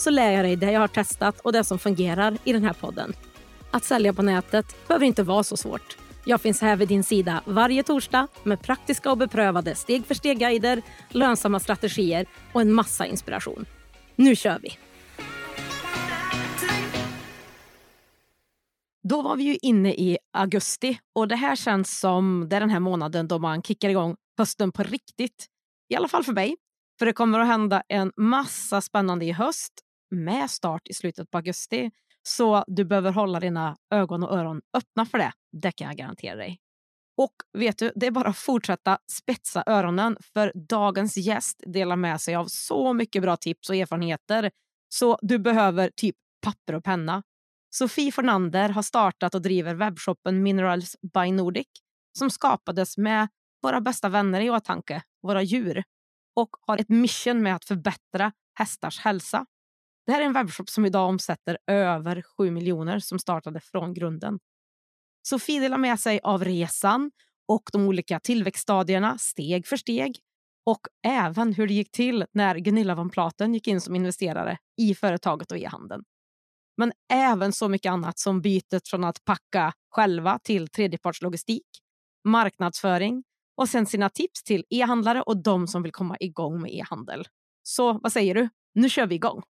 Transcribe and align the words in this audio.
så 0.00 0.10
lär 0.10 0.32
jag 0.32 0.44
dig 0.44 0.56
det 0.56 0.72
jag 0.72 0.80
har 0.80 0.88
testat 0.88 1.40
och 1.40 1.52
det 1.52 1.64
som 1.64 1.78
fungerar 1.78 2.38
i 2.44 2.52
den 2.52 2.64
här 2.64 2.72
podden. 2.72 3.12
Att 3.70 3.84
sälja 3.84 4.12
på 4.12 4.22
nätet 4.22 4.88
behöver 4.88 5.06
inte 5.06 5.22
vara 5.22 5.42
så 5.42 5.56
svårt. 5.56 5.96
Jag 6.24 6.40
finns 6.40 6.60
här 6.60 6.76
vid 6.76 6.88
din 6.88 7.04
sida 7.04 7.42
varje 7.44 7.82
torsdag 7.82 8.28
med 8.42 8.62
praktiska 8.62 9.10
och 9.10 9.18
beprövade 9.18 9.74
steg 9.74 10.06
för 10.06 10.14
steg-guider, 10.14 10.82
lönsamma 11.08 11.60
strategier 11.60 12.26
och 12.52 12.60
en 12.60 12.72
massa 12.72 13.06
inspiration. 13.06 13.66
Nu 14.16 14.36
kör 14.36 14.58
vi! 14.62 14.78
Då 19.02 19.22
var 19.22 19.36
vi 19.36 19.42
ju 19.42 19.56
inne 19.62 19.94
i 19.94 20.18
augusti 20.32 20.98
och 21.14 21.28
det 21.28 21.36
här 21.36 21.56
känns 21.56 22.00
som 22.00 22.46
det 22.50 22.56
är 22.56 22.60
den 22.60 22.70
här 22.70 22.80
månaden 22.80 23.28
då 23.28 23.38
man 23.38 23.62
kickar 23.62 23.88
igång 23.88 24.16
hösten 24.38 24.72
på 24.72 24.82
riktigt. 24.82 25.46
I 25.88 25.96
alla 25.96 26.08
fall 26.08 26.24
för 26.24 26.32
mig. 26.32 26.56
För 26.98 27.06
det 27.06 27.12
kommer 27.12 27.40
att 27.40 27.46
hända 27.46 27.82
en 27.88 28.12
massa 28.16 28.80
spännande 28.80 29.24
i 29.24 29.32
höst 29.32 29.72
med 30.10 30.50
start 30.50 30.82
i 30.88 30.94
slutet 30.94 31.30
på 31.30 31.38
augusti. 31.38 31.90
Så 32.22 32.64
du 32.66 32.84
behöver 32.84 33.12
hålla 33.12 33.40
dina 33.40 33.76
ögon 33.94 34.22
och 34.22 34.38
öron 34.38 34.60
öppna 34.76 35.06
för 35.06 35.18
det. 35.18 35.32
Det 35.52 35.72
kan 35.72 35.86
jag 35.86 35.96
garantera 35.96 36.36
dig. 36.36 36.58
Och 37.16 37.32
vet 37.52 37.78
du, 37.78 37.92
det 37.94 38.06
är 38.06 38.10
bara 38.10 38.28
att 38.28 38.38
fortsätta 38.38 38.98
spetsa 39.12 39.62
öronen 39.66 40.16
för 40.32 40.52
dagens 40.68 41.16
gäst 41.16 41.62
delar 41.66 41.96
med 41.96 42.20
sig 42.20 42.34
av 42.34 42.46
så 42.48 42.92
mycket 42.92 43.22
bra 43.22 43.36
tips 43.36 43.70
och 43.70 43.76
erfarenheter 43.76 44.50
så 44.88 45.18
du 45.22 45.38
behöver 45.38 45.90
typ 45.96 46.16
papper 46.46 46.74
och 46.74 46.84
penna. 46.84 47.22
Sofie 47.70 48.12
Fornander 48.12 48.68
har 48.68 48.82
startat 48.82 49.34
och 49.34 49.42
driver 49.42 49.74
webbshoppen 49.74 50.42
Minerals 50.42 50.96
by 51.14 51.32
Nordic 51.32 51.66
som 52.18 52.30
skapades 52.30 52.98
med 52.98 53.28
våra 53.62 53.80
bästa 53.80 54.08
vänner 54.08 54.40
i 54.40 54.50
åtanke, 54.50 55.02
våra 55.22 55.42
djur 55.42 55.84
och 56.36 56.50
har 56.60 56.78
ett 56.78 56.88
mission 56.88 57.42
med 57.42 57.54
att 57.54 57.64
förbättra 57.64 58.32
hästars 58.54 58.98
hälsa. 58.98 59.46
Det 60.08 60.12
här 60.12 60.20
är 60.20 60.24
en 60.24 60.32
webbshop 60.32 60.68
som 60.68 60.86
idag 60.86 61.08
omsätter 61.08 61.58
över 61.66 62.22
7 62.22 62.50
miljoner 62.50 62.98
som 62.98 63.18
startade 63.18 63.60
från 63.60 63.94
grunden. 63.94 64.38
Sofie 65.22 65.60
delar 65.60 65.78
med 65.78 66.00
sig 66.00 66.20
av 66.22 66.44
resan 66.44 67.10
och 67.48 67.62
de 67.72 67.86
olika 67.88 68.20
tillväxtstadierna 68.20 69.18
steg 69.18 69.66
för 69.66 69.76
steg 69.76 70.18
och 70.66 70.80
även 71.06 71.52
hur 71.52 71.66
det 71.66 71.74
gick 71.74 71.90
till 71.90 72.24
när 72.32 72.56
Gunilla 72.58 72.94
von 72.94 73.10
Platen 73.10 73.54
gick 73.54 73.68
in 73.68 73.80
som 73.80 73.96
investerare 73.96 74.58
i 74.80 74.94
företaget 74.94 75.52
och 75.52 75.58
e-handeln. 75.58 76.04
Men 76.76 76.92
även 77.12 77.52
så 77.52 77.68
mycket 77.68 77.90
annat 77.90 78.18
som 78.18 78.40
bytet 78.40 78.88
från 78.88 79.04
att 79.04 79.24
packa 79.24 79.72
själva 79.90 80.38
till 80.38 80.68
tredjepartslogistik, 80.68 81.66
marknadsföring 82.24 83.24
och 83.56 83.68
sen 83.68 83.86
sina 83.86 84.10
tips 84.10 84.42
till 84.44 84.64
e-handlare 84.70 85.22
och 85.22 85.42
de 85.42 85.66
som 85.66 85.82
vill 85.82 85.92
komma 85.92 86.16
igång 86.20 86.62
med 86.62 86.74
e-handel. 86.74 87.24
Så 87.62 87.92
vad 87.92 88.12
säger 88.12 88.34
du? 88.34 88.48
Nu 88.74 88.88
kör 88.88 89.06
vi 89.06 89.14
igång! 89.14 89.42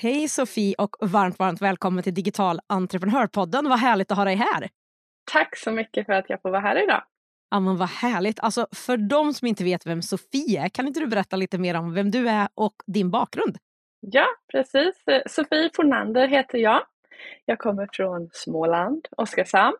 Hej 0.00 0.28
Sofie 0.28 0.74
och 0.78 0.96
varmt, 1.00 1.38
varmt 1.38 1.62
välkommen 1.62 2.02
till 2.02 2.14
Digital 2.14 2.60
entreprenörpodden. 2.66 3.68
Vad 3.68 3.78
härligt 3.78 4.10
att 4.10 4.16
ha 4.16 4.24
dig 4.24 4.34
här. 4.34 4.68
Tack 5.32 5.56
så 5.56 5.70
mycket 5.70 6.06
för 6.06 6.12
att 6.12 6.30
jag 6.30 6.42
får 6.42 6.50
vara 6.50 6.60
här 6.60 6.82
idag. 6.82 7.02
Ja, 7.50 7.60
men 7.60 7.76
vad 7.76 7.88
härligt. 7.88 8.40
Alltså, 8.40 8.66
för 8.72 8.96
de 8.96 9.34
som 9.34 9.48
inte 9.48 9.64
vet 9.64 9.86
vem 9.86 10.02
Sofie 10.02 10.64
är, 10.64 10.68
kan 10.68 10.86
inte 10.86 11.00
du 11.00 11.06
berätta 11.06 11.36
lite 11.36 11.58
mer 11.58 11.74
om 11.76 11.94
vem 11.94 12.10
du 12.10 12.28
är 12.28 12.48
och 12.54 12.74
din 12.86 13.10
bakgrund? 13.10 13.56
Ja, 14.00 14.26
precis. 14.52 15.04
Sofie 15.26 15.70
Fornander 15.76 16.28
heter 16.28 16.58
jag. 16.58 16.82
Jag 17.44 17.58
kommer 17.58 17.88
från 17.92 18.30
Småland, 18.32 19.08
Oskarshamn. 19.16 19.76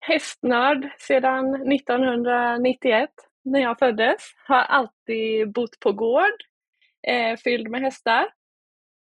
Hästnörd 0.00 0.90
sedan 0.98 1.72
1991 1.72 3.10
när 3.44 3.60
jag 3.60 3.78
föddes. 3.78 4.16
Har 4.46 4.62
alltid 4.62 5.52
bott 5.52 5.80
på 5.80 5.92
gård 5.92 6.42
eh, 7.08 7.36
fylld 7.36 7.70
med 7.70 7.80
hästar. 7.80 8.26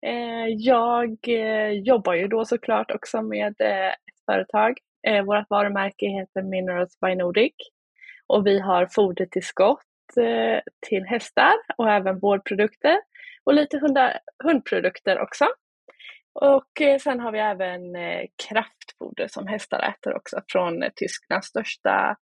Eh, 0.07 0.49
jag 0.49 1.17
eh, 1.29 1.71
jobbar 1.71 2.15
ju 2.15 2.29
då 2.29 2.45
såklart 2.45 2.91
också 2.91 3.23
med 3.23 3.55
eh, 3.61 3.89
ett 3.89 4.25
företag. 4.27 4.79
Vårt 5.27 5.51
varumärke 5.51 6.07
heter 6.07 6.43
Minerals 6.43 7.01
by 7.01 7.15
Nordic 7.15 7.55
och 8.27 8.47
vi 8.47 8.59
har 8.59 8.87
fodertillskott 8.87 9.83
till 10.89 11.05
hästar 11.05 11.53
och 11.77 11.91
även 11.91 12.19
vårdprodukter 12.19 13.01
och 13.45 13.55
lite 13.55 13.79
hundar, 13.79 14.19
hundprodukter 14.45 15.21
också. 15.21 15.49
Och 16.33 17.01
sen 17.01 17.21
har 17.21 17.33
vi 17.33 17.39
även 17.39 17.81
kraftfoder 18.49 19.29
som 19.29 19.47
hästar 19.47 19.89
äter 19.89 20.17
också 20.17 20.41
från 20.53 20.85
Tysklands 20.97 21.47
största 21.47 22.17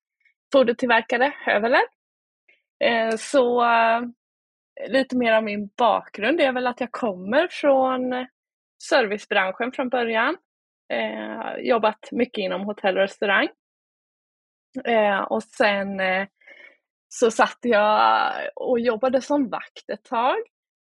fodertillverkare, 0.52 1.32
Höveler. 1.46 1.84
Så 3.16 3.62
lite 4.88 5.16
mer 5.16 5.32
av 5.32 5.44
min 5.44 5.70
bakgrund 5.76 6.40
är 6.40 6.52
väl 6.52 6.66
att 6.66 6.80
jag 6.80 6.92
kommer 6.92 7.48
från 7.50 8.26
servicebranschen 8.82 9.72
från 9.72 9.88
början. 9.88 10.36
Eh, 10.92 11.56
jobbat 11.58 12.08
mycket 12.12 12.42
inom 12.42 12.60
hotell 12.60 12.96
och 12.96 13.02
restaurang. 13.02 13.48
Eh, 14.84 15.18
och 15.18 15.42
sen 15.42 16.00
eh, 16.00 16.26
så 17.08 17.30
satt 17.30 17.58
jag 17.60 18.32
och 18.56 18.80
jobbade 18.80 19.20
som 19.20 19.48
vakt 19.48 19.90
ett 19.92 20.04
tag. 20.04 20.36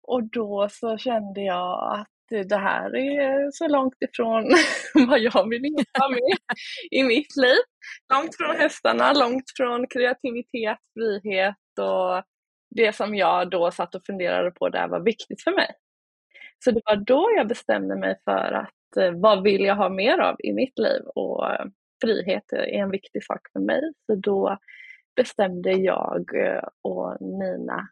Och 0.02 0.30
då 0.30 0.68
så 0.70 0.98
kände 0.98 1.40
jag 1.40 1.98
att 2.00 2.08
det 2.48 2.56
här 2.56 2.96
är 2.96 3.50
så 3.52 3.68
långt 3.68 3.96
ifrån 4.00 4.44
vad 5.08 5.20
jag 5.20 5.48
vill 5.48 5.64
jobba 5.64 6.08
med 6.08 6.38
i 6.90 7.02
mitt 7.02 7.36
liv. 7.36 7.58
Långt 8.14 8.36
från 8.36 8.56
hästarna, 8.56 9.12
långt 9.12 9.44
från 9.56 9.86
kreativitet, 9.86 10.78
frihet 10.94 11.78
och 11.80 12.24
det 12.70 12.96
som 12.96 13.14
jag 13.14 13.50
då 13.50 13.70
satt 13.70 13.94
och 13.94 14.06
funderade 14.06 14.50
på 14.50 14.68
där 14.68 14.88
var 14.88 15.00
viktigt 15.00 15.42
för 15.42 15.50
mig. 15.50 15.70
Så 16.64 16.70
det 16.70 16.80
var 16.84 16.96
då 16.96 17.28
jag 17.36 17.48
bestämde 17.48 17.96
mig 17.96 18.16
för 18.24 18.52
att 18.52 18.96
eh, 19.00 19.10
vad 19.12 19.42
vill 19.42 19.64
jag 19.64 19.76
ha 19.76 19.88
mer 19.88 20.18
av 20.18 20.36
i 20.38 20.52
mitt 20.52 20.78
liv 20.78 21.02
och 21.14 21.52
eh, 21.52 21.66
frihet 22.04 22.52
är 22.52 22.82
en 22.82 22.90
viktig 22.90 23.24
sak 23.24 23.40
för 23.52 23.60
mig. 23.60 23.80
Så 24.06 24.14
då 24.14 24.58
bestämde 25.16 25.72
jag 25.72 26.46
eh, 26.46 26.62
och 26.82 27.16
Nina, 27.20 27.88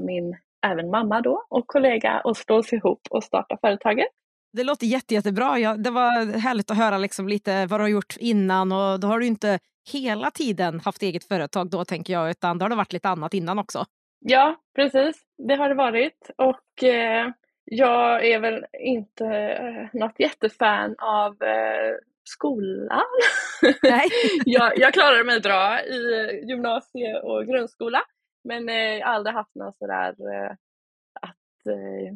min 0.00 0.36
även 0.66 0.90
mamma 0.90 1.20
då 1.20 1.46
och 1.48 1.66
kollega 1.66 2.10
att 2.10 2.36
slå 2.36 2.56
oss 2.56 2.72
ihop 2.72 3.00
och 3.10 3.24
starta 3.24 3.58
företaget. 3.60 4.06
Det 4.52 4.64
låter 4.64 4.86
jätte, 4.86 5.14
jättebra. 5.14 5.58
Ja, 5.58 5.76
det 5.76 5.90
var 5.90 6.38
härligt 6.38 6.70
att 6.70 6.76
höra 6.76 6.98
liksom 6.98 7.28
lite 7.28 7.66
vad 7.66 7.80
du 7.80 7.84
har 7.84 7.88
gjort 7.88 8.16
innan 8.18 8.72
och 8.72 9.00
då 9.00 9.08
har 9.08 9.18
du 9.18 9.26
inte 9.26 9.58
hela 9.92 10.30
tiden 10.30 10.80
haft 10.80 11.02
eget 11.02 11.24
företag 11.24 11.70
då 11.70 11.84
tänker 11.84 12.12
jag 12.12 12.30
utan 12.30 12.58
då 12.58 12.64
har 12.64 12.70
det 12.70 12.76
varit 12.76 12.92
lite 12.92 13.08
annat 13.08 13.34
innan 13.34 13.58
också. 13.58 13.84
Ja, 14.24 14.56
precis. 14.74 15.22
Det 15.38 15.54
har 15.54 15.68
det 15.68 15.74
varit. 15.74 16.30
Och 16.36 16.84
eh, 16.84 17.30
jag 17.64 18.26
är 18.26 18.40
väl 18.40 18.64
inte 18.80 19.26
eh, 19.26 20.00
något 20.00 20.20
jättefan 20.20 20.94
av 20.98 21.42
eh, 21.42 21.96
skolan. 22.24 23.04
Nej. 23.82 24.08
jag, 24.44 24.78
jag 24.78 24.92
klarade 24.92 25.24
mig 25.24 25.40
bra 25.40 25.80
i 25.80 26.00
gymnasie 26.48 27.20
och 27.20 27.46
grundskola. 27.46 28.02
Men 28.44 28.68
eh, 28.68 29.08
aldrig 29.08 29.34
haft 29.34 29.54
något 29.54 29.76
sådär 29.76 30.08
eh, 30.08 30.50
att 31.20 31.66
eh, 31.66 32.14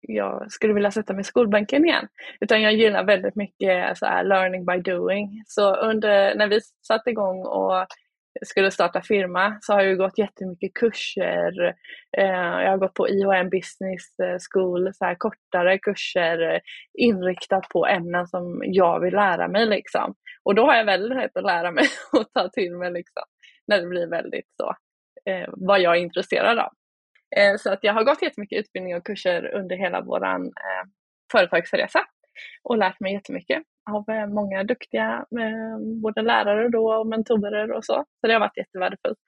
jag 0.00 0.52
skulle 0.52 0.74
vilja 0.74 0.90
sätta 0.90 1.12
mig 1.12 1.20
i 1.20 1.24
skolbänken 1.24 1.84
igen. 1.84 2.08
Utan 2.40 2.62
jag 2.62 2.74
gillar 2.74 3.04
väldigt 3.04 3.34
mycket 3.34 3.98
så 3.98 4.06
här, 4.06 4.24
learning 4.24 4.64
by 4.66 4.78
doing. 4.78 5.42
Så 5.46 5.76
under, 5.76 6.34
när 6.34 6.48
vi 6.48 6.60
satte 6.86 7.10
igång 7.10 7.46
och 7.46 7.86
skulle 8.42 8.70
starta 8.70 9.00
firma 9.02 9.58
så 9.60 9.72
har 9.72 9.82
jag 9.82 9.98
gått 9.98 10.18
jättemycket 10.18 10.74
kurser. 10.74 11.74
Eh, 12.18 12.62
jag 12.62 12.70
har 12.70 12.76
gått 12.76 12.94
på 12.94 13.08
IOM 13.08 13.50
Business 13.50 14.18
eh, 14.22 14.36
School, 14.50 14.94
så 14.94 15.04
här 15.04 15.14
kortare 15.14 15.78
kurser 15.78 16.54
eh, 16.54 16.60
inriktat 16.94 17.68
på 17.68 17.86
ämnen 17.86 18.26
som 18.26 18.62
jag 18.64 19.00
vill 19.00 19.14
lära 19.14 19.48
mig. 19.48 19.66
Liksom. 19.66 20.14
Och 20.42 20.54
då 20.54 20.66
har 20.66 20.74
jag 20.74 20.84
väldigt 20.84 21.18
lätt 21.18 21.36
att 21.36 21.44
lära 21.44 21.70
mig 21.70 21.84
och 22.12 22.32
ta 22.32 22.48
till 22.48 22.76
mig 22.76 22.92
liksom, 22.92 23.24
när 23.66 23.80
det 23.80 23.86
blir 23.86 24.06
väldigt 24.06 24.50
så, 24.56 24.74
vad 25.46 25.80
jag 25.80 25.96
är 25.96 26.00
intresserad 26.00 26.58
av. 26.58 26.70
Så 27.58 27.72
att 27.72 27.78
jag 27.82 27.92
har 27.92 28.04
gått 28.04 28.22
jättemycket 28.22 28.58
utbildning 28.58 28.96
och 28.96 29.06
kurser 29.06 29.54
under 29.54 29.76
hela 29.76 30.00
vår 30.00 30.20
företagsresa 31.32 32.00
och 32.62 32.78
lärt 32.78 33.00
mig 33.00 33.12
jättemycket 33.12 33.62
av 33.90 34.08
eh, 34.08 34.26
många 34.26 34.64
duktiga 34.64 35.26
eh, 35.40 36.00
både 36.02 36.22
lärare 36.22 36.68
då 36.68 36.94
och 36.94 37.06
mentorer 37.06 37.72
och 37.72 37.84
så. 37.84 38.04
Så 38.20 38.26
det 38.26 38.32
har 38.32 38.40
varit 38.40 38.56
jättevärdefullt. 38.56 39.18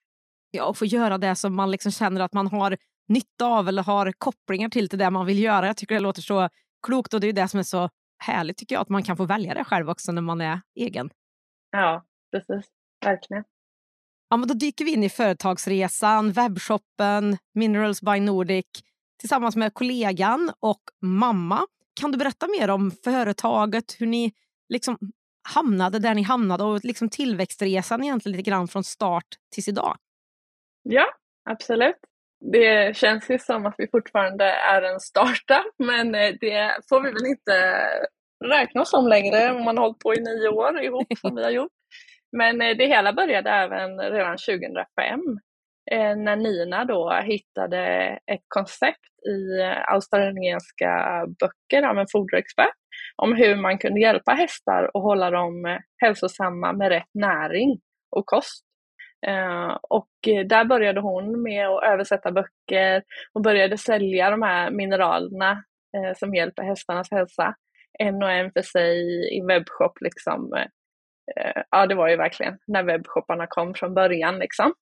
Ja, 0.50 0.64
och 0.64 0.76
få 0.76 0.84
göra 0.84 1.18
det 1.18 1.34
som 1.34 1.54
man 1.54 1.70
liksom 1.70 1.92
känner 1.92 2.20
att 2.20 2.32
man 2.32 2.46
har 2.46 2.76
nytta 3.08 3.46
av 3.46 3.68
eller 3.68 3.82
har 3.82 4.12
kopplingar 4.18 4.68
till, 4.68 4.88
till 4.88 4.98
det 4.98 5.10
man 5.10 5.26
vill 5.26 5.38
göra. 5.38 5.66
Jag 5.66 5.76
tycker 5.76 5.94
det 5.94 6.00
låter 6.00 6.22
så 6.22 6.48
klokt 6.86 7.14
och 7.14 7.20
det 7.20 7.28
är 7.28 7.32
det 7.32 7.48
som 7.48 7.60
är 7.60 7.64
så 7.64 7.88
härligt 8.24 8.56
tycker 8.56 8.74
jag, 8.74 8.82
att 8.82 8.88
man 8.88 9.02
kan 9.02 9.16
få 9.16 9.24
välja 9.24 9.54
det 9.54 9.64
själv 9.64 9.90
också 9.90 10.12
när 10.12 10.22
man 10.22 10.40
är 10.40 10.60
egen. 10.74 11.10
Ja, 11.70 12.04
precis. 12.32 12.70
Verkligen. 13.04 13.44
Ja, 14.28 14.36
men 14.36 14.48
då 14.48 14.54
dyker 14.54 14.84
vi 14.84 14.92
in 14.92 15.04
i 15.04 15.08
företagsresan, 15.08 16.32
webbshoppen, 16.32 17.36
Minerals 17.54 18.02
by 18.02 18.20
Nordic 18.20 18.66
tillsammans 19.20 19.56
med 19.56 19.74
kollegan 19.74 20.52
och 20.60 20.82
mamma. 21.02 21.66
Kan 22.00 22.12
du 22.12 22.18
berätta 22.18 22.46
mer 22.60 22.70
om 22.70 22.90
företaget, 22.90 23.96
hur 23.98 24.06
ni 24.06 24.32
liksom 24.68 24.98
hamnade 25.54 25.98
där 25.98 26.14
ni 26.14 26.22
hamnade 26.22 26.64
och 26.64 26.84
liksom 26.84 27.10
tillväxtresan 27.10 28.04
egentligen 28.04 28.36
lite 28.36 28.50
grann 28.50 28.68
från 28.68 28.84
start 28.84 29.26
tills 29.54 29.68
idag? 29.68 29.96
Ja, 30.82 31.06
absolut. 31.50 31.96
Det 32.52 32.96
känns 32.96 33.30
ju 33.30 33.38
som 33.38 33.66
att 33.66 33.74
vi 33.78 33.88
fortfarande 33.88 34.44
är 34.44 34.82
en 34.82 35.00
startup, 35.00 35.74
men 35.78 36.14
eh, 36.14 36.34
det 36.40 36.76
får 36.88 37.00
vi 37.00 37.10
väl 37.10 37.26
inte 37.26 37.52
räkna 38.44 38.80
oss 38.80 38.90
som 38.90 39.08
längre 39.08 39.50
om 39.50 39.64
man 39.64 39.76
har 39.76 39.84
hållit 39.84 39.98
på 39.98 40.14
i 40.14 40.20
nio 40.20 40.48
år 40.48 40.82
ihop 40.82 41.18
som 41.20 41.34
vi 41.34 41.42
har 41.42 41.50
gjort. 41.50 41.72
Men 42.36 42.60
eh, 42.60 42.76
det 42.76 42.86
hela 42.86 43.12
började 43.12 43.50
även 43.50 44.00
redan 44.00 44.36
2005 44.36 45.20
eh, 45.90 46.16
när 46.16 46.36
Nina 46.36 46.84
då 46.84 47.12
hittade 47.24 47.82
ett 48.26 48.44
koncept 48.48 49.00
i 49.28 49.62
australiensiska 49.86 51.24
böcker 51.40 51.82
av 51.82 51.98
en 51.98 52.06
foderexpert 52.12 52.74
om 53.22 53.34
hur 53.34 53.56
man 53.56 53.78
kunde 53.78 54.00
hjälpa 54.00 54.32
hästar 54.32 54.96
och 54.96 55.02
hålla 55.02 55.30
dem 55.30 55.66
eh, 55.66 55.78
hälsosamma 55.96 56.72
med 56.72 56.88
rätt 56.88 57.10
näring 57.14 57.80
och 58.10 58.26
kost. 58.26 58.64
Eh, 59.26 59.78
och 59.82 60.08
eh, 60.26 60.46
där 60.46 60.64
började 60.64 61.00
hon 61.00 61.42
med 61.42 61.68
att 61.68 61.84
översätta 61.84 62.32
böcker 62.32 63.02
och 63.32 63.42
började 63.42 63.78
sälja 63.78 64.30
de 64.30 64.42
här 64.42 64.70
mineralerna 64.70 65.64
som 66.16 66.34
hjälper 66.34 66.62
hästarnas 66.62 67.10
hälsa. 67.10 67.54
En 67.98 68.22
och 68.22 68.30
en 68.30 68.52
för 68.52 68.62
sig 68.62 68.98
i 69.38 69.40
webbshop. 69.40 70.00
Liksom. 70.00 70.64
Ja, 71.70 71.86
det 71.86 71.94
var 71.94 72.08
ju 72.08 72.16
verkligen 72.16 72.58
när 72.66 72.82
webbshopparna 72.82 73.46
kom 73.46 73.74
från 73.74 73.94
början. 73.94 74.38
Liksom. 74.38 74.74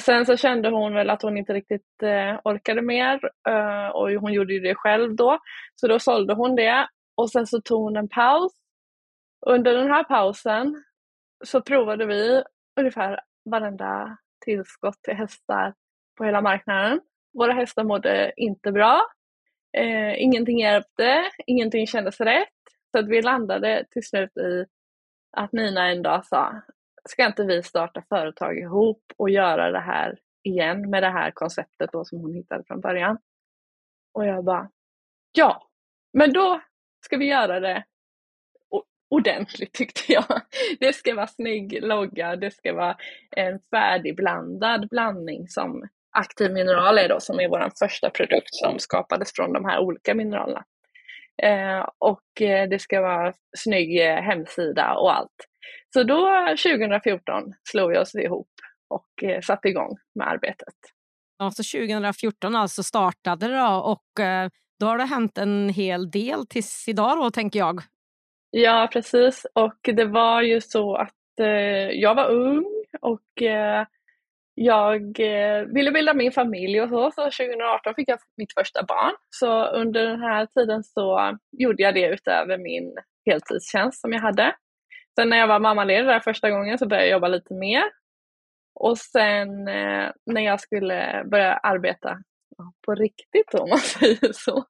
Sen 0.00 0.26
så 0.26 0.36
kände 0.36 0.68
hon 0.68 0.94
väl 0.94 1.10
att 1.10 1.22
hon 1.22 1.36
inte 1.36 1.52
riktigt 1.52 2.02
orkade 2.44 2.82
mer 2.82 3.20
och 3.92 4.10
hon 4.10 4.32
gjorde 4.32 4.52
ju 4.52 4.60
det 4.60 4.74
själv 4.74 5.16
då. 5.16 5.38
Så 5.74 5.88
då 5.88 5.98
sålde 5.98 6.34
hon 6.34 6.56
det 6.56 6.86
och 7.22 7.30
sen 7.30 7.46
så 7.46 7.60
tog 7.60 7.82
hon 7.82 7.96
en 7.96 8.08
paus. 8.08 8.52
Under 9.46 9.74
den 9.74 9.90
här 9.90 10.04
pausen 10.04 10.84
så 11.44 11.62
provade 11.62 12.06
vi 12.06 12.42
ungefär 12.80 13.20
varenda 13.44 14.18
tillskott 14.44 15.02
till 15.02 15.14
hästar 15.14 15.74
på 16.18 16.24
hela 16.24 16.40
marknaden. 16.40 17.00
Våra 17.32 17.52
hästar 17.52 17.84
mådde 17.84 18.32
inte 18.36 18.72
bra. 18.72 19.02
Eh, 19.76 20.22
ingenting 20.22 20.58
hjälpte, 20.58 21.30
ingenting 21.46 21.86
kändes 21.86 22.20
rätt. 22.20 22.48
Så 22.90 22.98
att 22.98 23.08
vi 23.08 23.22
landade 23.22 23.84
till 23.90 24.02
slut 24.02 24.36
i 24.36 24.64
att 25.36 25.52
Nina 25.52 25.90
en 25.90 26.02
dag 26.02 26.26
sa, 26.26 26.62
ska 27.08 27.26
inte 27.26 27.44
vi 27.44 27.62
starta 27.62 28.02
företag 28.08 28.58
ihop 28.58 29.02
och 29.16 29.30
göra 29.30 29.70
det 29.70 29.80
här 29.80 30.18
igen 30.42 30.90
med 30.90 31.02
det 31.02 31.10
här 31.10 31.30
konceptet 31.30 31.92
då 31.92 32.04
som 32.04 32.18
hon 32.18 32.34
hittade 32.34 32.64
från 32.64 32.80
början? 32.80 33.18
Och 34.12 34.26
jag 34.26 34.44
bara, 34.44 34.70
ja, 35.32 35.68
men 36.12 36.32
då 36.32 36.60
ska 37.04 37.16
vi 37.16 37.26
göra 37.26 37.60
det 37.60 37.84
ordentligt 39.12 39.72
tyckte 39.78 40.12
jag. 40.12 40.40
Det 40.80 40.92
ska 40.92 41.14
vara 41.14 41.26
snygg 41.26 41.82
logga, 41.82 42.36
det 42.36 42.50
ska 42.50 42.72
vara 42.72 42.96
en 43.36 43.60
färdigblandad 43.70 44.88
blandning 44.88 45.48
som 45.48 45.88
aktiv 46.16 46.52
mineral 46.52 46.98
är 46.98 47.08
då, 47.08 47.20
som 47.20 47.40
är 47.40 47.48
vår 47.48 47.70
första 47.78 48.10
produkt 48.10 48.54
som 48.54 48.78
skapades 48.78 49.32
från 49.32 49.52
de 49.52 49.64
här 49.64 49.80
olika 49.80 50.14
mineralerna. 50.14 50.64
Eh, 51.42 51.88
och 51.98 52.42
eh, 52.42 52.68
det 52.68 52.78
ska 52.78 53.00
vara 53.00 53.32
snygg 53.56 54.00
eh, 54.00 54.22
hemsida 54.22 54.94
och 54.94 55.16
allt. 55.16 55.48
Så 55.94 56.02
då 56.02 56.46
2014 56.64 57.54
slog 57.70 57.90
vi 57.90 57.98
oss 57.98 58.14
ihop 58.14 58.50
och 58.88 59.24
eh, 59.24 59.40
satte 59.40 59.68
igång 59.68 59.96
med 60.14 60.28
arbetet. 60.28 60.74
Ja, 61.38 61.50
så 61.50 61.78
2014 61.78 62.56
alltså 62.56 62.82
startade 62.82 63.48
det 63.48 63.58
då 63.58 63.74
och 63.74 64.24
eh, 64.24 64.48
då 64.82 64.86
har 64.86 64.98
det 64.98 65.04
hänt 65.04 65.38
en 65.38 65.68
hel 65.68 66.10
del 66.10 66.46
tills 66.46 66.88
idag 66.88 67.18
då 67.18 67.30
tänker 67.30 67.58
jag. 67.58 67.80
Ja, 68.50 68.88
precis. 68.92 69.46
Och 69.54 69.78
det 69.82 70.04
var 70.04 70.42
ju 70.42 70.60
så 70.60 70.96
att 70.96 71.40
eh, 71.40 71.90
jag 71.90 72.14
var 72.14 72.30
ung 72.30 72.64
och 73.00 73.42
eh, 73.42 73.86
jag 74.54 75.20
eh, 75.20 75.62
ville 75.62 75.90
bilda 75.92 76.14
min 76.14 76.32
familj 76.32 76.80
och 76.80 76.88
så, 76.88 77.10
så 77.10 77.22
2018 77.22 77.94
fick 77.94 78.08
jag 78.08 78.18
mitt 78.36 78.52
första 78.54 78.82
barn. 78.82 79.12
Så 79.30 79.64
under 79.66 80.06
den 80.06 80.20
här 80.20 80.46
tiden 80.46 80.84
så 80.84 81.38
gjorde 81.58 81.82
jag 81.82 81.94
det 81.94 82.08
utöver 82.08 82.58
min 82.58 82.96
heltidstjänst 83.26 84.00
som 84.00 84.12
jag 84.12 84.20
hade. 84.20 84.54
Sen 85.18 85.28
när 85.28 85.36
jag 85.36 85.46
var 85.46 85.60
mammaledig 85.60 86.06
där 86.06 86.20
första 86.20 86.50
gången 86.50 86.78
så 86.78 86.88
började 86.88 87.06
jag 87.06 87.12
jobba 87.12 87.28
lite 87.28 87.54
mer. 87.54 87.84
Och 88.74 88.98
sen 88.98 89.68
eh, 89.68 90.10
när 90.26 90.40
jag 90.40 90.60
skulle 90.60 91.24
börja 91.30 91.52
arbeta 91.52 92.18
på 92.86 92.94
riktigt 92.94 93.54
om 93.54 93.68
man 93.68 93.78
säger 93.98 94.32
så. 94.32 94.64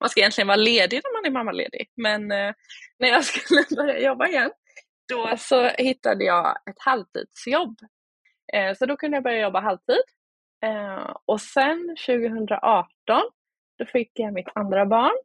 Man 0.00 0.08
ska 0.08 0.20
egentligen 0.20 0.48
vara 0.48 0.56
ledig 0.56 1.00
när 1.04 1.12
man 1.12 1.26
är 1.26 1.30
mammaledig, 1.30 1.90
men 1.96 2.32
eh, 2.32 2.54
när 2.98 3.08
jag 3.08 3.24
skulle 3.24 3.64
börja 3.76 4.00
jobba 4.00 4.28
igen, 4.28 4.50
då 5.08 5.34
så 5.38 5.68
hittade 5.68 6.24
jag 6.24 6.56
ett 6.70 6.78
halvtidsjobb. 6.78 7.76
Eh, 8.52 8.74
så 8.74 8.86
då 8.86 8.96
kunde 8.96 9.16
jag 9.16 9.24
börja 9.24 9.42
jobba 9.42 9.60
halvtid. 9.60 10.02
Eh, 10.64 11.16
och 11.24 11.40
sen 11.40 11.96
2018, 12.06 12.86
då 13.78 13.86
fick 13.86 14.10
jag 14.14 14.32
mitt 14.32 14.48
andra 14.54 14.86
barn 14.86 15.16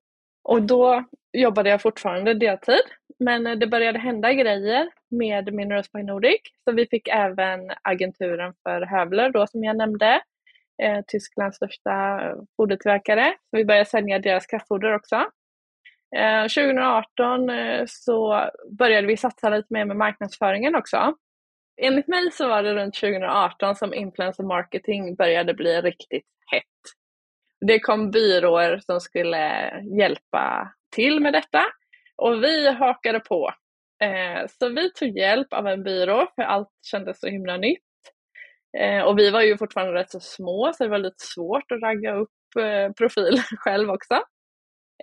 och 0.43 0.61
då 0.61 1.05
jobbade 1.33 1.69
jag 1.69 1.81
fortfarande 1.81 2.33
deltid. 2.33 2.81
Men 3.19 3.59
det 3.59 3.67
började 3.67 3.99
hända 3.99 4.33
grejer 4.33 4.89
med 5.09 5.53
Minerals 5.53 5.91
by 5.91 6.03
Nordic, 6.03 6.41
så 6.63 6.71
vi 6.71 6.87
fick 6.87 7.07
även 7.07 7.71
agenturen 7.81 8.53
för 8.63 8.81
Hövler 8.81 9.29
då 9.29 9.47
som 9.47 9.63
jag 9.63 9.77
nämnde 9.77 10.21
eh, 10.83 11.01
Tysklands 11.07 11.55
största 11.55 12.21
eh, 12.21 12.35
fodertillverkare. 12.57 13.33
Vi 13.51 13.65
började 13.65 13.85
sälja 13.85 14.19
deras 14.19 14.45
kraftfoder 14.45 14.93
också. 14.95 15.15
Eh, 16.15 16.43
2018 16.43 17.49
eh, 17.49 17.83
så 17.87 18.49
började 18.79 19.07
vi 19.07 19.17
satsa 19.17 19.49
lite 19.49 19.67
mer 19.69 19.85
med 19.85 19.97
marknadsföringen 19.97 20.75
också. 20.75 21.13
Enligt 21.81 22.07
mig 22.07 22.31
så 22.31 22.47
var 22.47 22.63
det 22.63 22.73
runt 22.73 22.95
2018 22.95 23.75
som 23.75 23.93
influencer 23.93 24.43
marketing 24.43 25.15
började 25.15 25.53
bli 25.53 25.81
riktigt 25.81 26.25
hett. 26.51 26.63
Det 27.65 27.79
kom 27.79 28.11
byråer 28.11 28.79
som 28.79 29.01
skulle 29.01 29.71
hjälpa 29.99 30.73
till 30.95 31.19
med 31.19 31.33
detta 31.33 31.63
och 32.15 32.43
vi 32.43 32.71
hakade 32.71 33.19
på. 33.19 33.51
Eh, 34.03 34.47
så 34.59 34.69
vi 34.69 34.91
tog 34.91 35.09
hjälp 35.09 35.53
av 35.53 35.67
en 35.67 35.83
byrå 35.83 36.27
för 36.35 36.41
allt 36.41 36.69
kändes 36.91 37.19
så 37.19 37.27
himla 37.27 37.57
nytt. 37.57 37.86
Eh, 38.77 39.01
och 39.01 39.19
vi 39.19 39.31
var 39.31 39.41
ju 39.41 39.57
fortfarande 39.57 39.93
rätt 39.93 40.11
så 40.11 40.19
små 40.19 40.71
så 40.73 40.83
det 40.83 40.89
var 40.89 40.97
lite 40.97 41.25
svårt 41.25 41.71
att 41.71 41.81
ragga 41.81 42.15
upp 42.15 42.55
eh, 42.59 42.93
profiler 42.93 43.43
själv 43.57 43.89
också. 43.89 44.23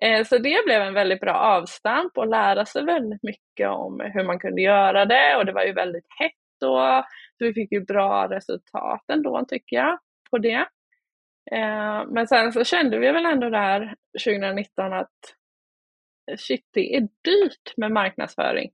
Eh, 0.00 0.24
så 0.24 0.38
det 0.38 0.64
blev 0.66 0.82
en 0.82 0.94
väldigt 0.94 1.20
bra 1.20 1.34
avstamp 1.34 2.18
och 2.18 2.28
lära 2.28 2.66
sig 2.66 2.84
väldigt 2.84 3.22
mycket 3.22 3.68
om 3.68 4.00
hur 4.14 4.24
man 4.24 4.38
kunde 4.38 4.62
göra 4.62 5.04
det 5.04 5.36
och 5.36 5.46
det 5.46 5.52
var 5.52 5.64
ju 5.64 5.72
väldigt 5.72 6.06
hett 6.18 6.32
då. 6.60 7.04
Så 7.38 7.44
vi 7.44 7.54
fick 7.54 7.72
ju 7.72 7.80
bra 7.80 8.28
resultat 8.30 9.04
ändå 9.12 9.44
tycker 9.48 9.76
jag 9.76 9.98
på 10.30 10.38
det. 10.38 10.66
Eh, 11.52 12.04
men 12.08 12.26
sen 12.26 12.52
så 12.52 12.64
kände 12.64 12.98
vi 12.98 13.12
väl 13.12 13.26
ändå 13.26 13.50
där 13.50 13.94
2019 14.24 14.92
att 14.92 15.08
eh, 16.30 16.36
shit, 16.36 16.68
det 16.72 16.96
är 16.96 17.00
dyrt 17.00 17.76
med 17.76 17.92
marknadsföring 17.92 18.70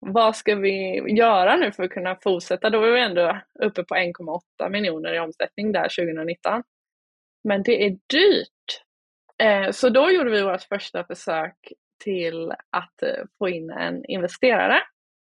vad 0.00 0.36
ska 0.36 0.54
vi 0.54 1.02
göra 1.16 1.56
nu 1.56 1.72
för 1.72 1.82
att 1.82 1.90
kunna 1.90 2.16
fortsätta? 2.16 2.70
Då 2.70 2.80
var 2.80 2.90
vi 2.90 3.00
ändå 3.00 3.38
uppe 3.60 3.84
på 3.84 3.94
1,8 3.94 4.70
miljoner 4.70 5.14
i 5.14 5.18
omsättning 5.18 5.72
där 5.72 5.88
2019. 5.98 6.62
Men 7.44 7.62
det 7.62 7.86
är 7.86 7.90
dyrt. 7.90 8.82
Eh, 9.42 9.70
så 9.70 9.88
då 9.88 10.10
gjorde 10.10 10.30
vi 10.30 10.42
vårt 10.42 10.62
första 10.62 11.04
försök 11.04 11.72
till 12.04 12.50
att 12.50 13.02
eh, 13.02 13.24
få 13.38 13.48
in 13.48 13.70
en 13.70 14.04
investerare. 14.04 14.82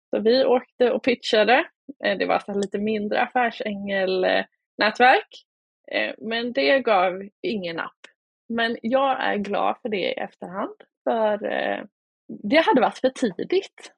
Så 0.09 0.19
vi 0.21 0.45
åkte 0.45 0.91
och 0.91 1.03
pitchade. 1.03 1.65
Eh, 2.05 2.17
det 2.17 2.25
var 2.25 2.35
ett 2.35 2.55
lite 2.55 2.77
mindre 2.77 3.21
affärsängelnätverk. 3.21 5.45
Men 6.17 6.53
det 6.53 6.79
gav 6.79 7.29
ingen 7.41 7.75
napp. 7.75 7.99
Men 8.49 8.77
jag 8.81 9.23
är 9.23 9.35
glad 9.35 9.77
för 9.81 9.89
det 9.89 9.97
i 9.97 10.13
efterhand. 10.13 10.75
För 11.03 11.38
det 12.27 12.57
hade 12.57 12.81
varit 12.81 12.97
för 12.97 13.09
tidigt. 13.09 13.91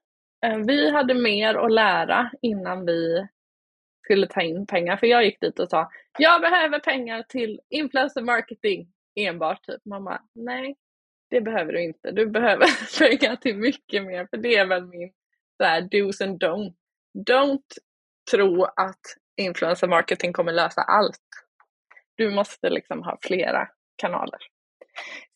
Eh, 0.46 0.58
vi 0.58 0.92
hade 0.92 1.14
mer 1.14 1.56
att 1.56 1.72
lära 1.72 2.32
innan 2.42 2.86
vi 2.86 3.28
skulle 4.04 4.28
ta 4.28 4.42
in 4.42 4.68
pengar. 4.68 4.98
För 4.98 5.08
jag 5.08 5.24
gick 5.26 5.42
dit 5.42 5.60
och 5.60 5.70
sa, 5.70 5.90
jag 6.20 6.42
behöver 6.42 6.80
pengar 6.80 7.24
till 7.24 7.60
influencer 7.70 8.22
marketing 8.22 8.88
enbart. 9.16 9.66
Typ. 9.66 9.86
Mamma, 9.86 10.22
nej, 10.34 10.76
det 11.30 11.42
behöver 11.42 11.74
du 11.74 11.84
inte. 11.84 12.12
Du 12.12 12.26
behöver 12.26 12.68
pengar 13.00 13.36
till 13.36 13.58
mycket 13.58 14.04
mer. 14.04 14.28
För 14.30 14.38
det 14.38 14.56
är 14.56 14.66
väl 14.66 14.86
min 14.86 15.14
så 15.58 15.64
här, 15.64 15.82
do's 15.82 16.24
and 16.24 16.44
don't. 16.44 16.74
Don't 17.30 17.78
tro 18.32 18.64
att 18.64 19.02
influencer 19.38 19.88
marketing 19.88 20.34
kommer 20.34 20.52
lösa 20.52 20.82
allt. 20.82 21.20
Du 22.16 22.32
måste 22.32 22.70
liksom 22.70 23.04
ha 23.04 23.18
flera 23.22 23.68
kanaler. 23.96 24.40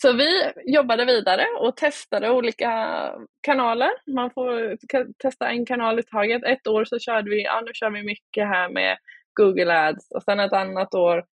Så 0.01 0.13
vi 0.13 0.51
jobbade 0.65 1.05
vidare 1.05 1.45
och 1.59 1.77
testade 1.77 2.31
olika 2.31 3.11
kanaler. 3.41 3.91
Man 4.07 4.31
får 4.31 4.77
testa 5.17 5.49
en 5.49 5.65
kanal 5.65 5.99
i 5.99 6.03
taget. 6.03 6.43
Ett 6.43 6.67
år 6.67 6.85
så 6.85 6.99
körde 6.99 7.29
vi, 7.29 7.43
ja 7.43 7.61
nu 7.65 7.71
kör 7.73 7.89
vi 7.89 8.03
mycket 8.03 8.47
här 8.47 8.69
med 8.69 8.97
Google 9.33 9.87
Ads 9.87 10.11
och 10.11 10.23
sen 10.23 10.39
ett 10.39 10.53
annat 10.53 10.93
år 10.93 11.25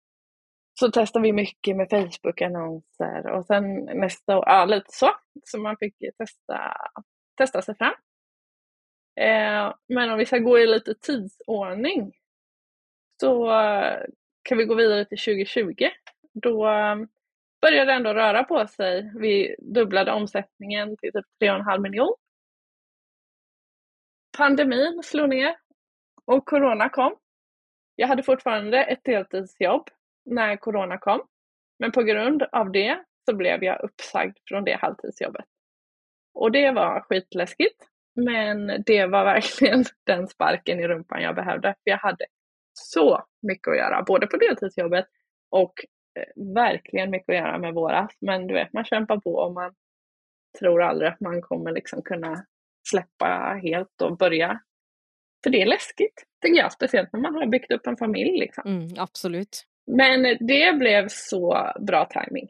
så 0.79 0.91
testade 0.91 1.23
vi 1.23 1.33
mycket 1.33 1.75
med 1.77 1.89
Facebook-annonser 1.89 3.27
och 3.27 3.45
sen 3.45 3.85
nästa 3.85 4.37
år, 4.37 4.43
ja 4.47 4.65
lite 4.65 4.89
så. 4.89 5.11
Så 5.43 5.57
man 5.57 5.77
fick 5.77 5.95
testa, 6.17 6.77
testa 7.37 7.61
sig 7.61 7.75
fram. 7.75 7.93
Eh, 9.19 9.73
men 9.87 10.09
om 10.09 10.17
vi 10.17 10.25
ska 10.25 10.37
gå 10.37 10.59
i 10.59 10.67
lite 10.67 10.93
tidsordning 10.95 12.11
så 13.21 13.51
kan 14.43 14.57
vi 14.57 14.65
gå 14.65 14.75
vidare 14.75 15.05
till 15.05 15.17
2020. 15.17 15.89
Då 16.33 16.67
började 17.63 17.93
ändå 17.93 18.13
röra 18.13 18.43
på 18.43 18.67
sig. 18.67 19.11
Vi 19.15 19.55
dubblade 19.59 20.11
omsättningen 20.11 20.97
till 20.97 21.11
typ 21.11 21.25
3,5 21.43 21.79
miljoner. 21.79 22.15
Pandemin 24.37 25.03
slog 25.03 25.29
ner 25.29 25.55
och 26.25 26.45
corona 26.45 26.89
kom. 26.89 27.15
Jag 27.95 28.07
hade 28.07 28.23
fortfarande 28.23 28.83
ett 28.83 29.03
deltidsjobb 29.03 29.89
när 30.25 30.57
corona 30.57 30.97
kom. 30.97 31.27
Men 31.79 31.91
på 31.91 32.03
grund 32.03 32.43
av 32.51 32.71
det 32.71 33.03
så 33.29 33.35
blev 33.35 33.63
jag 33.63 33.83
uppsagd 33.83 34.37
från 34.47 34.63
det 34.63 34.79
halvtidsjobbet. 34.81 35.45
Och 36.33 36.51
det 36.51 36.71
var 36.71 37.01
skitläskigt. 37.01 37.89
Men 38.15 38.83
det 38.85 39.05
var 39.05 39.23
verkligen 39.33 39.85
den 40.05 40.27
sparken 40.27 40.79
i 40.79 40.87
rumpan 40.87 41.21
jag 41.21 41.35
behövde. 41.35 41.67
För 41.67 41.91
jag 41.91 41.97
hade 41.97 42.25
så 42.73 43.25
mycket 43.41 43.67
att 43.67 43.77
göra, 43.77 44.03
både 44.03 44.27
på 44.27 44.37
deltidsjobbet 44.37 45.05
och 45.49 45.73
verkligen 46.55 47.09
mycket 47.09 47.29
att 47.29 47.35
göra 47.35 47.57
med 47.57 47.73
våras. 47.73 48.11
Men 48.21 48.47
du 48.47 48.53
vet, 48.53 48.73
man 48.73 48.85
kämpar 48.85 49.17
på 49.17 49.35
och 49.35 49.53
man 49.53 49.73
tror 50.59 50.83
aldrig 50.83 51.11
att 51.11 51.19
man 51.19 51.41
kommer 51.41 51.71
liksom 51.71 52.01
kunna 52.01 52.45
släppa 52.89 53.59
helt 53.63 54.01
och 54.01 54.17
börja. 54.17 54.59
För 55.43 55.49
det 55.49 55.61
är 55.61 55.65
läskigt, 55.65 56.23
tycker 56.41 56.57
jag, 56.57 56.71
speciellt 56.71 57.13
när 57.13 57.19
man 57.19 57.35
har 57.35 57.45
byggt 57.45 57.71
upp 57.71 57.87
en 57.87 57.97
familj. 57.97 58.39
Liksom. 58.39 58.63
Mm, 58.65 58.87
absolut. 58.97 59.65
Men 59.91 60.37
det 60.39 60.79
blev 60.79 61.07
så 61.07 61.71
bra 61.79 62.05
timing. 62.05 62.49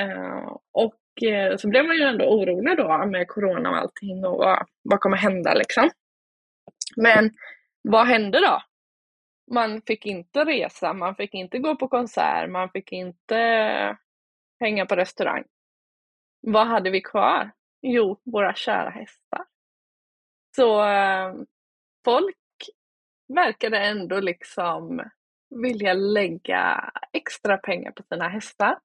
Uh, 0.00 0.56
och 0.72 0.98
uh, 1.26 1.56
så 1.56 1.68
blev 1.68 1.84
man 1.84 1.96
ju 1.96 2.02
ändå 2.02 2.24
orolig 2.24 2.76
då 2.76 3.06
med 3.06 3.28
corona 3.28 3.70
och 3.70 3.76
allting 3.76 4.24
och 4.26 4.38
vad, 4.38 4.66
vad 4.82 5.00
kommer 5.00 5.16
hända 5.16 5.54
liksom. 5.54 5.90
Men 6.96 7.30
vad 7.82 8.06
hände 8.06 8.40
då? 8.40 8.62
Man 9.50 9.82
fick 9.86 10.06
inte 10.06 10.44
resa, 10.44 10.92
man 10.92 11.14
fick 11.14 11.34
inte 11.34 11.58
gå 11.58 11.76
på 11.76 11.88
konsert, 11.88 12.50
man 12.50 12.70
fick 12.70 12.92
inte 12.92 13.36
hänga 14.60 14.86
på 14.86 14.96
restaurang. 14.96 15.44
Vad 16.40 16.66
hade 16.66 16.90
vi 16.90 17.00
kvar? 17.00 17.50
Jo, 17.82 18.20
våra 18.24 18.54
kära 18.54 18.90
hästar. 18.90 19.44
Så 20.56 20.84
eh, 20.84 21.34
folk 22.04 22.36
verkade 23.34 23.78
ändå 23.78 24.20
liksom 24.20 25.10
vilja 25.50 25.92
lägga 25.92 26.92
extra 27.12 27.56
pengar 27.56 27.92
på 27.92 28.02
sina 28.02 28.28
hästar. 28.28 28.78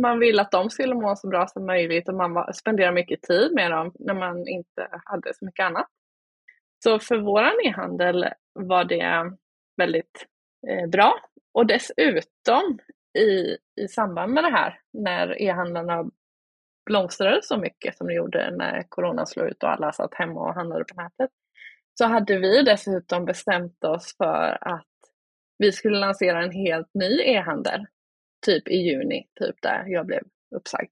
Man 0.00 0.18
ville 0.18 0.42
att 0.42 0.50
de 0.50 0.70
skulle 0.70 0.94
må 0.94 1.16
så 1.16 1.28
bra 1.28 1.46
som 1.46 1.66
möjligt 1.66 2.08
och 2.08 2.14
man 2.14 2.32
var, 2.32 2.52
spenderade 2.52 2.94
mycket 2.94 3.22
tid 3.22 3.54
med 3.54 3.70
dem 3.70 3.92
när 3.98 4.14
man 4.14 4.48
inte 4.48 4.88
hade 5.04 5.34
så 5.34 5.44
mycket 5.44 5.64
annat. 5.64 5.86
Så 6.84 6.98
för 6.98 7.18
våran 7.18 7.54
e-handel 7.64 8.28
var 8.52 8.84
det 8.84 9.36
väldigt 9.78 10.26
eh, 10.68 10.88
bra. 10.88 11.14
Och 11.54 11.66
dessutom 11.66 12.78
i, 13.18 13.56
i 13.82 13.88
samband 13.88 14.32
med 14.32 14.44
det 14.44 14.50
här, 14.50 14.80
när 14.92 15.42
e-handlarna 15.42 16.10
blomstrade 16.86 17.40
så 17.42 17.56
mycket 17.56 17.96
som 17.96 18.06
de 18.06 18.14
gjorde 18.14 18.50
när 18.56 18.82
corona 18.88 19.26
slog 19.26 19.48
ut 19.48 19.62
och 19.62 19.70
alla 19.70 19.92
satt 19.92 20.14
hemma 20.14 20.40
och 20.40 20.54
handlade 20.54 20.84
på 20.84 21.02
nätet, 21.02 21.30
så 21.98 22.04
hade 22.04 22.38
vi 22.38 22.62
dessutom 22.62 23.24
bestämt 23.24 23.84
oss 23.84 24.16
för 24.16 24.58
att 24.60 24.86
vi 25.58 25.72
skulle 25.72 25.98
lansera 25.98 26.42
en 26.42 26.52
helt 26.52 26.90
ny 26.94 27.20
e-handel, 27.20 27.86
typ 28.46 28.68
i 28.68 28.76
juni, 28.76 29.26
typ 29.40 29.56
där 29.62 29.84
jag 29.86 30.06
blev 30.06 30.22
uppsagd. 30.56 30.90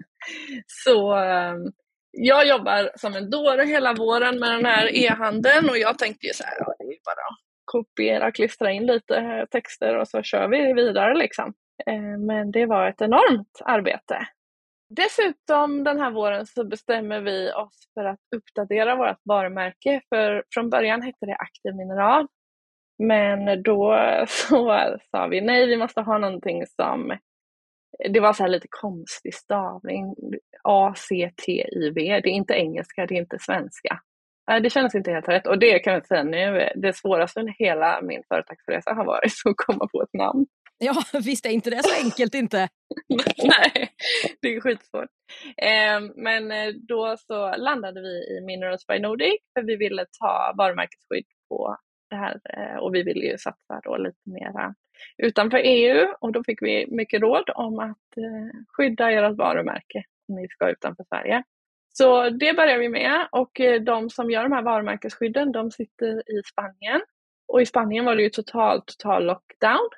så 0.84 1.12
ehm, 1.12 1.72
jag 2.10 2.46
jobbar 2.48 2.90
som 2.96 3.16
en 3.16 3.30
dåre 3.30 3.64
hela 3.64 3.94
våren 3.94 4.38
med 4.38 4.50
den 4.50 4.64
här 4.64 4.96
e-handeln 4.96 5.70
och 5.70 5.78
jag 5.78 5.98
tänkte 5.98 6.26
ju 6.26 6.32
så 6.32 6.44
här, 6.44 6.56
ja, 6.58 6.74
det 6.78 6.84
är 6.84 6.88
bara 7.04 7.36
kopiera, 7.66 8.28
och 8.28 8.34
klistra 8.34 8.72
in 8.72 8.86
lite 8.86 9.16
eh, 9.16 9.44
texter 9.44 9.96
och 9.96 10.08
så 10.08 10.22
kör 10.22 10.48
vi 10.48 10.72
vidare 10.72 11.14
liksom. 11.14 11.54
Eh, 11.86 12.18
men 12.18 12.50
det 12.50 12.66
var 12.66 12.88
ett 12.88 13.00
enormt 13.00 13.60
arbete. 13.64 14.28
Dessutom 14.88 15.84
den 15.84 16.00
här 16.00 16.10
våren 16.10 16.46
så 16.46 16.64
bestämmer 16.64 17.20
vi 17.20 17.52
oss 17.52 17.88
för 17.94 18.04
att 18.04 18.20
uppdatera 18.36 18.96
vårt 18.96 19.20
varumärke. 19.24 20.00
För 20.08 20.44
från 20.54 20.70
början 20.70 21.02
hette 21.02 21.26
det 21.26 21.36
Aktiv 21.36 21.74
Mineral. 21.74 22.26
Men 22.98 23.62
då 23.62 23.98
så 24.28 24.96
sa 25.10 25.26
vi 25.26 25.40
nej, 25.40 25.66
vi 25.66 25.76
måste 25.76 26.00
ha 26.00 26.18
någonting 26.18 26.66
som 26.66 27.18
det 28.08 28.20
var 28.20 28.32
så 28.32 28.42
här 28.42 28.50
lite 28.50 28.66
konstig 28.70 29.34
stavning. 29.34 30.14
A-C-T-I-V. 30.62 32.20
Det 32.24 32.28
är 32.28 32.32
inte 32.32 32.54
engelska, 32.54 33.06
det 33.06 33.14
är 33.14 33.18
inte 33.18 33.38
svenska. 33.38 34.00
Nej, 34.48 34.60
det 34.60 34.70
känns 34.70 34.94
inte 34.94 35.10
helt 35.10 35.28
rätt 35.28 35.46
och 35.46 35.58
det 35.58 35.78
kan 35.78 35.92
jag 35.92 36.06
säga 36.06 36.22
nu, 36.22 36.68
det 36.74 36.96
svåraste 36.96 37.40
under 37.40 37.54
hela 37.58 38.00
min 38.02 38.22
företagsresa 38.28 38.94
har 38.94 39.04
varit 39.04 39.32
att 39.44 39.56
komma 39.56 39.88
på 39.92 40.02
ett 40.02 40.12
namn. 40.12 40.46
Ja, 40.78 40.94
visst 41.24 41.46
är 41.46 41.50
inte 41.50 41.70
det 41.70 41.82
så 41.82 42.04
enkelt 42.04 42.34
inte. 42.34 42.68
Nej, 43.38 43.90
det 44.42 44.56
är 44.56 44.60
skitsvårt. 44.60 45.10
Eh, 45.56 46.00
men 46.16 46.52
eh, 46.52 46.68
då 46.88 47.16
så 47.18 47.56
landade 47.56 48.00
vi 48.00 48.36
i 48.36 48.40
Minerals 48.46 48.86
by 48.86 48.98
Nordic 48.98 49.40
för 49.54 49.62
vi 49.62 49.76
ville 49.76 50.04
ta 50.20 50.54
varumärkesskydd 50.58 51.26
på 51.48 51.76
det 52.10 52.16
här 52.16 52.40
eh, 52.56 52.76
och 52.76 52.94
vi 52.94 53.02
ville 53.02 53.26
ju 53.26 53.38
satsa 53.38 53.80
då 53.84 53.96
lite 53.96 54.20
mera 54.24 54.74
utanför 55.18 55.60
EU 55.64 56.06
och 56.20 56.32
då 56.32 56.44
fick 56.44 56.62
vi 56.62 56.86
mycket 56.90 57.20
råd 57.20 57.50
om 57.54 57.78
att 57.78 58.16
eh, 58.16 58.60
skydda 58.68 59.10
ert 59.10 59.36
varumärke 59.36 60.04
om 60.28 60.34
ni 60.34 60.48
ska 60.48 60.70
utanför 60.70 61.04
Sverige. 61.08 61.42
Så 61.98 62.30
det 62.30 62.56
börjar 62.56 62.78
vi 62.78 62.88
med 62.88 63.28
och 63.32 63.60
eh, 63.60 63.82
de 63.82 64.10
som 64.10 64.30
gör 64.30 64.42
de 64.42 64.52
här 64.52 64.62
varumärkesskydden 64.62 65.52
de 65.52 65.70
sitter 65.70 66.30
i 66.38 66.42
Spanien. 66.52 67.00
Och 67.48 67.62
i 67.62 67.66
Spanien 67.66 68.04
var 68.04 68.16
det 68.16 68.22
ju 68.22 68.30
total, 68.30 68.82
total 68.86 69.24
lockdown. 69.24 69.88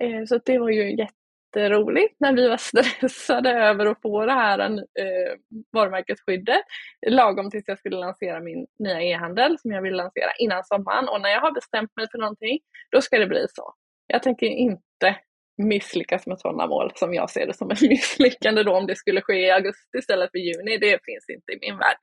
Eh, 0.00 0.24
så 0.24 0.40
det 0.44 0.58
var 0.58 0.70
ju 0.70 0.96
jätteroligt 0.96 2.14
när 2.18 2.32
vi 2.32 2.48
var 2.48 2.56
stressade 2.96 3.50
över 3.50 3.86
att 3.86 4.02
få 4.02 4.26
det 4.26 4.32
här 4.32 4.58
eh, 4.58 5.36
varumärkesskyddet 5.72 6.62
lagom 7.06 7.50
tills 7.50 7.68
jag 7.68 7.78
skulle 7.78 7.96
lansera 7.96 8.40
min 8.40 8.66
nya 8.78 9.02
e-handel 9.02 9.58
som 9.58 9.70
jag 9.70 9.82
vill 9.82 9.94
lansera 9.94 10.32
innan 10.38 10.64
sommaren. 10.64 11.08
Och 11.08 11.20
när 11.20 11.30
jag 11.30 11.40
har 11.40 11.52
bestämt 11.52 11.96
mig 11.96 12.06
för 12.10 12.18
någonting, 12.18 12.58
då 12.90 13.00
ska 13.00 13.18
det 13.18 13.26
bli 13.26 13.46
så. 13.54 13.74
Jag 14.06 14.22
tänker 14.22 14.46
inte 14.46 15.16
misslyckas 15.56 16.26
med 16.26 16.38
sådana 16.40 16.66
mål 16.66 16.92
som 16.94 17.14
jag 17.14 17.30
ser 17.30 17.46
det 17.46 17.54
som 17.54 17.70
ett 17.70 17.82
misslyckande 17.88 18.62
då 18.62 18.76
om 18.76 18.86
det 18.86 18.96
skulle 18.96 19.20
ske 19.20 19.34
i 19.34 19.50
augusti 19.50 19.98
istället 19.98 20.30
för 20.30 20.38
juni. 20.38 20.78
Det 20.78 21.00
finns 21.04 21.28
inte 21.28 21.52
i 21.52 21.58
min 21.60 21.78
värld. 21.78 21.96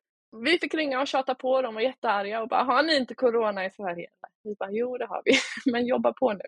Vi 0.45 0.57
fick 0.57 0.73
ringa 0.73 1.01
och 1.01 1.07
tjata 1.07 1.35
på 1.35 1.61
dem 1.61 1.75
och 1.75 1.81
jättearga 1.81 2.41
och 2.41 2.47
bara, 2.47 2.63
har 2.63 2.83
ni 2.83 2.95
inte 2.95 3.15
corona 3.15 3.65
i 3.65 3.71
Sverige? 3.71 4.07
Vi 4.43 4.55
bara, 4.59 4.71
jo 4.71 4.97
det 4.97 5.05
har 5.05 5.21
vi, 5.25 5.31
men 5.71 5.85
jobba 5.85 6.13
på 6.13 6.33
nu. 6.33 6.45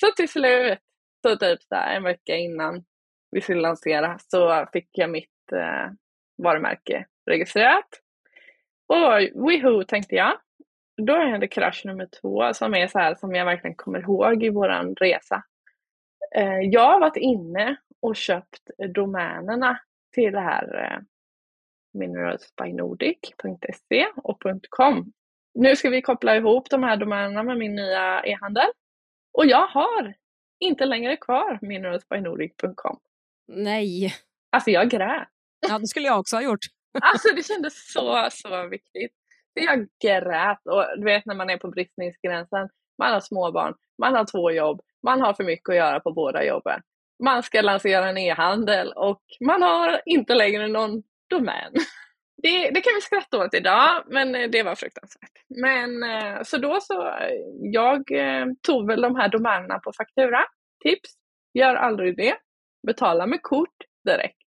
Så 0.00 0.06
till 0.16 0.28
slut, 0.28 0.78
så 1.22 1.36
typ 1.36 1.62
så 1.62 1.74
en 1.74 2.02
vecka 2.02 2.36
innan 2.36 2.84
vi 3.30 3.40
skulle 3.40 3.60
lansera 3.60 4.18
så 4.18 4.66
fick 4.72 4.88
jag 4.92 5.10
mitt 5.10 5.52
eh, 5.52 5.92
varumärke 6.42 7.06
registrerat. 7.30 7.88
Och 8.88 9.42
woohoo 9.44 9.84
tänkte 9.84 10.14
jag. 10.14 10.38
Då 11.06 11.14
hände 11.14 11.48
krasch 11.48 11.82
nummer 11.84 12.08
två 12.20 12.54
som 12.54 12.74
är 12.74 12.86
så 12.86 12.98
här 12.98 13.14
som 13.14 13.34
jag 13.34 13.44
verkligen 13.44 13.76
kommer 13.76 14.00
ihåg 14.00 14.44
i 14.44 14.50
våran 14.50 14.94
resa. 14.94 15.42
Eh, 16.34 16.60
jag 16.60 16.92
har 16.92 17.00
varit 17.00 17.16
inne 17.16 17.76
och 18.02 18.16
köpt 18.16 18.70
domänerna 18.94 19.80
till 20.14 20.32
det 20.32 20.40
här 20.40 20.84
eh, 20.84 20.98
mineralsbynordic.se 21.98 24.06
och 24.16 24.42
.com. 24.68 25.12
Nu 25.54 25.76
ska 25.76 25.90
vi 25.90 26.02
koppla 26.02 26.36
ihop 26.36 26.70
de 26.70 26.82
här 26.82 26.96
domänerna 26.96 27.42
med 27.42 27.58
min 27.58 27.74
nya 27.74 28.22
e-handel. 28.24 28.68
Och 29.32 29.46
jag 29.46 29.66
har 29.66 30.14
inte 30.60 30.84
längre 30.84 31.16
kvar 31.16 31.58
mineralsbynordic.com. 31.62 32.98
Nej. 33.48 34.14
Alltså 34.50 34.70
jag 34.70 34.90
grät. 34.90 35.28
Ja, 35.68 35.78
det 35.78 35.86
skulle 35.86 36.06
jag 36.06 36.20
också 36.20 36.36
ha 36.36 36.42
gjort. 36.42 36.64
Alltså 37.00 37.28
det 37.36 37.42
kändes 37.42 37.92
så, 37.92 38.28
så 38.30 38.68
viktigt. 38.68 39.12
Jag 39.54 39.88
grät 40.02 40.66
och 40.66 40.84
du 40.96 41.04
vet 41.04 41.26
när 41.26 41.34
man 41.34 41.50
är 41.50 41.56
på 41.56 41.68
bristningsgränsen, 41.68 42.68
man 42.98 43.12
har 43.12 43.20
småbarn, 43.20 43.74
man 43.98 44.14
har 44.14 44.24
två 44.24 44.50
jobb, 44.50 44.80
man 45.02 45.20
har 45.20 45.34
för 45.34 45.44
mycket 45.44 45.68
att 45.68 45.76
göra 45.76 46.00
på 46.00 46.12
båda 46.12 46.44
jobben. 46.44 46.80
Man 47.24 47.42
ska 47.42 47.60
lansera 47.60 48.08
en 48.08 48.18
e-handel 48.18 48.92
och 48.92 49.22
man 49.40 49.62
har 49.62 50.00
inte 50.06 50.34
längre 50.34 50.68
någon 50.68 51.02
domän. 51.30 51.72
Det, 52.42 52.70
det, 52.70 52.80
kan 52.80 52.92
vi 52.94 53.00
skratta 53.00 53.44
åt 53.44 53.54
idag, 53.54 54.04
men 54.06 54.34
eh, 54.34 54.50
det 54.50 54.62
var 54.62 54.74
fruktansvärt. 54.74 55.44
Men 55.48 56.02
eh, 56.02 56.42
så 56.42 56.58
då 56.58 56.78
så, 56.80 57.06
eh, 57.06 57.30
jag 57.60 58.04
tog 58.62 58.86
väl 58.86 59.00
de 59.00 59.16
här 59.16 59.28
domänerna 59.28 59.78
på 59.78 59.92
faktura. 59.92 60.44
Tips, 60.82 61.10
gör 61.54 61.74
aldrig 61.74 62.16
det. 62.16 62.36
Betala 62.86 63.26
med 63.26 63.42
kort 63.42 63.76
direkt. 64.04 64.42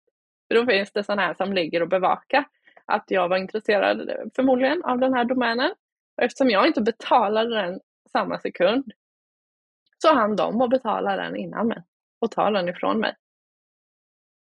För 0.49 0.55
då 0.55 0.67
finns 0.67 0.93
det 0.93 1.05
sådana 1.05 1.23
här 1.23 1.35
som 1.35 1.53
ligger 1.53 1.83
och 1.83 1.89
bevakar 1.89 2.45
att 2.85 3.05
jag 3.07 3.29
var 3.29 3.37
intresserad 3.37 4.11
förmodligen 4.37 4.85
av 4.85 4.99
den 4.99 5.15
här 5.15 5.25
domänen. 5.25 5.71
Och 6.17 6.23
eftersom 6.23 6.51
jag 6.51 6.67
inte 6.67 6.81
betalade 6.81 7.63
den 7.63 7.81
samma 8.13 8.39
sekund 8.39 8.93
så 10.03 10.15
hann 10.15 10.37
de 10.37 10.61
att 10.61 10.71
betala 10.71 11.17
den 11.17 11.37
innan 11.37 11.69
mig 11.69 11.83
och 12.21 12.31
ta 12.31 12.51
den 12.51 12.69
ifrån 12.69 13.01
mig. 13.01 13.15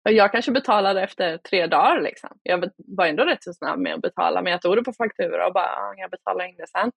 Jag 0.03 0.33
kanske 0.33 0.53
betalade 0.53 1.03
efter 1.03 1.39
tre 1.39 1.67
dagar. 1.67 2.01
Liksom. 2.01 2.31
Jag 2.43 2.71
var 2.77 3.07
ändå 3.07 3.25
rätt 3.25 3.43
så 3.43 3.53
snabb 3.53 3.79
med 3.79 3.95
att 3.95 4.03
betala, 4.03 4.43
men 4.43 4.53
jag 4.53 4.63
tog 4.63 4.77
det 4.77 4.83
på 4.83 4.93
faktura 4.93 5.47
och 5.47 5.53
bara, 5.53 5.67
ah, 5.67 5.95
jag 5.97 6.11
betalar 6.11 6.45
in 6.45 6.57
det 6.57 6.67
sen. 6.67 6.93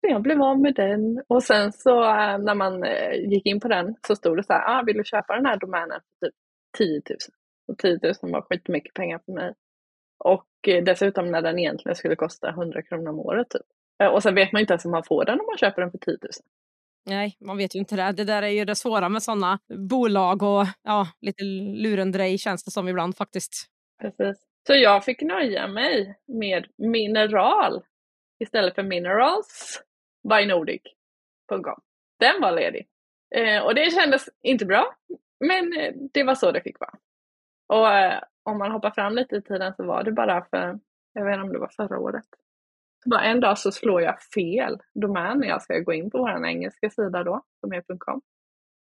Så 0.00 0.06
jag 0.12 0.22
blev 0.22 0.42
av 0.42 0.60
med 0.60 0.74
den 0.74 1.22
och 1.28 1.42
sen 1.42 1.72
så 1.72 2.04
eh, 2.04 2.38
när 2.38 2.54
man 2.54 2.84
eh, 2.84 3.14
gick 3.14 3.46
in 3.46 3.60
på 3.60 3.68
den 3.68 3.94
så 4.06 4.16
stod 4.16 4.36
det 4.36 4.44
så 4.44 4.52
här, 4.52 4.78
ah, 4.78 4.82
vill 4.82 4.96
du 4.96 5.04
köpa 5.04 5.36
den 5.36 5.46
här 5.46 5.56
domänen 5.56 6.00
för 6.18 6.26
typ 6.26 6.34
10 6.78 7.02
000? 7.10 7.18
Och 7.68 7.78
10 7.78 7.98
000 8.22 8.32
var 8.32 8.42
skitmycket 8.42 8.94
pengar 8.94 9.20
för 9.24 9.32
mig. 9.32 9.54
Och 10.24 10.68
eh, 10.68 10.84
dessutom 10.84 11.30
när 11.30 11.42
den 11.42 11.58
egentligen 11.58 11.96
skulle 11.96 12.16
kosta 12.16 12.48
100 12.48 12.82
kronor 12.82 13.10
om 13.10 13.18
året 13.18 13.50
typ. 13.50 13.66
Och 14.12 14.22
sen 14.22 14.34
vet 14.34 14.52
man 14.52 14.60
inte 14.60 14.72
ens 14.72 14.84
om 14.84 14.90
man 14.90 15.04
får 15.04 15.24
den 15.24 15.40
om 15.40 15.46
man 15.46 15.58
köper 15.58 15.82
den 15.82 15.90
för 15.90 15.98
10 15.98 16.12
000. 16.22 16.30
Nej, 17.08 17.36
man 17.40 17.56
vet 17.56 17.74
ju 17.74 17.78
inte 17.78 17.96
det. 17.96 18.12
Det 18.12 18.24
där 18.24 18.42
är 18.42 18.48
ju 18.48 18.64
det 18.64 18.76
svåra 18.76 19.08
med 19.08 19.22
sådana 19.22 19.58
bolag 19.90 20.42
och 20.42 20.66
ja, 20.82 21.08
lite 21.20 21.44
lurendrej 21.44 22.38
känns 22.38 22.64
det 22.64 22.70
som 22.70 22.88
ibland 22.88 23.16
faktiskt. 23.16 23.66
Precis. 24.00 24.36
Så 24.66 24.74
jag 24.74 25.04
fick 25.04 25.22
nöja 25.22 25.66
mig 25.66 26.18
med 26.26 26.66
mineral 26.78 27.82
istället 28.38 28.74
för 28.74 28.82
minerals 28.82 29.82
by 30.28 30.46
Nordic.com. 30.46 31.80
Den 32.18 32.40
var 32.40 32.52
ledig. 32.52 32.88
Eh, 33.34 33.62
och 33.62 33.74
det 33.74 33.90
kändes 33.90 34.28
inte 34.42 34.66
bra, 34.66 34.96
men 35.40 35.78
eh, 35.78 35.94
det 36.12 36.22
var 36.24 36.34
så 36.34 36.52
det 36.52 36.62
fick 36.62 36.80
vara. 36.80 36.94
Och 37.68 37.92
eh, 37.92 38.22
om 38.42 38.58
man 38.58 38.72
hoppar 38.72 38.90
fram 38.90 39.14
lite 39.14 39.36
i 39.36 39.42
tiden 39.42 39.74
så 39.76 39.84
var 39.84 40.02
det 40.02 40.12
bara 40.12 40.44
för, 40.44 40.78
jag 41.12 41.24
vet 41.24 41.34
inte 41.34 41.42
om 41.42 41.52
det 41.52 41.58
var 41.58 41.72
förra 41.76 41.98
året, 41.98 42.24
bara 43.04 43.22
en 43.22 43.40
dag 43.40 43.58
så 43.58 43.72
slår 43.72 44.02
jag 44.02 44.22
fel 44.22 44.78
domän 44.94 45.38
när 45.38 45.48
jag 45.48 45.62
ska 45.62 45.78
gå 45.78 45.92
in 45.92 46.10
på 46.10 46.18
vår 46.18 46.46
engelska 46.46 46.90
sida 46.90 47.24
då, 47.24 47.42
som 47.60 47.72
är 47.72 47.98
.com. 47.98 48.20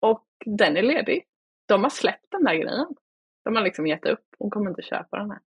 Och 0.00 0.26
den 0.47 0.76
är 0.76 0.83
ledig. 0.83 1.25
De 1.66 1.83
har 1.83 1.90
släppt 1.90 2.26
den 2.30 2.44
där 2.44 2.54
grejen. 2.54 2.87
De 3.44 3.56
har 3.56 3.62
liksom 3.62 3.87
gett 3.87 4.06
upp. 4.06 4.25
Hon 4.38 4.50
kommer 4.50 4.71
inte 4.71 4.83
köpa 4.83 5.18
den 5.18 5.30
här. 5.30 5.40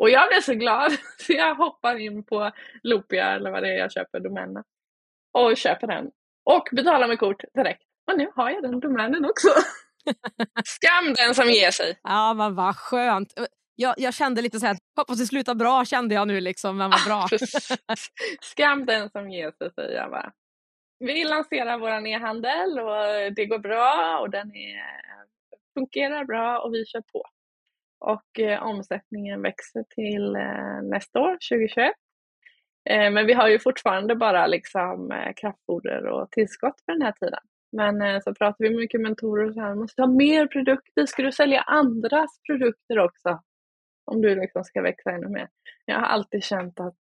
Och 0.00 0.10
jag 0.10 0.28
blev 0.28 0.40
så 0.40 0.54
glad 0.54 0.92
så 1.18 1.32
jag 1.32 1.54
hoppar 1.54 1.96
in 1.96 2.24
på 2.24 2.50
Lopia 2.82 3.30
eller 3.30 3.50
vad 3.50 3.62
det 3.62 3.68
är 3.68 3.78
jag 3.78 3.92
köper 3.92 4.20
domänen. 4.20 4.64
Och 5.32 5.56
köper 5.56 5.86
den. 5.86 6.10
Och 6.44 6.68
betalar 6.72 7.08
med 7.08 7.18
kort 7.18 7.42
direkt. 7.54 7.82
Och 8.10 8.18
nu 8.18 8.30
har 8.34 8.50
jag 8.50 8.62
den 8.62 8.80
domänen 8.80 9.24
också. 9.24 9.48
Skam 10.64 11.14
den 11.14 11.34
som 11.34 11.48
ger 11.48 11.70
sig. 11.70 11.98
Ja 12.02 12.34
men 12.34 12.54
vad 12.54 12.76
skönt 12.76 13.34
jag, 13.80 13.94
jag 13.98 14.14
kände 14.14 14.42
lite 14.42 14.60
så 14.60 14.66
här, 14.66 14.76
hoppas 14.96 15.18
det 15.18 15.26
slutar 15.26 15.54
bra 15.54 15.84
kände 15.84 16.14
jag 16.14 16.28
nu 16.28 16.40
liksom, 16.40 16.76
men 16.76 16.90
vad 16.90 17.04
bra. 17.06 17.26
Skam 18.40 18.86
den 18.86 19.10
som 19.10 19.30
ger 19.30 19.50
sig 19.50 19.70
säger 19.74 19.96
jag 19.96 20.10
bara. 20.10 20.32
Vi 20.98 21.24
lanserar 21.24 21.78
vår 21.78 22.06
e-handel 22.06 22.78
och 22.78 23.34
det 23.36 23.46
går 23.46 23.58
bra 23.58 24.18
och 24.20 24.30
den 24.30 24.56
är, 24.56 24.82
fungerar 25.74 26.24
bra 26.24 26.58
och 26.58 26.74
vi 26.74 26.86
kör 26.86 27.02
på. 27.12 27.24
Och 28.00 28.40
eh, 28.40 28.62
omsättningen 28.62 29.42
växer 29.42 29.84
till 29.94 30.36
eh, 30.36 30.82
nästa 30.82 31.20
år, 31.20 31.38
2021. 31.50 31.92
Eh, 32.90 33.10
men 33.10 33.26
vi 33.26 33.32
har 33.32 33.48
ju 33.48 33.58
fortfarande 33.58 34.16
bara 34.16 34.46
liksom, 34.46 35.12
eh, 35.12 35.32
kraftfoder 35.36 36.06
och 36.06 36.30
tillskott 36.30 36.80
för 36.84 36.92
den 36.92 37.02
här 37.02 37.12
tiden. 37.12 37.40
Men 37.72 38.02
eh, 38.02 38.20
så 38.20 38.34
pratar 38.34 38.64
vi 38.64 38.70
med 38.70 38.78
mycket 38.78 39.00
mentorer 39.00 39.48
och 39.48 39.54
så 39.54 39.60
här, 39.60 39.74
måste 39.74 40.02
ha 40.02 40.06
mer 40.06 40.46
produkter, 40.46 41.06
ska 41.06 41.22
du 41.22 41.32
sälja 41.32 41.60
andras 41.60 42.40
produkter 42.46 42.98
också? 42.98 43.40
Om 44.10 44.22
du 44.22 44.34
liksom 44.34 44.64
ska 44.64 44.82
växa 44.82 45.10
ännu 45.10 45.28
mer. 45.28 45.48
Jag 45.84 45.94
har 45.94 46.06
alltid 46.06 46.44
känt 46.44 46.80
att 46.80 46.98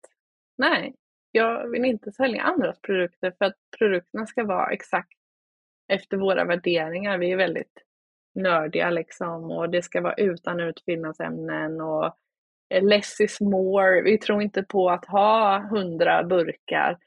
nej, 0.58 0.94
jag 1.32 1.68
vill 1.68 1.84
inte 1.84 2.12
sälja 2.12 2.42
andras 2.42 2.80
produkter 2.80 3.34
för 3.38 3.44
att 3.44 3.56
produkterna 3.78 4.26
ska 4.26 4.44
vara 4.44 4.70
exakt 4.70 5.18
efter 5.92 6.16
våra 6.16 6.44
värderingar. 6.44 7.18
Vi 7.18 7.32
är 7.32 7.36
väldigt 7.36 7.82
nördiga 8.34 8.90
liksom 8.90 9.50
och 9.50 9.70
det 9.70 9.82
ska 9.82 10.00
vara 10.00 10.14
utan 10.14 10.60
utfyllnadsämnen 10.60 11.80
och 11.80 12.14
less 12.80 13.20
is 13.20 13.40
more. 13.40 14.02
Vi 14.02 14.18
tror 14.18 14.42
inte 14.42 14.62
på 14.62 14.90
att 14.90 15.04
ha 15.04 15.58
hundra 15.70 16.24
burkar 16.24 16.98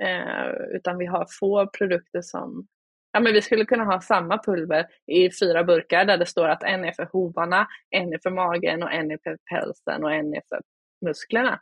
eh, 0.00 0.76
utan 0.76 0.98
vi 0.98 1.06
har 1.06 1.26
få 1.40 1.66
produkter 1.66 2.22
som 2.22 2.66
Ja, 3.12 3.20
men 3.20 3.32
vi 3.32 3.42
skulle 3.42 3.64
kunna 3.64 3.84
ha 3.84 4.00
samma 4.00 4.38
pulver 4.38 4.86
i 5.06 5.30
fyra 5.30 5.64
burkar 5.64 6.04
där 6.04 6.16
det 6.16 6.26
står 6.26 6.48
att 6.48 6.62
en 6.62 6.84
är 6.84 6.92
för 6.92 7.04
hovarna, 7.04 7.68
en 7.90 8.12
är 8.12 8.18
för 8.22 8.30
magen 8.30 8.82
och 8.82 8.92
en 8.92 9.10
är 9.10 9.18
för 9.22 9.38
pälsen 9.50 10.04
och 10.04 10.12
en 10.12 10.34
är 10.34 10.42
för 10.48 10.60
musklerna. 11.06 11.60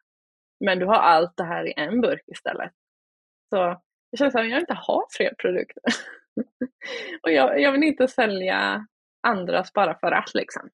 Men 0.61 0.79
du 0.79 0.87
har 0.87 0.95
allt 0.95 1.37
det 1.37 1.45
här 1.45 1.67
i 1.67 1.75
en 1.77 2.01
burk 2.01 2.23
istället. 2.27 2.73
Så 3.51 3.83
det 4.11 4.17
känns 4.17 4.33
som 4.33 4.43
att 4.43 4.51
jag 4.51 4.61
inte 4.61 4.75
har 4.75 5.07
fler 5.11 5.35
produkter. 5.39 5.83
och 7.23 7.31
jag, 7.31 7.61
jag, 7.61 7.73
vill 7.73 7.83
inte 7.83 8.09
sälja 8.09 8.87
andras 9.23 9.73
bara 9.73 9.99
för 9.99 10.13
att 10.13 10.35
liksom. 10.35 10.71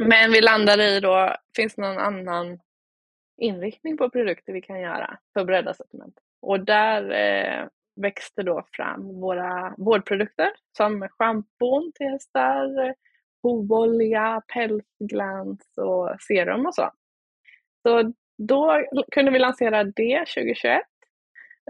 Men 0.00 0.32
vi 0.32 0.40
landar 0.40 0.80
i 0.80 1.00
då, 1.00 1.36
finns 1.56 1.74
det 1.74 1.82
någon 1.82 1.98
annan 1.98 2.60
inriktning 3.36 3.96
på 3.96 4.10
produkter 4.10 4.52
vi 4.52 4.62
kan 4.62 4.80
göra 4.80 5.18
för 5.32 5.44
bredda 5.44 5.74
sortimentet? 5.74 6.24
Och 6.40 6.60
där 6.64 7.10
eh, 7.10 7.66
växte 8.02 8.42
då 8.42 8.64
fram 8.72 9.20
våra 9.20 9.74
vårdprodukter 9.78 10.50
som 10.76 11.08
schampon 11.08 11.92
till 11.94 12.06
hästar, 12.06 12.94
hovolja, 13.42 14.42
pälsglans 14.54 15.78
och 15.78 16.16
serum 16.28 16.66
och 16.66 16.74
så. 16.74 16.90
Så 17.82 18.12
då 18.38 18.84
kunde 19.12 19.30
vi 19.30 19.38
lansera 19.38 19.84
det 19.84 20.18
2021. 20.18 20.82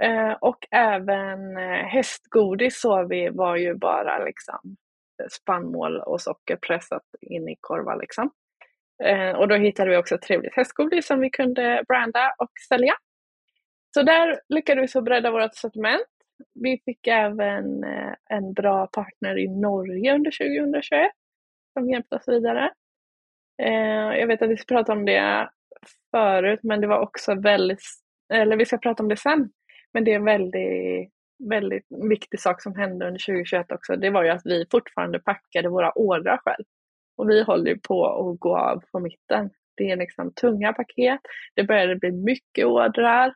Eh, 0.00 0.32
och 0.32 0.66
även 0.70 1.56
eh, 1.56 1.84
hästgodis 1.84 2.80
såg 2.80 3.08
vi 3.08 3.28
var 3.28 3.56
ju 3.56 3.74
bara 3.74 4.24
liksom 4.24 4.76
spannmål 5.30 6.00
och 6.00 6.20
socker 6.20 6.56
pressat 6.56 7.02
in 7.20 7.48
i 7.48 7.56
korvar. 7.60 8.00
Liksom. 8.00 8.30
Eh, 9.04 9.30
och 9.30 9.48
då 9.48 9.54
hittade 9.54 9.90
vi 9.90 9.96
också 9.96 10.14
ett 10.14 10.22
trevligt 10.22 10.56
hästgodis 10.56 11.06
som 11.06 11.20
vi 11.20 11.30
kunde 11.30 11.84
branda 11.88 12.34
och 12.38 12.50
sälja. 12.68 12.94
Så 13.94 14.02
där 14.02 14.40
lyckades 14.48 14.96
vi 14.96 15.02
bredda 15.02 15.30
vårt 15.30 15.54
sortiment 15.54 16.17
vi 16.55 16.81
fick 16.85 17.07
även 17.07 17.85
eh, 17.85 18.14
en 18.31 18.53
bra 18.53 18.87
partner 18.87 19.38
i 19.38 19.48
Norge 19.48 20.14
under 20.14 20.31
2021 20.31 21.11
som 21.72 21.90
hjälpte 21.90 22.16
oss 22.16 22.29
vidare. 22.29 22.70
Eh, 23.62 24.18
jag 24.18 24.27
vet 24.27 24.42
att 24.42 24.51
vi 24.51 24.57
ska 24.57 24.74
prata 24.74 24.92
om 24.92 25.05
det 25.05 25.51
förut 26.11 26.61
men 26.62 26.81
det 26.81 26.87
var 26.87 26.98
också 26.98 27.35
väldigt, 27.35 27.83
eller 28.33 28.57
vi 28.57 28.64
ska 28.64 28.79
prata 28.79 29.03
om 29.03 29.09
det 29.09 29.16
sen, 29.16 29.51
men 29.92 30.05
det 30.05 30.12
är 30.12 30.16
en 30.16 30.24
väldigt, 30.24 31.12
väldigt 31.51 31.87
viktig 32.11 32.40
sak 32.40 32.62
som 32.62 32.74
hände 32.74 33.07
under 33.07 33.27
2021 33.27 33.72
också. 33.72 33.96
Det 33.96 34.11
var 34.11 34.24
ju 34.24 34.31
att 34.31 34.42
vi 34.44 34.66
fortfarande 34.70 35.18
packade 35.18 35.68
våra 35.68 35.92
ordrar 35.92 36.40
själv. 36.44 36.64
Och 37.16 37.31
vi 37.31 37.42
håller 37.42 37.77
på 37.77 38.07
att 38.07 38.40
gå 38.40 38.59
av 38.59 38.83
på 38.92 39.01
mitten. 39.01 39.51
Det 39.77 39.90
är 39.90 39.96
liksom 39.96 40.33
tunga 40.35 40.72
paket, 40.72 41.20
det 41.55 41.64
började 41.64 41.96
bli 41.96 42.12
mycket 42.12 42.66
ordrar 42.66 43.35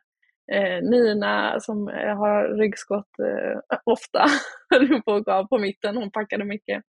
Eh, 0.51 0.81
Nina 0.81 1.59
som 1.59 1.87
eh, 1.87 2.17
har 2.17 2.57
ryggskott 2.57 3.19
eh, 3.19 3.77
ofta 3.85 4.25
höll 4.69 5.01
på 5.01 5.13
att 5.13 5.23
gå 5.23 5.31
av 5.31 5.47
på 5.47 5.57
mitten, 5.57 5.97
hon 5.97 6.11
packade 6.11 6.45
mycket. 6.45 6.83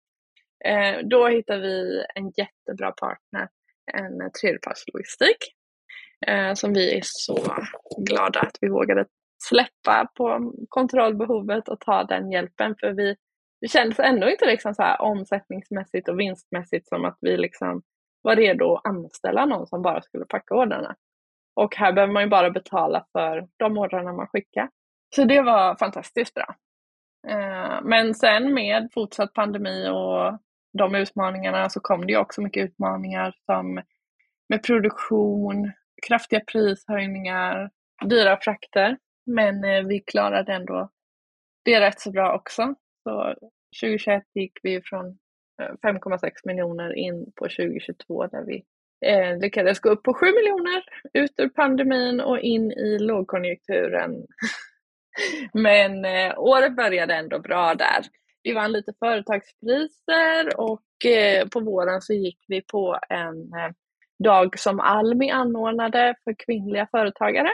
Eh, 0.65 0.99
då 1.05 1.29
hittade 1.29 1.61
vi 1.61 2.05
en 2.15 2.33
jättebra 2.37 2.93
partner, 2.93 3.49
en 3.93 4.33
tredjepartslogistik 4.41 5.37
eh, 6.27 6.55
som 6.55 6.73
vi 6.73 6.97
är 6.97 7.01
så 7.05 7.37
glada 7.99 8.41
att 8.41 8.57
vi 8.61 8.69
vågade 8.69 9.07
släppa 9.49 10.09
på 10.17 10.53
kontrollbehovet 10.69 11.69
och 11.69 11.81
ta 11.81 12.05
den 12.05 12.31
hjälpen 12.31 12.75
för 12.81 12.93
vi 12.93 13.17
det 13.61 13.69
kändes 13.69 13.99
ändå 13.99 14.31
inte 14.31 14.47
liksom 14.47 14.75
så 14.75 14.83
här 14.83 15.03
omsättningsmässigt 15.03 16.09
och 16.09 16.21
vinstmässigt 16.21 16.89
som 16.89 17.05
att 17.05 17.19
vi 17.21 17.37
liksom 17.37 17.83
var 18.23 18.37
redo 18.37 18.75
att 18.75 18.87
anställa 18.87 19.45
någon 19.47 19.67
som 19.67 19.83
bara 19.83 20.03
skulle 20.03 20.25
packa 20.25 20.55
ordrarna. 20.55 20.97
Och 21.55 21.77
här 21.77 21.93
behöver 21.93 22.13
man 22.13 22.23
ju 22.23 22.29
bara 22.29 22.51
betala 22.51 23.07
för 23.13 23.49
de 23.57 23.79
ordrarna 23.79 24.13
man 24.13 24.27
skickar. 24.27 24.71
Så 25.17 25.25
det 25.25 25.43
var 25.43 25.77
fantastiskt 25.77 26.35
bra. 26.35 26.55
Eh, 27.29 27.81
men 27.83 28.15
sen 28.15 28.55
med 28.55 28.89
fortsatt 28.95 29.33
pandemi 29.33 29.89
och 29.89 30.39
de 30.79 30.95
utmaningarna 30.95 31.71
så 31.71 31.81
kom 31.81 32.07
det 32.07 32.13
ju 32.13 32.19
också 32.19 32.43
mycket 32.43 32.65
utmaningar 32.65 33.35
som 33.47 33.83
med 34.49 34.63
produktion, 34.63 35.73
kraftiga 36.07 36.41
prishöjningar, 36.41 37.71
dyra 38.05 38.39
frakter. 38.41 38.97
Men 39.27 39.65
eh, 39.65 39.83
vi 39.83 40.01
klarade 40.01 40.53
ändå 40.53 40.91
det 41.65 41.81
rätt 41.81 42.01
så 42.01 42.11
bra 42.11 42.35
också. 42.35 42.75
Så 43.03 43.35
2021 43.81 44.23
gick 44.35 44.59
vi 44.63 44.83
från 44.83 45.07
eh, 45.63 45.75
5,6 45.83 46.31
miljoner 46.45 46.93
in 46.93 47.33
på 47.37 47.45
2022 47.45 48.27
där 48.27 48.45
vi 48.47 48.65
eh, 49.07 49.39
lyckades 49.39 49.81
gå 49.81 49.91
upp 49.91 50.03
på 50.03 50.15
7 50.15 50.27
miljoner 50.27 50.83
ut 51.15 51.33
ur 51.37 51.49
pandemin 51.49 52.21
och 52.21 52.39
in 52.39 52.73
i 52.73 52.99
lågkonjunkturen. 52.99 54.27
Men 55.53 56.05
eh, 56.05 56.39
året 56.39 56.77
började 56.77 57.15
ändå 57.15 57.39
bra 57.39 57.75
där. 57.75 58.05
Vi 58.43 58.53
vann 58.53 58.73
lite 58.73 58.93
företagspriser 58.99 60.61
och 60.61 61.07
eh, 61.07 61.49
på 61.49 61.61
våren 61.61 62.01
så 62.01 62.13
gick 62.13 62.45
vi 62.49 62.63
på 62.63 62.99
en 63.09 63.53
eh, 63.53 63.71
dag 64.25 64.59
som 64.59 64.81
Almi 64.81 65.31
anordnade 65.31 66.15
för 66.25 66.35
kvinnliga 66.47 66.89
företagare. 66.91 67.51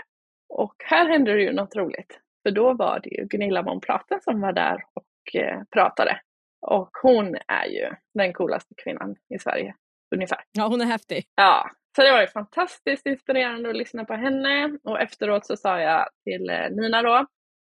Och 0.49 0.75
här 0.85 1.09
hände 1.09 1.33
det 1.33 1.43
ju 1.43 1.53
något 1.53 1.77
roligt. 1.77 2.21
För 2.43 2.51
då 2.51 2.75
var 2.75 3.01
det 3.03 3.11
ju 3.11 3.25
Gunilla 3.25 3.63
von 3.63 3.81
Platen 3.81 4.21
som 4.21 4.41
var 4.41 4.53
där 4.53 4.83
och 4.95 5.41
eh, 5.41 5.63
pratade. 5.71 6.21
Och 6.61 6.91
hon 7.03 7.37
är 7.49 7.67
ju 7.67 7.91
den 8.15 8.33
coolaste 8.33 8.75
kvinnan 8.85 9.17
i 9.35 9.39
Sverige, 9.39 9.75
ungefär. 10.15 10.39
Ja, 10.53 10.67
hon 10.67 10.81
är 10.81 10.85
häftig. 10.85 11.25
Ja, 11.35 11.71
så 11.97 12.03
det 12.03 12.11
var 12.11 12.21
ju 12.21 12.27
fantastiskt 12.27 13.07
inspirerande 13.07 13.71
att 13.71 13.77
lyssna 13.77 14.05
på 14.05 14.15
henne. 14.15 14.79
Och 14.85 15.01
efteråt 15.01 15.47
så 15.47 15.57
sa 15.57 15.81
jag 15.81 16.09
till 16.25 16.51
eh, 16.51 16.71
Nina 16.71 17.03
då, 17.03 17.27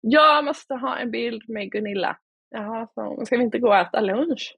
jag 0.02 0.46
måste 0.46 0.74
ha 0.74 0.98
en 0.98 1.12
bild 1.12 1.50
med 1.50 1.72
Gunilla. 1.72 2.18
Jaha, 2.50 2.88
så 2.96 3.26
ska 3.26 3.38
vi 3.38 3.44
inte 3.44 3.60
gå 3.60 3.68
och 3.68 3.78
äta 3.78 4.02
lunch? 4.02 4.56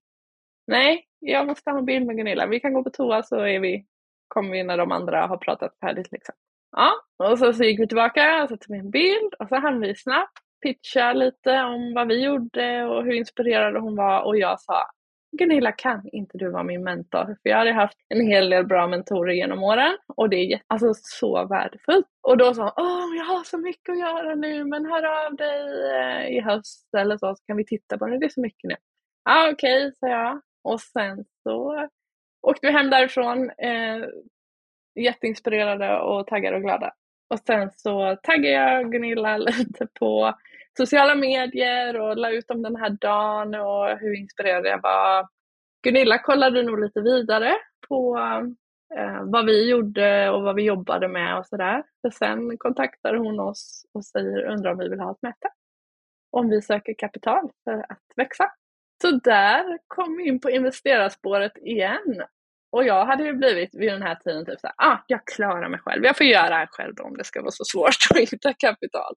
Nej, 0.67 1.05
jag 1.19 1.47
måste 1.47 1.71
ha 1.71 1.77
en 1.77 1.85
bild 1.85 2.05
med 2.05 2.17
Gunilla. 2.17 2.47
Vi 2.47 2.59
kan 2.59 2.73
gå 2.73 2.83
på 2.83 2.89
toa 2.89 3.23
så 3.23 3.39
är 3.39 3.59
vi, 3.59 3.85
kommer 4.27 4.51
vi 4.51 4.63
när 4.63 4.77
de 4.77 4.91
andra 4.91 5.27
har 5.27 5.37
pratat 5.37 5.79
färdigt. 5.79 6.11
Liksom. 6.11 6.35
Ja, 6.71 6.91
och 7.17 7.39
så, 7.39 7.53
så 7.53 7.63
gick 7.63 7.79
vi 7.79 7.87
tillbaka 7.87 8.43
och 8.43 8.49
så 8.49 8.57
tog 8.57 8.75
vi 8.75 8.79
en 8.79 8.91
bild 8.91 9.33
och 9.39 9.47
så 9.47 9.55
hann 9.55 9.81
vi 9.81 9.95
snabbt 9.95 10.39
pitcha 10.61 11.13
lite 11.13 11.61
om 11.61 11.93
vad 11.93 12.07
vi 12.07 12.23
gjorde 12.23 12.83
och 12.83 13.03
hur 13.03 13.13
inspirerad 13.13 13.81
hon 13.81 13.95
var 13.95 14.21
och 14.21 14.37
jag 14.37 14.61
sa 14.61 14.85
Gunilla, 15.31 15.71
kan 15.71 16.09
inte 16.11 16.37
du 16.37 16.49
vara 16.49 16.63
min 16.63 16.83
mentor? 16.83 17.25
För 17.25 17.49
jag 17.49 17.57
hade 17.57 17.71
haft 17.71 17.97
en 18.09 18.27
hel 18.27 18.49
del 18.49 18.65
bra 18.65 18.87
mentorer 18.87 19.33
genom 19.33 19.63
åren 19.63 19.97
och 20.07 20.29
det 20.29 20.35
är 20.35 20.61
alltså 20.67 20.93
så 20.93 21.45
värdefullt. 21.45 22.07
Och 22.21 22.37
då 22.37 22.53
sa 22.53 22.63
hon, 22.63 22.85
åh, 22.85 23.17
jag 23.17 23.25
har 23.25 23.43
så 23.43 23.57
mycket 23.57 23.89
att 23.89 23.99
göra 23.99 24.35
nu, 24.35 24.65
men 24.65 24.85
hör 24.85 25.25
av 25.25 25.35
dig 25.35 25.91
eh, 25.91 26.37
i 26.37 26.41
höst 26.41 26.93
eller 26.97 27.17
så, 27.17 27.35
så 27.35 27.43
kan 27.45 27.57
vi 27.57 27.65
titta 27.65 27.97
på 27.97 28.07
det. 28.07 28.19
Det 28.19 28.25
är 28.25 28.29
så 28.29 28.41
mycket 28.41 28.63
nu. 28.63 28.75
Ja, 29.23 29.47
ah, 29.47 29.51
okej, 29.51 29.87
okay, 29.87 29.91
sa 29.99 30.07
jag. 30.07 30.41
Och 30.63 30.81
sen 30.81 31.25
så 31.43 31.87
åkte 32.41 32.67
vi 32.67 32.73
hem 32.73 32.89
därifrån 32.89 33.49
eh, 33.49 34.05
jätteinspirerade 34.95 35.99
och 35.99 36.27
taggade 36.27 36.55
och 36.55 36.61
glada. 36.61 36.93
Och 37.29 37.39
sen 37.39 37.71
så 37.75 38.17
taggade 38.23 38.53
jag 38.55 38.91
Gunilla 38.91 39.37
lite 39.37 39.87
på 39.99 40.33
sociala 40.77 41.15
medier 41.15 41.99
och 41.99 42.17
la 42.17 42.31
ut 42.31 42.51
om 42.51 42.61
den 42.61 42.75
här 42.75 42.89
dagen 42.89 43.55
och 43.55 43.99
hur 43.99 44.19
inspirerad 44.19 44.65
jag 44.65 44.81
var. 44.81 45.27
Gunilla 45.83 46.19
kollade 46.19 46.63
nog 46.63 46.79
lite 46.79 47.01
vidare 47.01 47.53
på 47.87 48.17
eh, 48.97 49.23
vad 49.23 49.45
vi 49.45 49.69
gjorde 49.69 50.29
och 50.29 50.43
vad 50.43 50.55
vi 50.55 50.63
jobbade 50.63 51.07
med 51.07 51.37
och 51.37 51.45
sådär. 51.45 51.83
Sen 52.13 52.57
kontaktar 52.57 53.15
hon 53.15 53.39
oss 53.39 53.85
och 53.93 54.05
säger, 54.05 54.43
undrar 54.45 54.71
om 54.71 54.77
vi 54.77 54.89
vill 54.89 54.99
ha 54.99 55.11
ett 55.11 55.21
möte. 55.21 55.47
Om 56.31 56.49
vi 56.49 56.61
söker 56.61 56.93
kapital 56.97 57.49
för 57.63 57.73
att 57.73 58.03
växa. 58.15 58.51
Så 59.01 59.11
där 59.11 59.79
kom 59.87 60.17
vi 60.17 60.27
in 60.27 60.39
på 60.39 60.49
investerarspåret 60.49 61.57
igen. 61.57 62.23
Och 62.71 62.83
jag 62.83 63.05
hade 63.05 63.23
ju 63.23 63.33
blivit 63.33 63.75
vid 63.75 63.91
den 63.91 64.01
här 64.01 64.15
tiden 64.15 64.45
typ 64.45 64.59
såhär, 64.59 64.75
ah, 64.77 64.97
jag 65.07 65.25
klarar 65.25 65.69
mig 65.69 65.79
själv. 65.79 66.03
Jag 66.03 66.17
får 66.17 66.25
göra 66.25 66.49
det 66.49 66.55
här 66.55 66.67
själv 66.71 66.95
då, 66.95 67.03
om 67.03 67.17
det 67.17 67.23
ska 67.23 67.41
vara 67.41 67.51
så 67.51 67.63
svårt 67.65 67.95
att 68.09 68.17
hitta 68.17 68.53
kapital. 68.53 69.15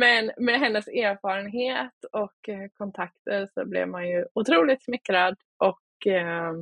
Men 0.00 0.30
med 0.36 0.60
hennes 0.60 0.88
erfarenhet 0.88 2.04
och 2.12 2.48
eh, 2.48 2.68
kontakter 2.78 3.48
så 3.54 3.64
blev 3.64 3.88
man 3.88 4.08
ju 4.08 4.26
otroligt 4.34 4.82
smickrad 4.82 5.36
och 5.58 6.06
eh, 6.06 6.52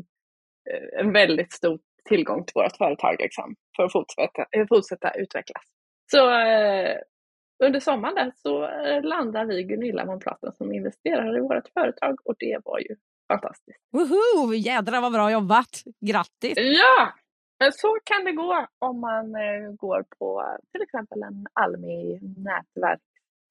en 0.99 1.13
väldigt 1.13 1.53
stor 1.53 1.79
tillgång 2.05 2.45
till 2.45 2.55
vårt 2.55 2.77
företag 2.77 3.17
liksom, 3.19 3.57
för 3.77 3.83
att 3.83 3.93
fortsätta, 3.93 4.47
eh, 4.51 4.67
fortsätta 4.69 5.11
utvecklas. 5.11 5.65
Så 6.11 6.31
eh, 6.31 6.97
under 7.65 7.81
sommaren 7.81 8.15
där 8.15 8.33
så 8.35 8.61
landade 9.09 9.47
vi 9.47 9.63
Gunilla 9.63 10.05
von 10.05 10.21
Platen 10.21 10.53
som 10.53 10.73
investerare 10.73 11.39
i 11.39 11.41
vårt 11.41 11.69
företag 11.69 12.19
och 12.25 12.35
det 12.39 12.59
var 12.65 12.79
ju 12.79 12.97
fantastiskt. 13.29 13.79
Woho! 13.93 14.55
Jädrar 14.55 15.01
vad 15.01 15.13
bra 15.13 15.31
jobbat! 15.31 15.83
Grattis! 16.01 16.55
Ja! 16.57 17.13
Men 17.59 17.73
så 17.73 17.99
kan 18.05 18.25
det 18.25 18.33
gå 18.33 18.67
om 18.79 19.01
man 19.01 19.33
går 19.77 20.05
på 20.19 20.59
till 20.73 20.83
exempel 20.83 21.23
en 21.23 21.47
Almi 21.53 22.19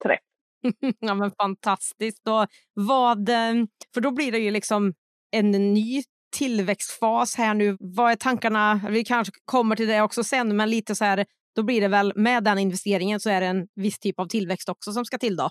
nätverksträff. 0.04 0.20
ja 1.00 1.14
men 1.14 1.30
fantastiskt. 1.30 2.28
Och 2.28 2.46
vad, 2.74 3.28
eh, 3.28 3.66
för 3.94 4.00
då 4.00 4.10
blir 4.10 4.32
det 4.32 4.38
ju 4.38 4.50
liksom 4.50 4.94
en 5.36 5.50
ny 5.50 6.02
tillväxtfas 6.38 7.36
här 7.36 7.54
nu. 7.54 7.76
Vad 7.80 8.12
är 8.12 8.16
tankarna? 8.16 8.80
Vi 8.90 9.04
kanske 9.04 9.32
kommer 9.44 9.76
till 9.76 9.88
det 9.88 10.02
också 10.02 10.24
sen, 10.24 10.56
men 10.56 10.70
lite 10.70 10.94
så 10.94 11.04
här, 11.04 11.26
då 11.56 11.62
blir 11.62 11.80
det 11.80 11.88
väl 11.88 12.12
med 12.16 12.44
den 12.44 12.58
investeringen 12.58 13.20
så 13.20 13.30
är 13.30 13.40
det 13.40 13.46
en 13.46 13.68
viss 13.74 13.98
typ 13.98 14.18
av 14.18 14.26
tillväxt 14.26 14.68
också 14.68 14.92
som 14.92 15.04
ska 15.04 15.18
till 15.18 15.36
då? 15.36 15.50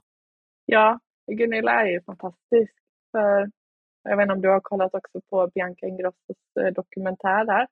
Ja, 0.65 0.99
Gunilla 1.31 1.71
är 1.71 1.85
ju 1.85 2.01
fantastisk. 2.01 2.73
För 3.11 3.49
jag 4.03 4.17
vet 4.17 4.23
inte 4.23 4.33
om 4.33 4.41
du 4.41 4.49
har 4.49 4.59
kollat 4.59 4.93
också 4.93 5.21
på 5.29 5.49
Bianca 5.53 5.87
Ingrossos 5.87 6.37
eh, 6.59 6.73
dokumentär 6.73 7.45
där. 7.45 7.67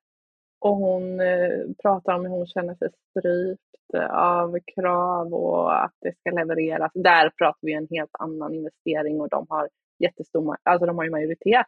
Och 0.59 0.75
hon 0.75 1.19
eh, 1.19 1.49
pratar 1.81 2.15
om 2.15 2.21
hur 2.21 2.29
hon 2.29 2.47
känner 2.47 2.75
sig 2.75 2.89
strypt 3.09 3.93
eh, 3.93 4.15
av 4.15 4.59
krav 4.75 5.33
och 5.33 5.83
att 5.83 5.93
det 6.01 6.17
ska 6.19 6.31
levereras. 6.31 6.91
Där 6.93 7.29
pratar 7.29 7.59
vi 7.61 7.73
en 7.73 7.87
helt 7.89 8.11
annan 8.19 8.53
investering 8.53 9.21
och 9.21 9.29
de 9.29 9.45
har 9.49 9.69
jättestor, 9.99 10.57
alltså 10.63 10.85
de 10.85 10.97
har 10.97 11.05
ju 11.05 11.11
majoritet. 11.11 11.65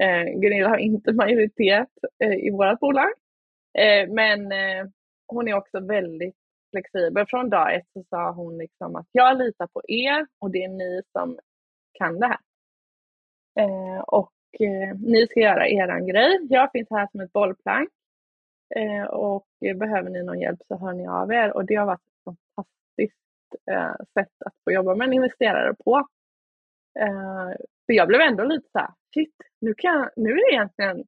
Eh, 0.00 0.24
Gunilla 0.40 0.68
har 0.68 0.78
inte 0.78 1.12
majoritet 1.22 1.88
eh, 2.24 2.34
i 2.34 2.50
vårt 2.50 2.80
bolag. 2.80 3.12
Eh, 3.78 4.08
men 4.10 4.52
eh, 4.52 4.86
hon 5.26 5.48
är 5.48 5.54
också 5.54 5.80
väldigt 5.80 6.36
flexibel. 6.70 7.26
Från 7.26 7.50
dag 7.50 7.74
ett 7.74 7.86
så 7.92 8.04
sa 8.10 8.32
hon 8.32 8.58
liksom 8.58 8.96
att 8.96 9.06
jag 9.12 9.38
litar 9.38 9.66
på 9.66 9.82
er 9.88 10.26
och 10.38 10.50
det 10.50 10.64
är 10.64 10.68
ni 10.68 11.02
som 11.12 11.38
kan 11.92 12.20
det 12.20 12.26
här. 12.26 12.38
Eh, 13.58 14.00
och 14.00 14.32
eh, 14.60 14.96
ni 14.98 15.26
ska 15.26 15.40
göra 15.40 15.68
eran 15.68 16.06
grej. 16.06 16.38
Jag 16.50 16.72
finns 16.72 16.88
här 16.90 17.08
som 17.12 17.20
ett 17.20 17.32
bollplank. 17.32 17.88
Eh, 18.76 19.04
och 19.04 19.46
behöver 19.60 20.10
ni 20.10 20.22
någon 20.22 20.40
hjälp 20.40 20.60
så 20.68 20.78
hör 20.78 20.92
ni 20.92 21.06
av 21.06 21.32
er. 21.32 21.56
Och 21.56 21.64
det 21.64 21.74
har 21.74 21.86
varit 21.86 22.00
ett 22.00 22.24
fantastiskt 22.24 23.18
eh, 23.70 23.94
sätt 24.14 24.32
att 24.44 24.54
få 24.64 24.72
jobba 24.72 24.94
med 24.94 25.06
en 25.06 25.12
investerare 25.12 25.74
på. 25.84 26.06
Eh, 26.98 27.50
för 27.86 27.92
jag 27.92 28.08
blev 28.08 28.20
ändå 28.20 28.44
lite 28.44 28.68
så 28.72 28.78
här, 28.78 28.90
shit, 29.14 29.34
nu, 29.60 29.74
kan, 29.74 30.10
nu 30.16 30.30
är 30.30 30.34
det 30.34 30.54
egentligen 30.54 31.04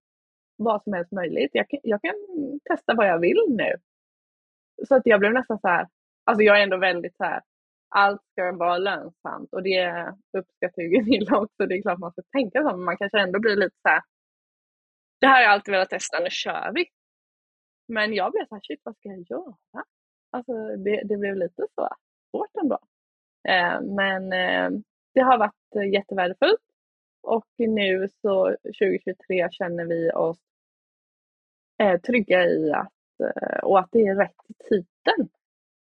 vad 0.56 0.82
som 0.82 0.92
helst 0.92 1.12
möjligt. 1.12 1.50
Jag 1.52 1.68
kan, 1.68 1.80
jag 1.82 2.02
kan 2.02 2.14
testa 2.64 2.94
vad 2.94 3.06
jag 3.06 3.18
vill 3.18 3.44
nu. 3.48 3.74
Så 4.88 4.94
att 4.94 5.02
jag 5.06 5.20
blev 5.20 5.32
nästan 5.32 5.58
så 5.58 5.68
här, 5.68 5.88
alltså 6.24 6.42
jag 6.42 6.58
är 6.58 6.62
ändå 6.62 6.76
väldigt 6.76 7.16
så 7.16 7.24
här, 7.24 7.42
allt 7.88 8.22
ska 8.32 8.52
vara 8.52 8.78
lönsamt 8.78 9.52
och 9.52 9.62
det 9.62 10.12
uppskattar 10.38 10.82
ju 10.82 10.88
Gunilla 10.98 11.38
också. 11.38 11.66
Det 11.66 11.74
är 11.74 11.82
klart 11.82 11.98
man 11.98 12.12
ska 12.12 12.22
tänka 12.32 12.62
så, 12.62 12.68
men 12.68 12.84
man 12.84 12.96
kanske 12.96 13.20
ändå 13.20 13.40
blir 13.40 13.56
lite 13.56 13.76
så 13.82 13.88
här, 13.88 14.02
det 15.20 15.26
här 15.26 15.34
har 15.34 15.42
jag 15.42 15.52
alltid 15.52 15.72
velat 15.72 15.90
testa, 15.90 16.20
nu 16.20 16.30
kör 16.30 16.72
vi. 16.74 16.86
Men 17.86 18.14
jag 18.14 18.32
blev 18.32 18.46
så 18.46 18.54
här, 18.54 18.62
shit 18.62 18.80
vad 18.82 18.96
ska 18.96 19.08
jag 19.08 19.30
göra? 19.30 19.54
Alltså 20.30 20.52
det, 20.76 21.02
det 21.04 21.16
blev 21.16 21.36
lite 21.36 21.62
så 21.74 21.88
svårt 22.30 22.56
ändå. 22.62 22.78
Eh, 23.48 23.80
men 23.80 24.32
eh, 24.32 24.80
det 25.14 25.20
har 25.20 25.38
varit 25.38 25.76
eh, 25.76 25.92
jättevärdefullt 25.92 26.60
och 27.22 27.46
nu 27.58 28.08
så 28.08 28.56
2023 28.64 29.48
känner 29.50 29.84
vi 29.84 30.10
oss 30.10 30.38
eh, 31.78 32.00
trygga 32.00 32.44
i 32.44 32.72
att, 32.72 33.20
eh, 33.20 33.58
och 33.58 33.78
att 33.78 33.88
det 33.92 34.06
är 34.06 34.16
rätt 34.16 34.36
tiden 34.68 35.28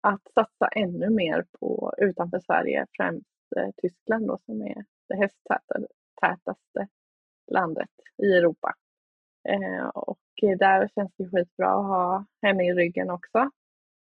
att 0.02 0.32
satsa 0.34 0.68
ännu 0.68 1.10
mer 1.10 1.46
på 1.60 1.94
utanför 1.98 2.40
Sverige, 2.40 2.86
främst 2.98 3.28
eh, 3.58 3.70
Tyskland 3.82 4.28
då, 4.28 4.38
som 4.46 4.62
är 4.62 4.86
det 5.10 5.16
hästtätaste 5.16 6.88
landet 7.52 7.90
i 8.24 8.34
Europa. 8.34 8.74
Eh, 9.50 9.88
och 9.88 10.20
där 10.60 10.90
känns 10.96 11.12
det 11.18 11.30
skitbra 11.30 11.70
att 11.70 11.86
ha 11.86 12.26
henne 12.42 12.64
i 12.64 12.74
ryggen 12.74 13.10
också. 13.10 13.50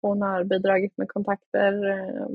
Hon 0.01 0.21
har 0.21 0.43
bidragit 0.43 0.97
med 0.97 1.07
kontakter 1.09 1.89
eh, 1.89 2.27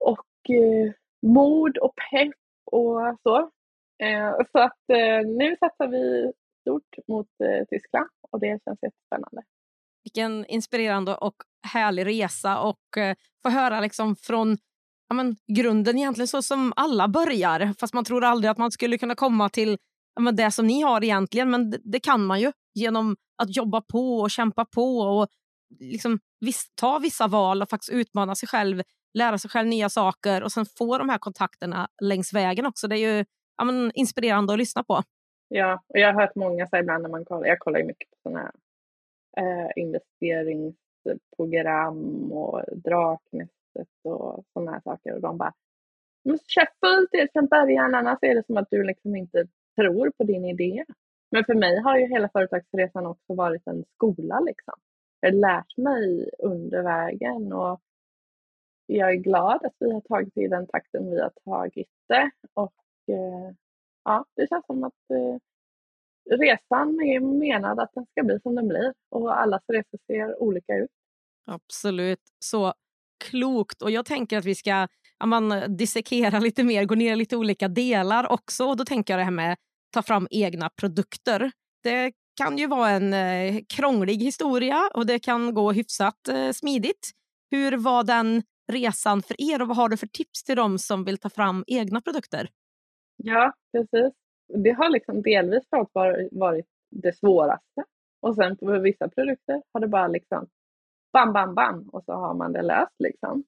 och 0.00 0.50
eh, 0.50 0.92
mod 1.26 1.78
och 1.78 1.94
pepp 2.10 2.34
och 2.72 3.00
så. 3.22 3.50
Så 4.52 4.58
att 4.58 4.78
nu 5.26 5.56
satsar 5.60 5.88
vi 5.88 6.32
stort 6.60 7.08
mot 7.08 7.26
Tyskland 7.70 8.08
och 8.30 8.40
det 8.40 8.62
känns 8.64 8.78
jättespännande. 8.82 9.42
Vilken 10.04 10.46
inspirerande 10.46 11.14
och 11.14 11.34
härlig 11.72 12.06
resa 12.06 12.60
och 12.60 12.98
eh, 12.98 13.16
få 13.42 13.48
höra 13.48 13.80
liksom 13.80 14.16
från 14.16 14.56
ja, 15.08 15.14
men, 15.14 15.36
grunden 15.56 15.98
egentligen 15.98 16.28
så 16.28 16.42
som 16.42 16.72
alla 16.76 17.08
börjar. 17.08 17.74
Fast 17.80 17.94
man 17.94 18.04
tror 18.04 18.24
aldrig 18.24 18.50
att 18.50 18.58
man 18.58 18.70
skulle 18.70 18.98
kunna 18.98 19.14
komma 19.14 19.48
till 19.48 19.78
men 20.20 20.36
det 20.36 20.50
som 20.50 20.66
ni 20.66 20.82
har 20.82 21.04
egentligen. 21.04 21.50
Men 21.50 21.70
det, 21.70 21.78
det, 21.84 22.00
kan 22.00 22.24
man 22.24 22.40
ju 22.40 22.52
genom 22.74 23.16
att 23.36 23.56
jobba 23.56 23.80
på 23.80 24.20
och 24.20 24.30
kämpa 24.30 24.64
på 24.64 24.98
och 24.98 25.28
liksom, 25.80 26.18
viss, 26.40 26.72
ta 26.74 26.98
vissa 26.98 27.26
val 27.26 27.62
och 27.62 27.70
faktiskt 27.70 27.92
utmana 27.92 28.34
sig 28.34 28.48
själv, 28.48 28.82
lära 29.14 29.38
sig 29.38 29.50
själv 29.50 29.68
nya 29.68 29.88
saker 29.88 30.42
och 30.42 30.52
sen 30.52 30.66
få 30.78 30.98
de 30.98 31.08
här 31.08 31.18
kontakterna 31.18 31.88
längs 32.02 32.32
vägen 32.32 32.66
också. 32.66 32.88
Det 32.88 32.98
är 32.98 33.16
ju 33.16 33.24
ja, 33.56 33.64
men, 33.64 33.92
inspirerande 33.94 34.52
att 34.52 34.58
lyssna 34.58 34.84
på. 34.84 35.02
Ja, 35.48 35.82
och 35.88 35.98
jag 35.98 36.12
har 36.12 36.20
hört 36.20 36.34
många 36.34 36.66
säga 36.66 36.80
ibland 36.80 37.02
när 37.02 37.10
man 37.10 37.24
kollar, 37.24 37.46
jag 37.46 37.58
kollar 37.58 37.78
ju 37.78 37.86
mycket 37.86 38.10
på 38.10 38.16
sådana 38.22 38.40
här 38.40 38.52
eh, 39.36 39.70
investeringsprogram 39.76 42.32
och 42.32 42.62
Draknästet 42.76 43.88
och 44.04 44.44
sådana 44.52 44.72
här 44.72 44.80
saker. 44.80 45.14
Och 45.14 45.20
de 45.20 45.38
bara, 45.38 45.52
kör 46.46 46.68
fullt 46.80 47.10
ut 47.12 47.32
från 47.32 47.46
början, 47.46 47.94
annars 47.94 48.18
är 48.22 48.34
det 48.34 48.46
som 48.46 48.56
att 48.56 48.70
du 48.70 48.84
liksom 48.84 49.16
inte 49.16 49.46
tror 49.76 50.10
på 50.10 50.24
din 50.24 50.44
idé. 50.44 50.84
Men 51.30 51.44
för 51.44 51.54
mig 51.54 51.80
har 51.80 51.98
ju 51.98 52.06
hela 52.06 52.28
företagsresan 52.28 53.06
också 53.06 53.34
varit 53.34 53.66
en 53.66 53.84
skola. 53.94 54.40
Liksom. 54.40 54.74
Jag 55.20 55.32
har 55.32 55.38
lärt 55.38 55.76
mig 55.76 56.30
under 56.38 56.82
vägen 56.82 57.52
och 57.52 57.80
jag 58.86 59.10
är 59.10 59.14
glad 59.14 59.64
att 59.64 59.76
vi 59.78 59.92
har 59.92 60.00
tagit 60.00 60.34
det 60.34 60.42
i 60.42 60.48
den 60.48 60.66
takten 60.66 61.10
vi 61.10 61.20
har 61.20 61.32
tagit 61.44 61.88
det. 62.08 62.30
Och 62.54 62.74
eh, 63.08 63.54
ja, 64.04 64.24
det 64.36 64.48
känns 64.48 64.66
som 64.66 64.84
att 64.84 65.10
eh, 65.10 65.38
resan 66.38 67.00
är 67.00 67.20
menad 67.20 67.78
att 67.78 67.90
den 67.94 68.06
ska 68.06 68.22
bli 68.22 68.40
som 68.40 68.54
den 68.54 68.68
blir 68.68 68.94
och 69.10 69.40
allas 69.40 69.62
resor 69.68 69.98
ser 70.06 70.42
olika 70.42 70.76
ut. 70.76 70.90
Absolut, 71.46 72.22
så 72.38 72.72
klokt. 73.24 73.82
Och 73.82 73.90
jag 73.90 74.06
tänker 74.06 74.38
att 74.38 74.44
vi 74.44 74.54
ska 74.54 74.88
man, 75.26 75.76
dissekerar 75.76 76.40
lite 76.40 76.64
mer, 76.64 76.84
går 76.84 76.96
ner 76.96 77.12
i 77.12 77.16
lite 77.16 77.36
olika 77.36 77.68
delar 77.68 78.32
också. 78.32 78.64
Och 78.64 78.76
då 78.76 78.84
tänker 78.84 79.12
jag 79.12 79.20
det 79.20 79.24
här 79.24 79.30
med 79.30 79.52
att 79.52 79.58
ta 79.94 80.02
fram 80.02 80.28
egna 80.30 80.70
produkter. 80.80 81.50
Det 81.82 82.12
kan 82.36 82.58
ju 82.58 82.66
vara 82.66 82.90
en 82.90 83.12
eh, 83.14 83.62
krånglig 83.76 84.16
historia 84.16 84.90
och 84.94 85.06
det 85.06 85.18
kan 85.18 85.54
gå 85.54 85.72
hyfsat 85.72 86.28
eh, 86.28 86.50
smidigt. 86.50 87.10
Hur 87.50 87.76
var 87.76 88.04
den 88.04 88.42
resan 88.72 89.22
för 89.22 89.36
er 89.52 89.62
och 89.62 89.68
vad 89.68 89.76
har 89.76 89.88
du 89.88 89.96
för 89.96 90.06
tips 90.06 90.44
till 90.44 90.56
dem 90.56 90.78
som 90.78 91.04
vill 91.04 91.18
ta 91.18 91.30
fram 91.30 91.64
egna 91.66 92.00
produkter? 92.00 92.48
Ja, 93.16 93.52
precis. 93.72 94.12
Det 94.64 94.70
har 94.70 94.90
liksom 94.90 95.22
delvis 95.22 95.64
varit 96.30 96.66
det 96.90 97.16
svåraste. 97.16 97.84
Och 98.20 98.34
sen 98.34 98.56
på 98.56 98.78
vissa 98.78 99.08
produkter 99.08 99.62
har 99.72 99.80
det 99.80 99.88
bara 99.88 100.08
liksom 100.08 100.46
bam, 101.12 101.32
bam, 101.32 101.54
bam 101.54 101.88
och 101.88 102.04
så 102.04 102.12
har 102.12 102.34
man 102.34 102.52
det 102.52 102.62
löst 102.62 102.94
liksom. 102.98 103.44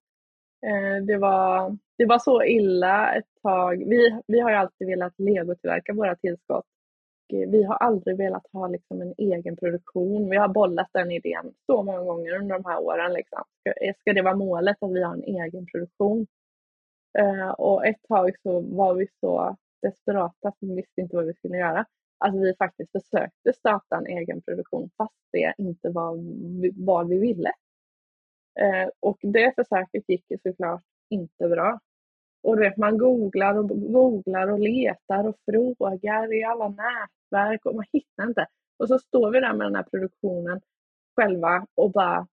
Eh, 0.63 1.05
det, 1.07 1.19
var, 1.19 1.77
det 1.99 2.07
var 2.07 2.19
så 2.19 2.43
illa 2.43 3.15
ett 3.15 3.43
tag. 3.43 3.85
Vi, 3.87 4.21
vi 4.27 4.41
har 4.41 4.51
ju 4.51 4.57
alltid 4.57 4.87
velat 4.87 5.19
legotillverka 5.19 5.93
våra 5.93 6.17
tillskott. 6.17 6.65
Eh, 7.33 7.51
vi 7.51 7.63
har 7.63 7.75
aldrig 7.75 8.17
velat 8.17 8.47
ha 8.53 8.69
liksom 8.69 9.01
en 9.01 9.15
egen 9.19 9.57
produktion. 9.57 10.31
Vi 10.31 10.37
har 10.37 10.49
bollat 10.49 10.89
den 10.93 11.11
idén 11.11 11.55
så 11.67 11.83
många 11.83 12.03
gånger 12.03 12.35
under 12.41 12.55
de 12.59 12.65
här 12.65 12.81
åren. 12.81 13.13
Liksom. 13.13 13.43
Ska, 13.61 14.11
eh, 14.11 14.15
det 14.15 14.23
vara 14.23 14.37
målet 14.37 14.77
att 14.81 14.93
vi 14.93 15.03
har 15.03 15.15
en 15.15 15.25
egen 15.25 15.67
produktion? 15.67 16.27
Och 17.57 17.87
ett 17.87 18.03
tag 18.09 18.31
så 18.43 18.61
var 18.61 18.95
vi 18.95 19.07
så 19.21 19.57
desperata 19.83 20.53
för 20.59 20.67
vi 20.67 20.75
visste 20.75 21.01
inte 21.01 21.17
vad 21.17 21.27
vi 21.27 21.35
skulle 21.35 21.57
göra. 21.57 21.85
Att 22.19 22.35
vi 22.35 22.55
faktiskt 22.55 22.93
försökte 22.93 23.53
starta 23.53 23.97
en 23.97 24.07
egen 24.07 24.43
produktion 24.43 24.91
fast 24.97 25.15
det 25.33 25.55
inte 25.59 25.91
var 25.91 26.19
vad 26.87 27.09
vi 27.09 27.19
ville. 27.19 27.53
Eh, 28.61 28.89
och 29.01 29.19
det 29.23 29.55
försöket 29.57 30.05
gick 30.09 30.25
ju 30.31 30.39
såklart 30.43 30.83
inte 31.11 31.49
bra. 31.49 31.81
Och 32.43 32.61
vet, 32.61 32.77
man 32.77 32.99
googlar 32.99 33.59
och 33.59 33.69
googlar 33.69 34.49
och 34.49 34.59
letar 34.59 35.29
och 35.29 35.37
frågar 35.51 36.35
i 36.35 36.45
alla 36.45 36.69
nätverk 36.69 37.67
och 37.67 37.75
man 37.75 37.85
hittar 37.93 38.29
inte. 38.29 38.47
Och 38.79 38.89
så 38.89 38.99
står 38.99 39.31
vi 39.31 39.41
där 39.41 39.55
med 39.55 39.67
den 39.67 39.75
här 39.75 39.83
produktionen 39.83 40.61
själva 41.17 41.67
och 41.75 41.91
bara, 41.93 42.27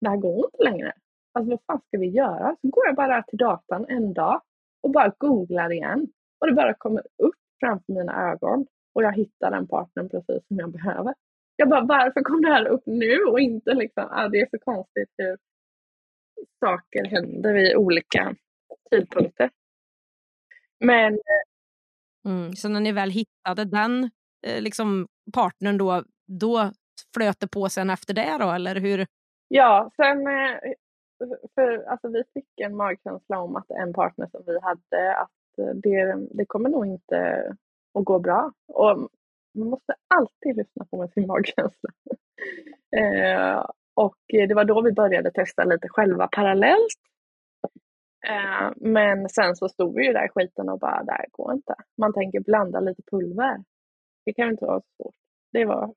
det 0.00 0.08
här 0.08 0.16
går 0.16 0.44
inte 0.44 0.64
längre. 0.64 0.92
Alltså 1.32 1.50
vad 1.50 1.60
fan 1.66 1.80
ska 1.88 1.98
vi 1.98 2.08
göra? 2.08 2.56
Så 2.60 2.68
går 2.68 2.86
jag 2.86 2.96
bara 2.96 3.22
till 3.22 3.38
datan 3.38 3.86
en 3.88 4.12
dag 4.12 4.40
och 4.82 4.90
bara 4.90 5.14
googlar 5.18 5.72
igen. 5.72 6.06
Och 6.40 6.46
det 6.46 6.52
bara 6.52 6.74
kommer 6.74 7.02
upp 7.18 7.34
framför 7.60 7.92
mina 7.92 8.30
ögon 8.30 8.66
och 8.92 9.02
jag 9.02 9.12
hittar 9.12 9.50
den 9.50 9.66
partnern 9.66 10.08
precis 10.08 10.46
som 10.48 10.56
jag 10.56 10.72
behöver. 10.72 11.14
Jag 11.62 11.68
bara, 11.68 11.84
varför 11.84 12.22
kom 12.22 12.42
det 12.42 12.48
här 12.48 12.66
upp 12.66 12.82
nu 12.86 13.18
och 13.18 13.40
inte 13.40 13.74
liksom, 13.74 14.08
ah, 14.10 14.28
det 14.28 14.40
är 14.40 14.48
så 14.50 14.58
konstigt 14.58 15.08
hur 15.16 15.36
saker 16.60 17.04
händer 17.04 17.52
vid 17.52 17.76
olika 17.76 18.34
tidpunkter. 18.90 19.50
Men... 20.80 21.18
Mm, 22.28 22.52
så 22.52 22.68
när 22.68 22.80
ni 22.80 22.92
väl 22.92 23.10
hittade 23.10 23.64
den 23.64 24.10
eh, 24.46 24.62
liksom 24.62 25.06
partnern 25.32 25.78
då, 25.78 26.04
då 26.26 26.72
flöt 27.14 27.40
det 27.40 27.48
på 27.48 27.68
sen 27.68 27.90
efter 27.90 28.14
det 28.14 28.36
då, 28.40 28.50
eller 28.50 28.74
hur? 28.74 29.06
Ja, 29.48 29.90
sen 29.96 30.26
eh, 30.26 30.58
för 31.54 31.84
alltså 31.84 32.08
vi 32.08 32.22
fick 32.34 32.60
en 32.60 32.76
magkänsla 32.76 33.38
om 33.40 33.56
att 33.56 33.70
en 33.70 33.92
partner 33.92 34.28
som 34.30 34.42
vi 34.46 34.60
hade, 34.60 35.16
att 35.16 35.30
det, 35.82 36.26
det 36.30 36.46
kommer 36.46 36.68
nog 36.68 36.86
inte 36.86 37.44
att 37.94 38.04
gå 38.04 38.18
bra. 38.18 38.52
Och 38.68 39.08
man 39.54 39.68
måste 39.68 39.94
alltid 40.14 40.56
lyssna 40.56 40.84
på 40.90 41.08
sin 41.08 41.26
magkänsla. 41.26 41.90
eh, 42.96 43.66
och 43.94 44.16
det 44.28 44.54
var 44.54 44.64
då 44.64 44.82
vi 44.82 44.92
började 44.92 45.30
testa 45.30 45.64
lite 45.64 45.88
själva 45.88 46.28
parallellt. 46.32 47.00
Eh, 48.26 48.72
men 48.76 49.28
sen 49.28 49.56
så 49.56 49.68
stod 49.68 49.96
vi 49.96 50.06
ju 50.06 50.12
där 50.12 50.26
i 50.26 50.28
skiten 50.28 50.68
och 50.68 50.78
bara, 50.78 51.02
det 51.02 51.12
här 51.12 51.26
går 51.30 51.52
inte. 51.52 51.74
Man 51.98 52.12
tänker 52.12 52.40
blanda 52.40 52.80
lite 52.80 53.02
pulver. 53.10 53.64
Det 54.24 54.32
kan 54.32 54.48
inte 54.48 54.64
vara 54.64 54.80
så 54.80 54.86
svårt. 54.96 55.14
Det 55.52 55.64
var 55.64 55.94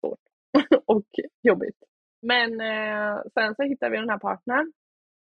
svårt 0.00 0.20
och 0.86 1.06
jobbigt. 1.42 1.78
Men 2.22 2.60
eh, 2.60 3.22
sen 3.34 3.54
så 3.54 3.62
hittade 3.62 3.90
vi 3.90 3.98
den 3.98 4.10
här 4.10 4.18
partnern. 4.18 4.72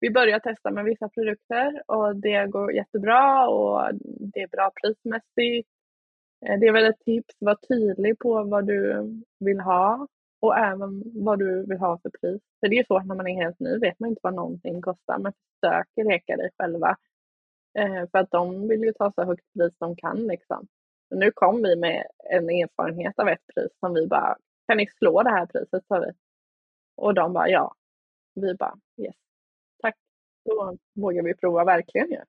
Vi 0.01 0.11
började 0.11 0.43
testa 0.43 0.71
med 0.71 0.85
vissa 0.85 1.09
produkter 1.09 1.83
och 1.87 2.17
det 2.17 2.47
går 2.47 2.73
jättebra 2.73 3.49
och 3.49 3.95
det 4.35 4.41
är 4.41 4.49
bra 4.49 4.71
prismässigt 4.83 5.74
Eh, 6.47 6.59
det 6.59 6.67
är 6.67 6.73
väl 6.73 6.85
ett 6.85 7.01
tips, 7.01 7.37
var 7.39 7.55
tydlig 7.55 8.19
på 8.19 8.45
vad 8.45 8.67
du 8.67 9.05
vill 9.39 9.61
ha 9.61 10.09
och 10.41 10.59
även 10.59 11.03
vad 11.25 11.39
du 11.39 11.67
vill 11.67 11.79
ha 11.79 11.99
för 11.99 12.11
pris. 12.11 12.43
För 12.61 12.69
det 12.69 12.79
är 12.79 12.85
svårt 12.85 13.07
när 13.07 13.15
man 13.15 13.27
är 13.27 13.43
helt 13.43 13.61
ny, 13.61 13.79
vet 13.79 14.01
man 14.01 14.11
inte 14.11 14.21
vad 14.23 14.35
någonting 14.35 14.83
kostar, 14.83 15.19
men 15.19 15.33
försök 15.33 15.89
reka 15.97 16.37
dig 16.37 16.51
själva. 16.59 16.97
Eh, 17.79 18.11
för 18.11 18.19
att 18.19 18.31
de 18.31 18.69
vill 18.69 18.81
ju 18.81 18.93
ta 18.93 19.13
så 19.13 19.25
högt 19.25 19.53
pris 19.55 19.79
de 19.79 19.97
kan 19.97 20.27
liksom. 20.27 20.67
Nu 21.11 21.31
kom 21.31 21.63
vi 21.63 21.77
med 21.77 22.07
en 22.31 22.51
erfarenhet 22.51 23.19
av 23.19 23.29
ett 23.29 23.47
pris 23.55 23.71
som 23.81 23.95
vi 23.95 24.07
bara, 24.07 24.37
kan 24.67 24.77
ni 24.77 24.87
slå 24.87 25.23
det 25.23 25.31
här 25.31 25.47
priset 25.47 25.87
sa 25.87 25.99
vi. 25.99 26.13
Och 26.97 27.15
de 27.15 27.33
bara 27.33 27.49
ja. 27.49 27.75
Vi 28.35 28.55
bara 28.55 28.75
yes, 28.97 29.17
tack. 29.83 29.97
Då 30.45 30.77
vågar 30.95 31.23
vi 31.23 31.35
prova 31.35 31.65
verkligen 31.65 32.11
ju. 32.11 32.21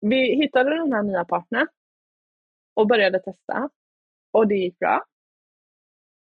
Vi 0.00 0.34
hittade 0.34 0.70
den 0.76 0.92
här 0.92 1.02
nya 1.02 1.24
partnern 1.24 1.66
och 2.74 2.86
började 2.86 3.20
testa. 3.20 3.70
Och 4.30 4.48
det 4.48 4.54
gick 4.54 4.78
bra. 4.78 5.04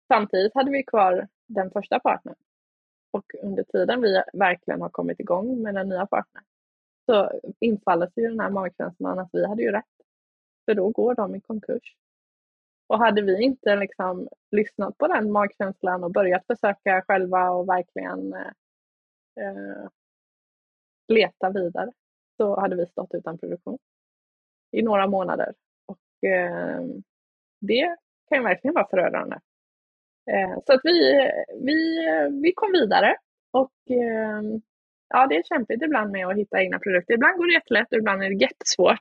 Samtidigt 0.07 0.55
hade 0.55 0.71
vi 0.71 0.83
kvar 0.83 1.27
den 1.47 1.71
första 1.71 1.99
partnern. 1.99 2.35
Och 3.11 3.25
under 3.43 3.63
tiden 3.63 4.01
vi 4.01 4.23
verkligen 4.33 4.81
har 4.81 4.89
kommit 4.89 5.19
igång 5.19 5.61
med 5.61 5.75
den 5.75 5.89
nya 5.89 6.05
partnern 6.05 6.43
så 7.05 7.39
infaller 7.59 8.07
sig 8.07 8.23
den 8.23 8.39
här 8.39 8.49
magkänslan 8.49 9.19
att 9.19 9.29
vi 9.33 9.47
hade 9.47 9.61
ju 9.61 9.71
rätt. 9.71 9.85
För 10.65 10.75
då 10.75 10.89
går 10.89 11.15
de 11.15 11.35
i 11.35 11.41
konkurs. 11.41 11.95
Och 12.87 12.99
hade 12.99 13.21
vi 13.21 13.43
inte 13.43 13.75
liksom 13.75 14.27
lyssnat 14.51 14.97
på 14.97 15.07
den 15.07 15.31
magkänslan 15.31 16.03
och 16.03 16.11
börjat 16.11 16.45
försöka 16.47 17.01
själva 17.07 17.49
och 17.49 17.69
verkligen 17.69 18.33
eh, 19.39 19.87
leta 21.07 21.49
vidare 21.49 21.91
så 22.37 22.59
hade 22.59 22.75
vi 22.75 22.85
stått 22.85 23.13
utan 23.13 23.37
produktion 23.37 23.77
i 24.71 24.81
några 24.81 25.07
månader 25.07 25.53
eh, 26.23 26.81
det 27.61 27.95
kan 28.29 28.37
ju 28.37 28.43
verkligen 28.43 28.73
vara 28.73 28.87
förödande. 28.89 29.35
Eh, 30.31 30.59
så 30.65 30.73
att 30.73 30.81
vi, 30.83 31.29
vi, 31.61 32.01
vi 32.43 32.51
kom 32.55 32.71
vidare 32.71 33.15
och 33.51 33.71
eh, 33.89 34.41
ja, 35.09 35.27
det 35.27 35.35
är 35.35 35.43
kämpigt 35.43 35.83
ibland 35.83 36.11
med 36.11 36.27
att 36.27 36.37
hitta 36.37 36.61
egna 36.61 36.79
produkter. 36.79 37.13
Ibland 37.13 37.37
går 37.37 37.47
det 37.47 37.53
jättelätt 37.53 37.91
och 37.91 37.97
ibland 37.97 38.23
är 38.23 38.29
det 38.29 38.41
jättesvårt. 38.41 38.99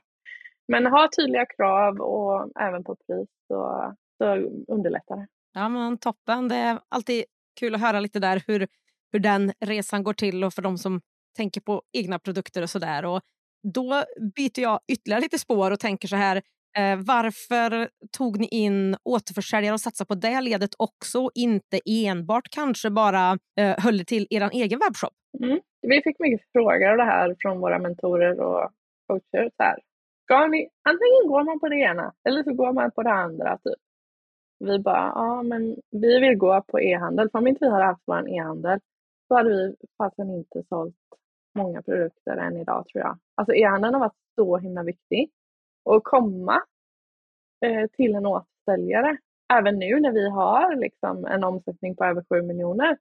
Men 0.67 0.85
ha 0.85 1.09
tydliga 1.17 1.45
krav 1.45 1.99
och 1.99 2.61
även 2.61 2.83
på 2.83 2.95
pris 2.95 3.29
så, 3.47 3.93
så 4.17 4.25
underlättar 4.67 5.15
det. 5.15 5.27
Ja, 5.53 5.69
men 5.69 5.97
toppen. 5.97 6.47
Det 6.47 6.55
är 6.55 6.79
alltid 6.89 7.25
kul 7.59 7.75
att 7.75 7.81
höra 7.81 7.99
lite 7.99 8.19
där 8.19 8.43
hur, 8.47 8.67
hur 9.11 9.19
den 9.19 9.53
resan 9.59 10.03
går 10.03 10.13
till 10.13 10.43
och 10.43 10.53
för 10.53 10.61
de 10.61 10.77
som 10.77 11.01
tänker 11.37 11.61
på 11.61 11.81
egna 11.93 12.19
produkter 12.19 12.61
och 12.61 12.69
sådär. 12.69 13.21
Då 13.63 14.03
byter 14.35 14.59
jag 14.59 14.79
ytterligare 14.87 15.21
lite 15.21 15.39
spår 15.39 15.71
och 15.71 15.79
tänker 15.79 16.07
så 16.07 16.15
här. 16.15 16.41
Eh, 16.77 16.99
varför 17.05 17.89
tog 18.17 18.39
ni 18.39 18.47
in 18.47 18.95
återförsäljare 19.03 19.73
och 19.73 19.79
satsade 19.79 20.07
på 20.07 20.15
det 20.15 20.41
ledet 20.41 20.69
också? 20.77 21.19
och 21.19 21.31
Inte 21.35 21.79
enbart 21.85 22.47
kanske 22.51 22.89
bara 22.89 23.37
eh, 23.59 23.75
höll 23.77 23.97
det 23.97 24.05
till 24.05 24.27
er 24.29 24.49
egen 24.53 24.79
webbshop? 24.79 25.13
Mm. 25.43 25.59
Vi 25.81 26.01
fick 26.01 26.19
mycket 26.19 26.51
frågor 26.51 26.87
av 26.89 26.97
det 26.97 27.03
här 27.03 27.35
från 27.39 27.59
våra 27.59 27.79
mentorer 27.79 28.39
och 28.39 28.71
coacher. 29.07 29.51
Så 29.57 29.63
här. 29.63 29.79
Ska 30.23 30.47
ni, 30.47 30.69
antingen 30.89 31.27
går 31.27 31.43
man 31.43 31.59
på 31.59 31.69
det 31.69 31.75
ena 31.75 32.13
eller 32.27 32.43
så 32.43 32.53
går 32.53 32.73
man 32.73 32.91
på 32.91 33.03
det 33.03 33.11
andra. 33.11 33.57
Typ. 33.57 33.79
Vi 34.59 34.79
bara, 34.79 35.11
ja 35.15 35.43
men 35.43 35.75
vi 35.91 36.19
vill 36.19 36.37
gå 36.37 36.61
på 36.67 36.79
e-handel. 36.79 37.29
För 37.31 37.39
om 37.39 37.47
inte 37.47 37.65
vi 37.65 37.71
hade 37.71 37.83
haft 37.83 38.03
vår 38.05 38.29
e-handel 38.29 38.79
så 39.27 39.35
hade 39.35 39.49
vi 39.49 39.75
fasen 39.97 40.29
inte 40.29 40.63
sålt 40.69 40.95
många 41.55 41.81
produkter 41.81 42.37
än 42.37 42.57
idag 42.57 42.85
tror 42.87 43.03
jag. 43.03 43.17
Alltså 43.35 43.53
e-handeln 43.53 43.93
har 43.93 43.99
varit 43.99 44.19
så 44.35 44.57
himla 44.57 44.83
viktig 44.83 45.29
och 45.83 46.03
komma 46.03 46.61
eh, 47.65 47.87
till 47.87 48.15
en 48.15 48.25
återförsäljare. 48.25 49.17
Även 49.53 49.79
nu 49.79 49.99
när 49.99 50.11
vi 50.11 50.29
har 50.29 50.75
liksom 50.75 51.25
en 51.25 51.43
omsättning 51.43 51.95
på 51.95 52.05
över 52.05 52.23
7 52.29 52.41
miljoner. 52.41 52.97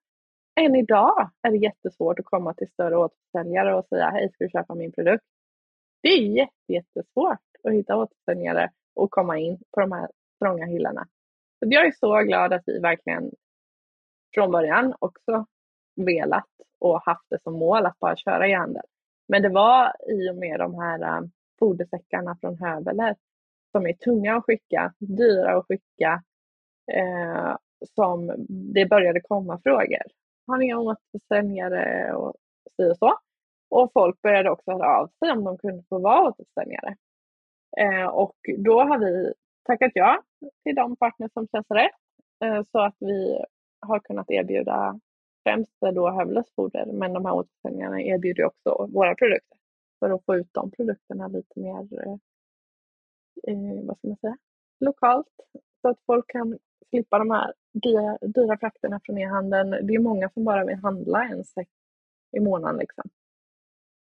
Än 0.60 0.76
idag 0.76 1.30
är 1.42 1.50
det 1.50 1.56
jättesvårt 1.56 2.18
att 2.18 2.24
komma 2.24 2.54
till 2.54 2.70
större 2.70 2.96
återförsäljare 2.96 3.74
och 3.74 3.86
säga 3.86 4.10
hej, 4.10 4.30
ska 4.32 4.44
du 4.44 4.50
köpa 4.50 4.74
min 4.74 4.92
produkt? 4.92 5.24
Det 6.02 6.08
är 6.08 6.48
jättesvårt 6.68 7.38
att 7.64 7.72
hitta 7.72 7.96
återförsäljare 7.96 8.70
och 8.94 9.10
komma 9.10 9.38
in 9.38 9.58
på 9.70 9.80
de 9.80 9.92
här 9.92 10.10
trånga 10.38 10.66
hyllorna. 10.66 11.06
Så 11.58 11.68
jag 11.70 11.86
är 11.86 11.92
så 11.92 12.20
glad 12.20 12.52
att 12.52 12.62
vi 12.66 12.78
verkligen 12.78 13.30
från 14.34 14.50
början 14.50 14.94
också 14.98 15.46
velat 15.96 16.48
och 16.78 17.02
haft 17.02 17.26
det 17.30 17.42
som 17.42 17.54
mål 17.54 17.86
att 17.86 17.98
bara 17.98 18.16
köra 18.16 18.48
e-handel. 18.48 18.82
Men 19.28 19.42
det 19.42 19.48
var 19.48 19.92
i 20.08 20.30
och 20.30 20.36
med 20.36 20.60
de 20.60 20.74
här 20.74 21.00
äh, 21.02 21.20
fodersäckarna 21.60 22.36
från 22.40 22.56
Höveler 22.58 23.16
som 23.72 23.86
är 23.86 23.92
tunga 23.92 24.36
att 24.36 24.44
skicka, 24.44 24.94
dyra 24.98 25.58
att 25.58 25.66
skicka, 25.66 26.22
eh, 26.92 27.56
som 27.94 28.34
det 28.48 28.86
började 28.86 29.20
komma 29.20 29.60
frågor. 29.62 30.02
Har 30.46 30.58
ni 30.58 30.74
återförsäljare 30.74 32.14
och 32.14 32.34
så 32.76 32.90
och 32.90 32.96
så? 32.96 33.14
Och 33.70 33.92
folk 33.92 34.22
började 34.22 34.50
också 34.50 34.70
höra 34.70 34.98
av 34.98 35.08
sig 35.18 35.30
om 35.30 35.44
de 35.44 35.58
kunde 35.58 35.82
få 35.88 35.98
vara 35.98 36.28
återförsäljare. 36.28 36.96
Eh, 37.76 38.06
och 38.06 38.36
då 38.58 38.82
har 38.82 38.98
vi 38.98 39.32
tackat 39.62 39.92
ja 39.94 40.22
till 40.64 40.74
de 40.74 40.96
partners 40.96 41.32
som 41.32 41.48
känns 41.48 41.70
rätt 41.70 41.90
eh, 42.44 42.62
så 42.72 42.80
att 42.80 42.96
vi 42.98 43.44
har 43.80 44.00
kunnat 44.00 44.30
erbjuda 44.30 45.00
främst 45.44 45.72
då 45.94 46.10
Hövelös 46.10 46.54
foder 46.56 46.86
men 46.86 47.12
de 47.12 47.24
här 47.24 47.32
återförsäljarna 47.32 48.02
erbjuder 48.02 48.44
också 48.44 48.88
våra 48.92 49.14
produkter 49.14 49.59
för 50.00 50.10
att 50.10 50.24
få 50.24 50.36
ut 50.36 50.48
de 50.52 50.70
produkterna 50.70 51.28
lite 51.28 51.60
mer 51.60 51.88
eh, 52.06 52.16
eh, 53.48 53.84
vad 53.84 53.98
ska 53.98 54.08
man 54.08 54.16
säga, 54.16 54.36
lokalt 54.80 55.40
så 55.82 55.88
att 55.88 56.00
folk 56.06 56.24
kan 56.28 56.58
slippa 56.90 57.18
de 57.18 57.30
här 57.30 57.54
dyra, 57.72 58.18
dyra 58.20 58.58
frakterna 58.58 59.00
från 59.04 59.18
e-handeln. 59.18 59.70
Det 59.70 59.94
är 59.94 59.98
många 59.98 60.30
som 60.30 60.44
bara 60.44 60.64
vill 60.64 60.76
handla 60.76 61.24
en 61.24 61.44
säck 61.44 61.68
i 62.32 62.40
månaden. 62.40 62.76
Liksom. 62.76 63.04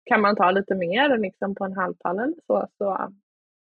Kan 0.03 0.21
man 0.21 0.35
ta 0.35 0.51
lite 0.51 0.75
mer 0.75 1.17
liksom 1.17 1.55
på 1.55 1.65
en 1.65 1.73
halvpall 1.73 2.33
så, 2.47 2.67
så 2.77 3.13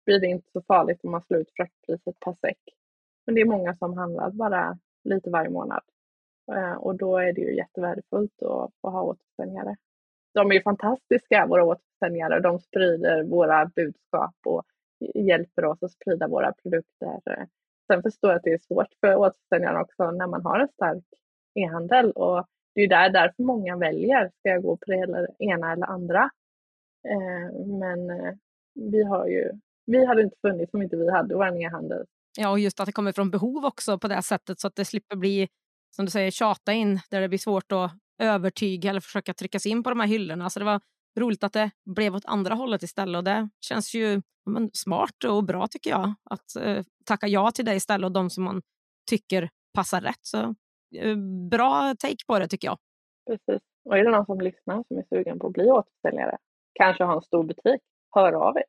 blir 0.05 0.19
det 0.19 0.27
inte 0.27 0.51
så 0.51 0.61
farligt 0.61 0.99
om 1.03 1.11
man 1.11 1.21
slår 1.21 1.39
ut 1.39 1.51
fraktpriset 1.55 2.19
per 2.19 2.33
säck. 2.41 2.59
Men 3.25 3.35
det 3.35 3.41
är 3.41 3.45
många 3.45 3.75
som 3.75 3.97
handlar 3.97 4.31
bara 4.31 4.77
lite 5.03 5.29
varje 5.29 5.49
månad 5.49 5.81
eh, 6.51 6.73
och 6.73 6.95
då 6.95 7.17
är 7.17 7.33
det 7.33 7.41
ju 7.41 7.55
jättevärdefullt 7.55 8.43
att 8.43 8.71
få 8.81 8.89
ha 8.89 9.01
återförsäljare. 9.01 9.75
De 10.33 10.51
är 10.51 10.61
fantastiska 10.61 11.45
våra 11.45 11.63
återförsäljare. 11.63 12.39
De 12.39 12.59
sprider 12.59 13.23
våra 13.23 13.65
budskap 13.65 14.35
och 14.45 14.63
hjälper 15.15 15.65
oss 15.65 15.83
att 15.83 15.91
sprida 15.91 16.27
våra 16.27 16.53
produkter. 16.53 17.47
Sen 17.87 18.01
förstår 18.01 18.29
jag 18.29 18.37
att 18.37 18.43
det 18.43 18.53
är 18.53 18.57
svårt 18.57 18.93
för 18.99 19.15
återförsäljarna 19.15 19.81
också 19.81 20.11
när 20.11 20.27
man 20.27 20.41
har 20.41 20.59
en 20.59 20.67
stark 20.67 21.03
e-handel 21.55 22.11
och 22.11 22.47
det 22.75 22.81
är 22.81 22.87
där, 22.87 23.09
därför 23.09 23.43
många 23.43 23.77
väljer, 23.77 24.31
ska 24.39 24.49
jag 24.49 24.63
gå 24.63 24.77
på 24.77 24.85
det 24.85 25.27
ena 25.39 25.71
eller 25.73 25.85
andra? 25.85 26.29
Eh, 27.07 27.65
men 27.65 28.09
eh, 28.09 28.33
vi 28.73 29.03
har 29.03 29.27
ju, 29.27 29.51
vi 29.85 30.05
hade 30.05 30.21
inte 30.21 30.37
funnits 30.41 30.73
om 30.73 30.81
inte 30.81 30.95
vi 30.95 31.11
hade 31.11 31.35
vår 31.35 31.61
e-handel. 31.61 32.05
Ja, 32.37 32.49
och 32.49 32.59
just 32.59 32.79
att 32.79 32.85
det 32.85 32.91
kommer 32.91 33.11
från 33.11 33.31
behov 33.31 33.65
också 33.65 33.99
på 33.99 34.07
det 34.07 34.21
sättet 34.21 34.59
så 34.59 34.67
att 34.67 34.75
det 34.75 34.85
slipper 34.85 35.15
bli, 35.15 35.47
som 35.95 36.05
du 36.05 36.11
säger, 36.11 36.31
tjata 36.31 36.73
in 36.73 36.99
där 37.09 37.21
det 37.21 37.29
blir 37.29 37.39
svårt 37.39 37.71
att 37.71 37.91
övertyga 38.19 38.89
eller 38.89 38.99
försöka 38.99 39.33
trycka 39.33 39.59
sig 39.59 39.71
in 39.71 39.83
på 39.83 39.89
de 39.89 39.99
här 39.99 40.07
hyllorna. 40.07 40.49
Så 40.49 40.59
det 40.59 40.65
var 40.65 40.81
roligt 41.19 41.43
att 41.43 41.53
det 41.53 41.71
blev 41.85 42.15
åt 42.15 42.25
andra 42.25 42.55
hållet 42.55 42.83
istället 42.83 43.17
och 43.17 43.23
det 43.23 43.49
känns 43.61 43.95
ju 43.95 44.21
men, 44.45 44.69
smart 44.73 45.23
och 45.23 45.43
bra 45.43 45.67
tycker 45.67 45.89
jag 45.89 46.13
att 46.29 46.55
eh, 46.61 46.83
tacka 47.05 47.27
ja 47.27 47.51
till 47.51 47.65
det 47.65 47.75
istället 47.75 48.05
och 48.05 48.11
de 48.11 48.29
som 48.29 48.43
man 48.43 48.61
tycker 49.09 49.49
passar 49.73 50.01
rätt. 50.01 50.19
Så 50.21 50.55
eh, 50.95 51.17
bra 51.49 51.95
take 51.99 52.25
på 52.27 52.39
det 52.39 52.47
tycker 52.47 52.67
jag. 52.67 52.77
Precis. 53.27 53.61
Och 53.85 53.97
är 53.97 54.03
det 54.03 54.11
någon 54.11 54.25
som 54.25 54.41
lyssnar 54.41 54.83
som 54.87 54.97
är 54.97 55.03
sugen 55.09 55.39
på 55.39 55.47
att 55.47 55.53
bli 55.53 55.63
återförsäljare, 55.63 56.37
kanske 56.73 57.03
ha 57.03 57.15
en 57.15 57.21
stor 57.21 57.43
butik, 57.43 57.81
hör 58.15 58.33
av 58.33 58.57
er. 58.57 58.63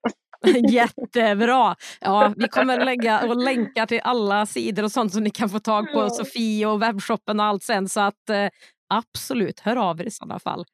Jättebra! 0.70 1.76
Ja, 2.00 2.32
vi 2.36 2.48
kommer 2.48 2.84
lägga 2.84 3.28
och 3.28 3.36
länka 3.36 3.86
till 3.86 4.00
alla 4.04 4.46
sidor 4.46 4.84
och 4.84 4.92
sånt 4.92 5.12
som 5.12 5.22
ni 5.22 5.30
kan 5.30 5.48
få 5.48 5.58
tag 5.58 5.92
på. 5.92 6.10
Sofie 6.10 6.66
och 6.66 6.82
webbshoppen 6.82 7.40
och 7.40 7.46
allt 7.46 7.62
sen. 7.62 7.88
Så 7.88 8.00
att 8.00 8.30
eh, 8.30 8.48
absolut, 8.88 9.60
hör 9.60 9.76
av 9.76 10.00
er 10.00 10.04
i 10.04 10.10
sådana 10.10 10.38
fall. 10.38 10.64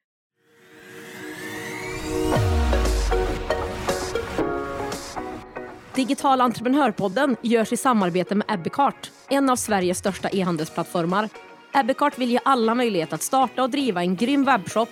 Digital 5.95 6.41
entreprenörpodden 6.41 7.35
görs 7.41 7.73
i 7.73 7.77
samarbete 7.77 8.35
med 8.35 8.51
Ebbecart, 8.51 9.11
en 9.29 9.49
av 9.49 9.55
Sveriges 9.55 9.97
största 9.97 10.29
e-handelsplattformar. 10.29 11.29
Ebbecart 11.73 12.17
vill 12.17 12.31
ge 12.31 12.39
alla 12.45 12.75
möjlighet 12.75 13.13
att 13.13 13.21
starta 13.21 13.63
och 13.63 13.69
driva 13.69 14.01
en 14.01 14.15
grym 14.15 14.45
webbshop 14.45 14.89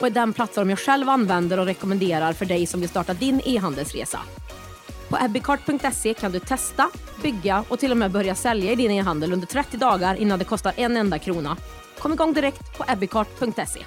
och 0.00 0.06
är 0.06 0.10
den 0.10 0.32
plattform 0.32 0.70
jag 0.70 0.78
själv 0.78 1.08
använder 1.08 1.58
och 1.58 1.66
rekommenderar 1.66 2.32
för 2.32 2.46
dig 2.46 2.66
som 2.66 2.80
vill 2.80 2.88
starta 2.88 3.14
din 3.14 3.40
e-handelsresa. 3.44 4.20
På 5.08 5.18
ebbecart.se 5.24 6.14
kan 6.14 6.32
du 6.32 6.38
testa, 6.38 6.90
bygga 7.22 7.64
och 7.68 7.78
till 7.78 7.90
och 7.90 7.96
med 7.96 8.10
börja 8.10 8.34
sälja 8.34 8.72
i 8.72 8.74
din 8.74 8.90
e-handel 8.90 9.32
under 9.32 9.46
30 9.46 9.76
dagar 9.76 10.14
innan 10.14 10.38
det 10.38 10.44
kostar 10.44 10.72
en 10.76 10.96
enda 10.96 11.18
krona. 11.18 11.56
Kom 12.04 12.12
igång 12.12 12.32
direkt 12.32 12.78
på 12.78 12.84
ebbecart.se. 12.92 13.80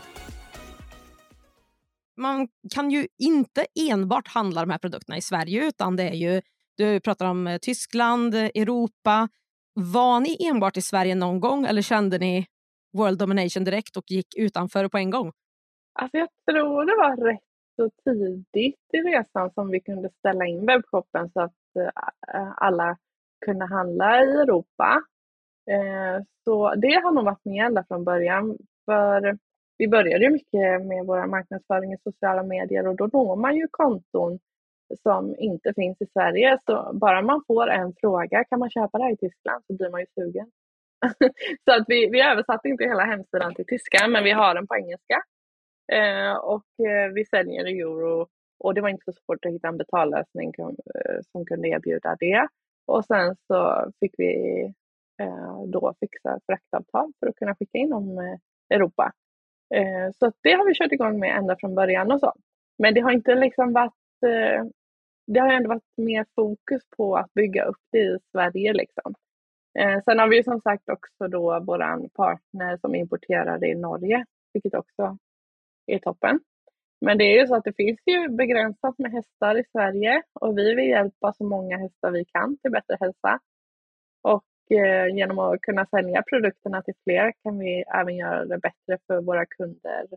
Man 2.18 2.48
kan 2.76 2.92
ju 2.92 3.08
inte 3.20 3.66
enbart 3.92 4.28
handla 4.28 4.62
de 4.62 4.70
här 4.70 4.78
produkterna 4.78 5.18
i 5.18 5.22
Sverige 5.22 5.68
utan 5.68 5.96
det 5.96 6.04
är 6.04 6.14
ju 6.14 6.42
du 6.78 7.00
pratar 7.00 7.26
om 7.26 7.48
eh, 7.48 7.58
Tyskland, 7.58 8.36
Europa. 8.36 9.28
Var 9.74 10.20
ni 10.20 10.48
enbart 10.50 10.78
i 10.78 10.82
Sverige 10.82 11.16
någon 11.16 11.40
gång 11.40 11.66
eller 11.66 11.82
kände 11.82 12.18
ni 12.18 12.46
world 12.98 13.20
domination 13.20 13.64
direkt 13.64 13.98
och 13.98 14.04
gick 14.08 14.38
utanför 14.38 14.88
på 14.88 14.98
en 14.98 15.10
gång? 15.10 15.32
Alltså 16.00 16.18
jag 16.18 16.30
tror 16.52 16.86
det 16.86 16.96
var 16.96 17.26
rätt 17.32 17.40
så 17.76 17.90
tidigt 18.04 18.94
i 18.94 18.98
resan 18.98 19.52
som 19.54 19.72
vi 19.72 19.80
kunde 19.80 20.10
ställa 20.10 20.46
in 20.46 20.66
webbshoppen 20.66 21.30
så 21.34 21.42
att 21.42 21.76
äh, 22.34 22.52
alla 22.58 22.98
kunde 23.46 23.66
handla 23.66 24.24
i 24.24 24.32
Europa. 24.32 25.04
Eh, 25.72 26.24
så 26.44 26.76
det 26.76 27.02
har 27.04 27.12
nog 27.12 27.26
varit 27.26 27.46
med 27.46 27.66
ända 27.66 27.84
från 27.88 28.04
början. 28.04 28.58
För 28.86 29.38
vi 29.78 29.88
började 29.88 30.24
ju 30.24 30.32
mycket 30.32 30.86
med 30.86 31.06
vår 31.06 31.28
marknadsföring 31.28 31.94
i 31.94 31.98
sociala 31.98 32.44
medier 32.44 32.88
och 32.88 32.96
då 32.96 33.08
når 33.14 33.36
man 33.36 33.56
ju 33.56 33.68
konton 33.72 34.40
som 35.04 35.36
inte 35.38 35.74
finns 35.74 36.02
i 36.02 36.06
Sverige. 36.06 36.60
Så 36.66 36.92
bara 36.94 37.22
man 37.22 37.44
får 37.48 37.68
en 37.70 37.94
fråga, 38.02 38.44
kan 38.44 38.60
man 38.60 38.70
köpa 38.70 38.98
det 38.98 39.04
här 39.04 39.14
i 39.14 39.18
Tyskland? 39.18 39.64
Så 39.68 39.74
blir 39.74 39.90
man 39.90 40.00
ju 40.00 40.06
sugen. 40.16 40.52
så 41.66 41.72
att 41.74 41.86
vi, 41.88 42.10
vi 42.10 42.22
översatte 42.22 42.70
inte 42.70 42.84
hela 42.84 43.04
hemsidan 43.04 43.56
till 43.56 43.66
tyska, 43.66 44.08
men 44.08 44.24
vi 44.24 44.32
har 44.32 44.56
den 44.56 44.68
på 44.68 44.76
engelska. 44.76 45.22
Eh, 45.92 46.38
och 46.38 46.88
eh, 46.88 47.12
vi 47.14 47.26
säljer 47.26 47.68
i 47.68 47.80
euro 47.80 48.28
och 48.60 48.74
det 48.74 48.82
var 48.82 48.90
inte 48.90 49.06
så 49.06 49.12
svårt 49.12 49.46
att 49.46 49.52
hitta 49.52 49.68
en 49.68 49.78
betallösning 49.78 50.54
eh, 50.60 51.20
som 51.32 51.46
kunde 51.46 51.68
erbjuda 51.68 52.16
det. 52.20 52.48
Och 52.86 53.06
sen 53.06 53.36
så 53.48 53.92
fick 54.00 54.14
vi 54.18 54.34
Eh, 55.22 55.64
då 55.68 55.94
fixa 56.00 56.40
fraktavtal 56.46 57.12
för 57.20 57.28
att 57.28 57.36
kunna 57.36 57.56
skicka 57.56 57.78
inom 57.78 58.18
eh, 58.18 58.38
Europa. 58.76 59.12
Eh, 59.76 60.12
så 60.20 60.32
det 60.44 60.52
har 60.52 60.66
vi 60.66 60.74
kört 60.74 60.92
igång 60.92 61.20
med 61.20 61.38
ända 61.38 61.56
från 61.60 61.76
början 61.76 62.12
och 62.12 62.20
så. 62.20 62.34
Men 62.78 62.94
det 62.94 63.02
har 63.02 63.12
inte 63.12 63.36
liksom 63.36 63.74
varit 63.74 64.24
eh, 64.26 64.66
det 65.28 65.40
har 65.40 65.54
ändå 65.54 65.70
varit 65.70 65.98
mer 65.98 66.26
fokus 66.36 66.82
på 66.98 67.16
att 67.18 67.34
bygga 67.34 67.66
upp 67.66 67.82
det 67.92 68.00
i 68.00 68.18
Sverige. 68.32 68.74
Liksom. 68.74 69.16
Eh, 69.80 70.04
sen 70.04 70.20
har 70.20 70.28
vi 70.28 70.44
som 70.44 70.62
sagt 70.62 70.90
också 70.90 71.28
då 71.28 71.60
vår 71.68 72.08
partner 72.10 72.78
som 72.78 72.96
importerar 72.96 73.60
det 73.60 73.68
i 73.68 73.76
Norge, 73.76 74.26
vilket 74.54 74.74
också 74.74 75.18
är 75.86 76.00
toppen. 76.00 76.40
Men 77.02 77.18
det 77.18 77.24
är 77.24 77.42
ju 77.42 77.48
så 77.48 77.56
att 77.56 77.64
det 77.64 77.74
finns 77.74 78.00
ju 78.06 78.30
begränsat 78.30 78.98
med 78.98 79.12
hästar 79.12 79.58
i 79.58 79.64
Sverige 79.72 80.24
och 80.34 80.58
vi 80.58 80.76
vill 80.76 80.90
hjälpa 80.90 81.34
så 81.34 81.44
många 81.44 81.78
hästar 81.78 82.12
vi 82.12 82.26
kan 82.26 82.58
till 82.58 82.72
bättre 82.72 82.98
hälsa. 83.00 83.40
Och 84.22 84.44
Eh, 84.70 85.16
genom 85.16 85.40
att 85.40 85.62
kunna 85.62 85.86
sälja 85.86 86.24
produkterna 86.24 86.82
till 86.82 86.94
fler 87.04 87.34
kan 87.44 87.60
vi 87.60 87.84
även 87.96 88.16
göra 88.16 88.46
det 88.46 88.58
bättre 88.58 88.98
för 89.08 89.22
våra 89.22 89.46
kunder 89.46 90.08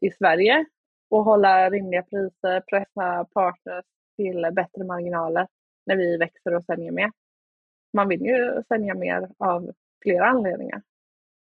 i 0.00 0.10
Sverige 0.10 0.64
och 1.10 1.24
hålla 1.24 1.70
rimliga 1.70 2.02
priser, 2.02 2.60
pressa 2.60 3.26
partners 3.34 3.84
till 4.16 4.48
bättre 4.52 4.84
marginaler 4.84 5.46
när 5.86 5.96
vi 5.96 6.16
växer 6.16 6.54
och 6.54 6.64
säljer 6.64 6.92
mer. 6.92 7.10
Man 7.92 8.08
vill 8.08 8.20
ju 8.20 8.62
sälja 8.68 8.94
mer 8.94 9.28
av 9.38 9.72
flera 10.02 10.26
anledningar. 10.26 10.82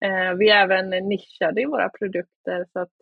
Eh, 0.04 0.34
vi 0.34 0.50
är 0.50 0.64
även 0.64 1.08
nischade 1.08 1.60
i 1.60 1.64
våra 1.64 1.88
produkter 1.88 2.66
så 2.72 2.80
att, 2.80 2.92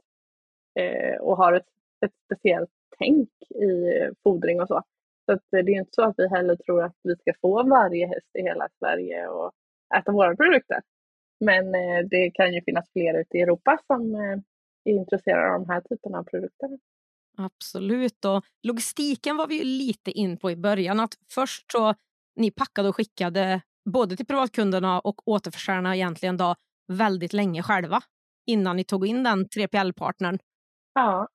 eh, 0.78 1.16
och 1.20 1.37
har 1.37 1.53
ett, 1.53 1.68
ett 2.05 2.14
speciellt 2.24 2.70
tänk 2.99 3.30
i 3.51 4.01
fodring 4.22 4.61
och 4.61 4.68
så. 4.68 4.83
Så 5.27 5.33
att 5.33 5.43
det 5.51 5.57
är 5.57 5.79
inte 5.79 5.91
så 5.93 6.03
att 6.03 6.14
vi 6.16 6.29
heller 6.29 6.57
tror 6.57 6.83
att 6.83 6.97
vi 7.03 7.16
ska 7.16 7.33
få 7.41 7.62
varje 7.62 8.07
häst 8.07 8.31
i 8.39 8.43
hela 8.43 8.68
Sverige 8.79 9.29
och 9.29 9.53
äta 9.99 10.12
våra 10.12 10.37
produkter. 10.37 10.81
Men 11.41 11.75
eh, 11.75 12.07
det 12.11 12.31
kan 12.31 12.55
ju 12.55 12.62
finnas 12.62 12.91
fler 12.93 13.20
ute 13.20 13.39
i 13.39 13.41
Europa 13.41 13.79
som 13.87 14.14
eh, 14.14 14.39
är 14.85 14.93
intresserade 14.93 15.55
av 15.55 15.61
de 15.61 15.73
här 15.73 15.81
typerna 15.81 16.18
av 16.18 16.25
produkter. 16.25 16.79
Absolut. 17.39 18.25
Och 18.25 18.45
logistiken 18.62 19.37
var 19.37 19.47
vi 19.47 19.64
lite 19.64 20.11
in 20.11 20.39
på 20.39 20.51
i 20.51 20.57
början. 20.57 21.01
Att 21.01 21.14
först 21.35 21.73
så 21.73 21.95
ni 22.37 22.51
packade 22.51 22.89
och 22.89 22.97
skickade 22.97 23.61
både 23.85 24.16
till 24.16 24.27
privatkunderna 24.27 25.01
och 25.01 25.29
återförsäljarna 25.29 25.97
egentligen 25.97 26.37
då, 26.37 26.55
väldigt 26.93 27.33
länge 27.33 27.62
själva 27.62 28.01
innan 28.47 28.77
ni 28.77 28.85
tog 28.85 29.07
in 29.07 29.23
den 29.23 29.47
3PL-partnern. 29.47 30.39
Ja, 30.95 31.29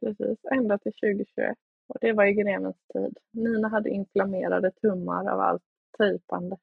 precis. 0.00 0.38
Ända 0.52 0.78
till 0.78 0.92
2021. 0.92 1.56
Och 1.88 1.96
det 2.00 2.12
var 2.12 2.24
i 2.24 2.32
grenens 2.32 2.76
tid. 2.92 3.18
Nina 3.32 3.68
hade 3.68 3.90
inflammerade 3.90 4.70
tummar 4.70 5.30
av 5.30 5.40
allt 5.40 5.62
tejpande. 5.98 6.56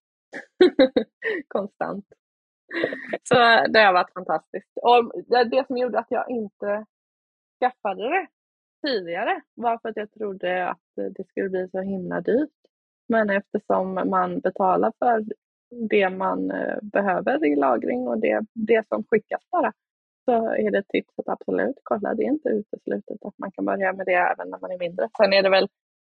Konstant. 1.47 2.05
Så 3.23 3.35
det 3.69 3.79
har 3.79 3.93
varit 3.93 4.13
fantastiskt. 4.13 4.71
Och 4.81 5.11
det 5.27 5.67
som 5.67 5.77
gjorde 5.77 5.99
att 5.99 6.11
jag 6.11 6.29
inte 6.29 6.85
skaffade 7.59 8.09
det 8.09 8.27
tidigare 8.87 9.41
var 9.55 9.77
för 9.77 9.89
att 9.89 9.97
jag 9.97 10.11
trodde 10.11 10.69
att 10.69 10.81
det 10.95 11.27
skulle 11.27 11.49
bli 11.49 11.69
så 11.69 11.81
himla 11.81 12.21
dyrt. 12.21 12.49
Men 13.07 13.29
eftersom 13.29 13.93
man 13.93 14.39
betalar 14.39 14.93
för 14.99 15.23
det 15.89 16.09
man 16.09 16.51
eh, 16.51 16.77
behöver 16.81 17.45
i 17.45 17.55
lagring 17.55 18.07
och 18.07 18.19
det, 18.19 18.45
det 18.53 18.87
som 18.87 19.03
skickas 19.03 19.41
bara 19.51 19.73
så 20.25 20.31
är 20.31 20.71
det 20.71 20.77
ett 20.77 20.87
tips 20.87 21.13
att 21.19 21.29
absolut 21.29 21.79
kolla. 21.83 22.13
Det 22.13 22.23
är 22.23 22.27
inte 22.27 22.49
uteslutet 22.49 23.25
att 23.25 23.37
man 23.37 23.51
kan 23.51 23.65
börja 23.65 23.93
med 23.93 24.05
det 24.05 24.13
även 24.13 24.49
när 24.49 24.59
man 24.59 24.71
är 24.71 24.79
mindre. 24.79 25.09
Sen 25.17 25.33
är 25.33 25.43
det 25.43 25.49
väl 25.49 25.67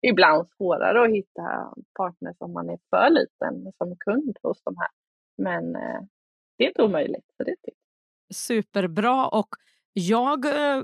ibland 0.01 0.47
svårare 0.57 1.03
att 1.03 1.15
hitta 1.15 1.73
partners 1.97 2.35
om 2.39 2.53
man 2.53 2.69
är 2.69 2.79
för 2.89 3.09
liten 3.09 3.73
som 3.77 3.95
kund 3.99 4.37
hos 4.43 4.61
de 4.63 4.75
här. 4.77 4.89
Men 5.37 5.75
eh, 5.75 6.01
det 6.57 6.63
är 6.63 6.67
inte 6.67 6.83
omöjligt. 6.83 7.25
Så 7.37 7.43
det 7.43 7.51
är 7.51 7.55
tips. 7.55 7.81
Superbra 8.33 9.27
och 9.27 9.49
jag 9.93 10.45
eh, 10.45 10.83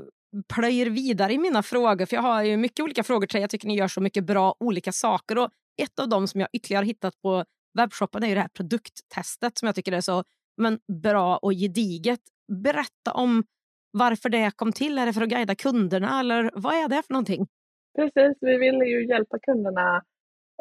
plöjer 0.55 0.89
vidare 0.89 1.33
i 1.33 1.37
mina 1.37 1.63
frågor 1.63 2.05
för 2.05 2.15
jag 2.15 2.21
har 2.21 2.43
ju 2.43 2.57
mycket 2.57 2.83
olika 2.83 3.03
frågor 3.03 3.27
till 3.27 3.37
er. 3.37 3.41
Jag 3.41 3.49
tycker 3.49 3.67
ni 3.67 3.77
gör 3.77 3.87
så 3.87 4.01
mycket 4.01 4.25
bra 4.25 4.55
olika 4.59 4.91
saker 4.91 5.37
och 5.37 5.49
ett 5.81 5.99
av 5.99 6.09
dem 6.09 6.27
som 6.27 6.39
jag 6.39 6.49
ytterligare 6.53 6.85
hittat 6.85 7.21
på 7.21 7.45
webbshoppen 7.73 8.23
är 8.23 8.27
ju 8.27 8.33
det 8.33 8.41
här 8.41 8.47
produkttestet 8.47 9.57
som 9.57 9.65
jag 9.65 9.75
tycker 9.75 9.91
är 9.91 10.01
så 10.01 10.23
men, 10.57 10.79
bra 11.01 11.37
och 11.37 11.51
gediget. 11.53 12.19
Berätta 12.53 13.11
om 13.13 13.43
varför 13.91 14.29
det 14.29 14.51
kom 14.55 14.71
till. 14.71 14.97
Är 14.97 15.05
det 15.05 15.13
för 15.13 15.21
att 15.21 15.29
guida 15.29 15.55
kunderna 15.55 16.19
eller 16.19 16.51
vad 16.53 16.73
är 16.73 16.87
det 16.89 17.03
för 17.03 17.13
någonting? 17.13 17.47
Precis, 17.95 18.37
vi 18.41 18.57
vill 18.57 18.75
ju 18.75 19.07
hjälpa 19.07 19.39
kunderna 19.39 20.03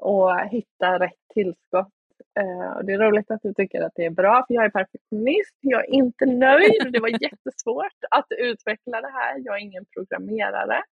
att 0.02 0.50
hitta 0.50 0.98
rätt 0.98 1.20
tillskott. 1.34 1.92
Uh, 2.40 2.84
det 2.84 2.92
är 2.92 2.98
roligt 2.98 3.30
att 3.30 3.42
du 3.42 3.54
tycker 3.54 3.80
att 3.82 3.92
det 3.94 4.04
är 4.04 4.10
bra, 4.10 4.44
för 4.46 4.54
jag 4.54 4.64
är 4.64 4.70
perfektionist. 4.70 5.56
Jag 5.60 5.84
är 5.84 5.90
inte 5.90 6.26
nöjd. 6.26 6.92
Det 6.92 7.00
var 7.00 7.08
jättesvårt 7.22 7.98
att 8.10 8.26
utveckla 8.38 9.00
det 9.00 9.12
här. 9.12 9.38
Jag 9.44 9.56
är 9.56 9.60
ingen 9.60 9.84
programmerare. 9.96 10.82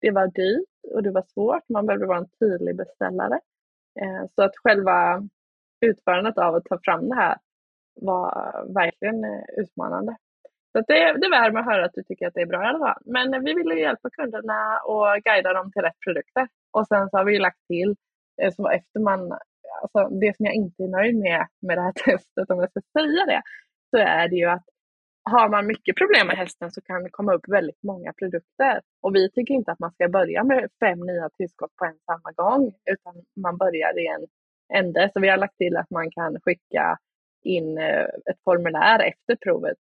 Det 0.00 0.10
var 0.10 0.26
dyrt 0.26 0.94
och 0.94 1.02
det 1.02 1.10
var 1.10 1.22
svårt. 1.22 1.68
Man 1.68 1.86
behövde 1.86 2.06
vara 2.06 2.18
en 2.18 2.30
tydlig 2.40 2.76
beställare. 2.76 3.40
Uh, 4.02 4.26
så 4.34 4.42
att 4.42 4.56
själva 4.56 5.28
utförandet 5.80 6.38
av 6.38 6.54
att 6.54 6.64
ta 6.64 6.78
fram 6.84 7.08
det 7.08 7.14
här 7.14 7.38
var 7.94 8.64
verkligen 8.74 9.24
uh, 9.24 9.44
utmanande. 9.56 10.16
Så 10.72 10.84
det, 10.88 11.12
det 11.12 11.28
värmer 11.30 11.60
att 11.60 11.66
höra 11.66 11.84
att 11.84 11.94
du 11.94 12.02
tycker 12.02 12.26
att 12.26 12.34
det 12.34 12.40
är 12.40 12.46
bra 12.46 12.62
i 12.64 12.66
alla 12.66 12.78
fall. 12.78 13.02
Men 13.04 13.44
vi 13.44 13.54
vill 13.54 13.66
ju 13.66 13.80
hjälpa 13.80 14.10
kunderna 14.10 14.78
och 14.84 15.06
guida 15.24 15.52
dem 15.52 15.72
till 15.72 15.82
rätt 15.82 16.00
produkter. 16.06 16.48
Och 16.72 16.86
sen 16.86 17.10
så 17.10 17.16
har 17.16 17.24
vi 17.24 17.38
lagt 17.38 17.66
till, 17.66 17.96
eh, 18.42 18.52
så 18.52 18.68
efter 18.68 19.00
man, 19.00 19.32
alltså 19.82 20.14
det 20.20 20.36
som 20.36 20.46
jag 20.46 20.54
inte 20.54 20.82
är 20.82 20.88
nöjd 20.88 21.16
med 21.16 21.46
med 21.62 21.78
det 21.78 21.82
här 21.82 21.92
testet, 22.04 22.50
om 22.50 22.58
jag 22.58 22.70
ska 22.70 22.80
säga 22.80 23.26
det, 23.26 23.42
så 23.90 23.96
är 23.96 24.28
det 24.28 24.36
ju 24.36 24.46
att 24.46 24.64
har 25.24 25.48
man 25.48 25.66
mycket 25.66 25.96
problem 25.96 26.26
med 26.26 26.36
hästen 26.36 26.70
så 26.70 26.80
kan 26.80 27.02
det 27.02 27.10
komma 27.10 27.34
upp 27.34 27.48
väldigt 27.48 27.82
många 27.82 28.12
produkter. 28.12 28.80
Och 29.02 29.14
vi 29.14 29.30
tycker 29.30 29.54
inte 29.54 29.72
att 29.72 29.78
man 29.78 29.92
ska 29.92 30.08
börja 30.08 30.44
med 30.44 30.68
fem 30.80 31.00
nya 31.00 31.28
tillskott 31.28 31.76
på 31.76 31.84
en 31.84 31.98
samma 32.06 32.32
gång, 32.32 32.72
utan 32.90 33.14
man 33.36 33.56
börjar 33.56 33.98
i 33.98 34.06
en 34.06 34.26
ände. 34.78 35.10
Så 35.12 35.20
vi 35.20 35.28
har 35.28 35.36
lagt 35.36 35.56
till 35.56 35.76
att 35.76 35.90
man 35.90 36.10
kan 36.10 36.40
skicka 36.40 36.98
in 37.44 37.78
eh, 37.78 38.04
ett 38.30 38.40
formulär 38.44 38.98
efter 38.98 39.36
provet 39.36 39.78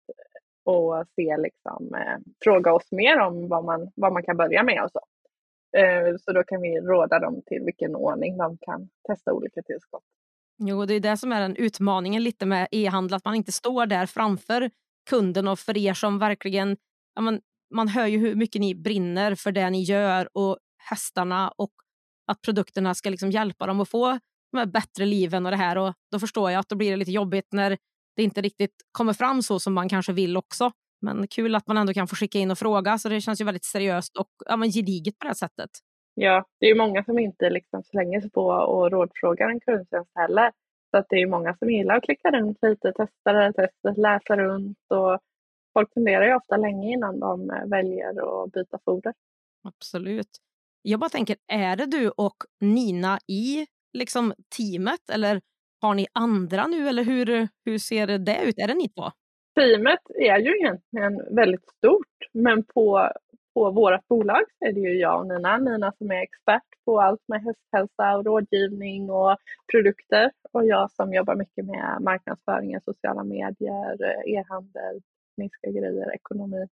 och 0.65 1.05
se 1.17 1.37
liksom, 1.37 1.95
eh, 1.95 2.19
fråga 2.45 2.73
oss 2.73 2.93
mer 2.93 3.21
om 3.21 3.49
vad 3.49 3.65
man, 3.65 3.91
vad 3.95 4.13
man 4.13 4.23
kan 4.23 4.37
börja 4.37 4.63
med 4.63 4.83
och 4.83 4.91
så. 4.91 5.01
Eh, 5.79 6.17
så 6.21 6.33
då 6.33 6.43
kan 6.43 6.61
vi 6.61 6.81
råda 6.81 7.19
dem 7.19 7.43
till 7.47 7.63
vilken 7.65 7.97
ordning 7.97 8.37
de 8.37 8.59
kan 8.61 8.89
testa 9.09 9.33
olika 9.33 9.63
tillskott. 9.63 10.03
Jo, 10.59 10.85
det 10.85 10.95
är 10.95 11.01
det 11.01 11.17
som 11.17 11.33
är 11.33 11.41
den 11.41 11.57
utmaningen 11.57 12.23
lite 12.23 12.47
med 12.47 12.69
e-handel, 12.71 13.17
att 13.17 13.25
man 13.25 13.35
inte 13.35 13.53
står 13.53 13.87
där 13.87 14.07
framför 14.07 14.71
kunden 15.11 15.49
och 15.49 15.59
för 15.59 15.77
er 15.77 15.95
som 15.95 16.19
verkligen, 16.19 16.77
ja, 17.15 17.23
man, 17.23 17.41
man 17.75 17.89
hör 17.89 18.07
ju 18.07 18.19
hur 18.19 18.35
mycket 18.35 18.61
ni 18.61 18.75
brinner 18.75 19.35
för 19.35 19.53
det 19.53 19.71
ni 19.71 19.83
gör 19.83 20.29
och 20.33 20.59
hästarna 20.91 21.53
och 21.57 21.73
att 22.27 22.43
produkterna 22.43 22.95
ska 22.95 23.11
liksom 23.11 23.31
hjälpa 23.31 23.67
dem 23.67 23.81
att 23.81 23.89
få 23.89 24.19
de 24.53 24.59
här 24.59 24.67
bättre 24.67 25.05
liven 25.05 25.47
och 25.47 25.51
det 25.53 25.57
här 25.57 25.79
och 25.79 25.95
då 26.11 26.19
förstår 26.19 26.51
jag 26.51 26.61
att 26.61 26.69
då 26.69 26.77
blir 26.77 26.91
det 26.91 26.97
lite 26.97 27.11
jobbigt 27.11 27.49
när 27.53 27.79
det 28.17 28.23
inte 28.23 28.41
riktigt 28.41 28.75
kommer 28.93 29.13
fram 29.13 29.43
så 29.43 29.61
som 29.61 29.75
man 29.75 29.89
kanske 29.89 30.13
vill 30.13 30.37
också. 30.37 30.73
Men 31.01 31.29
kul 31.29 31.55
att 31.55 31.67
man 31.67 31.77
ändå 31.77 31.93
kan 31.93 32.09
få 32.09 32.17
skicka 32.17 32.39
in 32.39 32.51
och 32.51 32.59
fråga, 32.59 32.99
så 32.99 33.09
det 33.09 33.21
känns 33.21 33.41
ju 33.41 33.45
väldigt 33.45 33.65
seriöst 33.65 34.17
och 34.17 34.29
ja, 34.47 34.57
men 34.57 34.71
gediget 34.71 35.19
på 35.19 35.25
det 35.25 35.29
här 35.29 35.35
sättet. 35.35 35.71
Ja, 36.15 36.45
det 36.61 36.67
är 36.67 36.75
många 36.75 37.05
som 37.05 37.19
inte 37.19 37.51
liksom 37.51 37.83
slänger 37.83 38.21
sig 38.21 38.31
på 38.31 38.47
och 38.47 38.91
rådfrågar 38.91 39.49
en 39.49 39.61
kundtjänst 39.61 40.11
heller. 40.15 40.53
Så 40.91 40.99
att 40.99 41.07
det 41.09 41.17
är 41.17 41.27
många 41.27 41.57
som 41.57 41.71
gillar 41.71 41.97
att 41.97 42.05
klicka 42.05 42.31
runt 42.31 42.59
lite, 42.63 42.93
testa 42.93 43.33
det 43.33 43.53
testet, 43.53 43.99
läsa 43.99 44.37
runt 44.37 44.79
och 44.89 45.19
folk 45.73 45.95
funderar 45.95 46.27
ju 46.27 46.35
ofta 46.35 46.57
länge 46.57 46.93
innan 46.93 47.21
de 47.21 47.51
eh, 47.51 47.67
väljer 47.67 48.45
att 48.45 48.53
byta 48.53 48.79
foder. 48.85 49.15
Absolut. 49.65 50.39
Jag 50.83 51.01
bara 51.01 51.11
tänker, 51.11 51.37
är 51.53 51.77
det 51.77 51.87
du 51.87 52.11
och 52.11 52.37
Nina 52.61 53.19
i 53.29 53.67
liksom 53.93 54.35
teamet 54.57 55.11
eller 55.13 55.41
har 55.85 55.95
ni 55.95 56.07
andra 56.13 56.67
nu 56.67 56.89
eller 56.89 57.05
hur, 57.05 57.49
hur 57.65 57.79
ser 57.79 58.07
det 58.07 58.37
ut? 58.47 58.59
Är 58.59 58.69
det 58.69 58.75
ni 58.75 58.89
två? 58.89 59.05
Teamet 59.55 60.05
är 60.19 60.39
ju 60.39 60.53
egentligen 60.61 61.35
väldigt 61.37 61.69
stort 61.77 62.17
men 62.33 62.65
på, 62.65 63.11
på 63.55 63.71
vårt 63.71 64.09
bolag 64.09 64.45
så 64.59 64.65
är 64.67 64.73
det 64.73 64.81
ju 64.81 65.01
jag 65.01 65.21
och 65.21 65.27
Nina. 65.27 65.59
Nina 65.59 65.93
som 65.99 66.11
är 66.11 66.23
expert 66.23 66.69
på 66.85 67.01
allt 67.01 67.23
med 67.29 67.43
hästhälsa 67.43 68.17
och 68.17 68.25
rådgivning 68.25 69.11
och 69.11 69.37
produkter 69.73 70.31
och 70.53 70.67
jag 70.67 70.91
som 70.91 71.15
jobbar 71.15 71.35
mycket 71.35 71.65
med 71.65 71.99
marknadsföring, 72.01 72.81
sociala 72.81 73.25
medier, 73.25 73.95
e-handel, 74.29 75.01
tekniska 75.37 75.71
grejer, 75.71 76.15
ekonomi. 76.15 76.67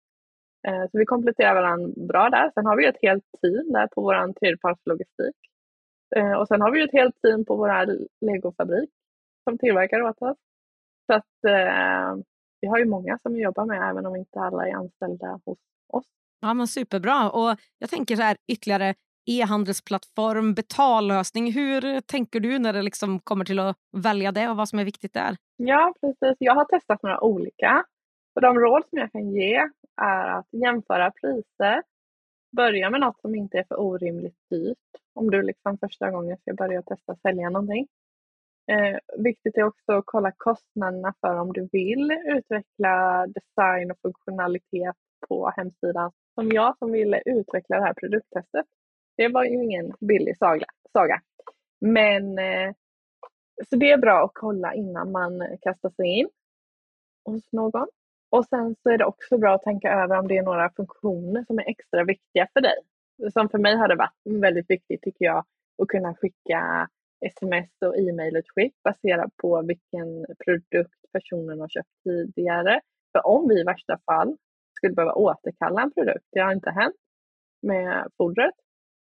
Eh, 0.68 0.84
så 0.92 0.98
vi 0.98 1.06
kompletterar 1.06 1.56
varandra 1.56 1.94
bra 2.08 2.30
där. 2.30 2.52
Sen 2.54 2.66
har 2.66 2.78
vi 2.78 2.86
ett 2.86 3.02
helt 3.02 3.26
team 3.42 3.72
där 3.74 3.88
på 3.88 4.02
vår 4.02 4.34
tredjepartslogistik. 4.34 5.36
Eh, 6.16 6.34
och 6.34 6.48
sen 6.48 6.62
har 6.62 6.72
vi 6.72 6.84
ett 6.84 6.94
helt 6.94 7.22
team 7.22 7.46
på 7.46 7.56
vår 7.56 7.72
legofabrik 8.26 8.90
som 9.50 9.58
tillverkar 9.58 10.02
åt 10.02 10.22
oss. 10.22 10.38
Så 11.06 11.14
att 11.14 11.44
eh, 11.48 12.24
vi 12.62 12.68
har 12.68 12.78
ju 12.78 12.86
många 12.86 13.18
som 13.18 13.34
vi 13.34 13.42
jobbar 13.42 13.66
med 13.66 13.90
även 13.90 14.06
om 14.06 14.16
inte 14.16 14.40
alla 14.40 14.68
är 14.68 14.74
anställda 14.74 15.40
hos 15.46 15.58
oss. 15.94 16.06
Ja, 16.42 16.54
men 16.54 16.68
superbra. 16.68 17.30
Och 17.30 17.58
jag 17.80 17.90
tänker 17.90 18.16
så 18.16 18.22
här 18.22 18.38
ytterligare 18.52 18.96
e-handelsplattform, 19.26 20.54
betallösning. 20.54 21.52
Hur 21.52 22.02
tänker 22.02 22.40
du 22.40 22.60
när 22.60 22.74
det 22.74 22.82
liksom 22.82 23.20
kommer 23.20 23.46
till 23.46 23.60
att 23.60 23.76
välja 23.98 24.32
det 24.32 24.50
och 24.50 24.58
vad 24.58 24.70
som 24.70 24.80
är 24.80 24.86
viktigt 24.86 25.14
där? 25.14 25.36
Ja, 25.58 25.94
precis. 26.02 26.38
Jag 26.40 26.56
har 26.56 26.66
testat 26.66 27.04
några 27.04 27.24
olika. 27.24 27.84
Och 28.36 28.42
de 28.42 28.60
råd 28.60 28.84
som 28.90 29.00
jag 29.00 29.12
kan 29.12 29.32
ge 29.32 29.56
är 30.02 30.28
att 30.28 30.48
jämföra 30.52 31.12
priser. 31.12 31.84
Börja 32.56 32.90
med 32.90 33.00
något 33.00 33.22
som 33.22 33.36
inte 33.36 33.58
är 33.58 33.64
för 33.64 33.80
orimligt 33.80 34.38
dyrt. 34.50 34.78
Om 35.16 35.32
du 35.32 35.42
liksom 35.42 35.78
första 35.78 36.12
gången 36.12 36.38
ska 36.38 36.54
börja 36.54 36.82
testa 36.82 37.16
sälja 37.16 37.50
någonting. 37.50 37.88
Eh, 38.70 38.98
viktigt 39.18 39.58
är 39.58 39.64
också 39.64 39.92
att 39.92 40.04
kolla 40.06 40.32
kostnaderna 40.38 41.14
för 41.22 41.40
om 41.40 41.54
du 41.54 41.70
vill 41.72 42.12
utveckla 42.26 43.28
design 43.28 43.92
och 43.92 43.98
funktionalitet 44.02 44.96
på 45.28 45.50
hemsidan. 45.58 46.12
Som 46.36 46.52
jag 46.52 46.78
som 46.78 46.92
ville 46.92 47.22
utveckla 47.26 47.76
det 47.78 47.84
här 47.84 47.94
produkttestet. 47.94 48.66
Det 49.18 49.28
var 49.28 49.44
ju 49.44 49.64
ingen 49.64 49.94
billig 50.00 50.38
saga. 50.92 51.22
Men 51.82 52.40
eh, 52.40 52.74
så 53.70 53.76
det 53.76 53.92
är 53.92 53.98
bra 53.98 54.26
att 54.26 54.32
kolla 54.34 54.74
innan 54.74 55.12
man 55.12 55.58
kastar 55.62 55.90
sig 55.90 56.08
in 56.08 56.30
hos 57.26 57.52
någon. 57.52 57.88
Och 58.30 58.46
sen 58.46 58.76
så 58.84 58.90
är 58.90 58.98
det 58.98 59.06
också 59.06 59.38
bra 59.38 59.56
att 59.56 59.64
tänka 59.64 59.92
över 59.92 60.20
om 60.20 60.28
det 60.28 60.38
är 60.38 60.44
några 60.44 60.70
funktioner 60.70 61.44
som 61.44 61.60
är 61.60 61.70
extra 61.70 62.04
viktiga 62.04 62.48
för 62.54 62.62
dig. 62.62 62.78
Som 63.34 63.50
för 63.50 63.58
mig 63.58 63.76
har 63.76 63.88
det 63.88 63.96
varit 63.96 64.42
väldigt 64.42 64.70
viktigt 64.70 65.02
tycker 65.02 65.26
jag 65.26 65.46
att 65.82 65.88
kunna 65.88 66.16
skicka 66.16 66.90
sms 67.22 67.70
och 67.86 67.98
e-mailutskick 67.98 68.74
baserat 68.84 69.38
på 69.38 69.62
vilken 69.62 70.26
produkt 70.46 71.12
personen 71.12 71.60
har 71.60 71.68
köpt 71.68 72.04
tidigare. 72.04 72.82
För 73.12 73.28
om 73.28 73.48
vi 73.48 73.62
i 73.62 73.64
värsta 73.64 74.00
fall 74.06 74.38
skulle 74.78 74.94
behöva 74.94 75.14
återkalla 75.14 75.82
en 75.82 75.92
produkt, 75.92 76.26
det 76.32 76.40
har 76.40 76.52
inte 76.52 76.70
hänt 76.70 76.96
med 77.62 78.08
fodret, 78.18 78.56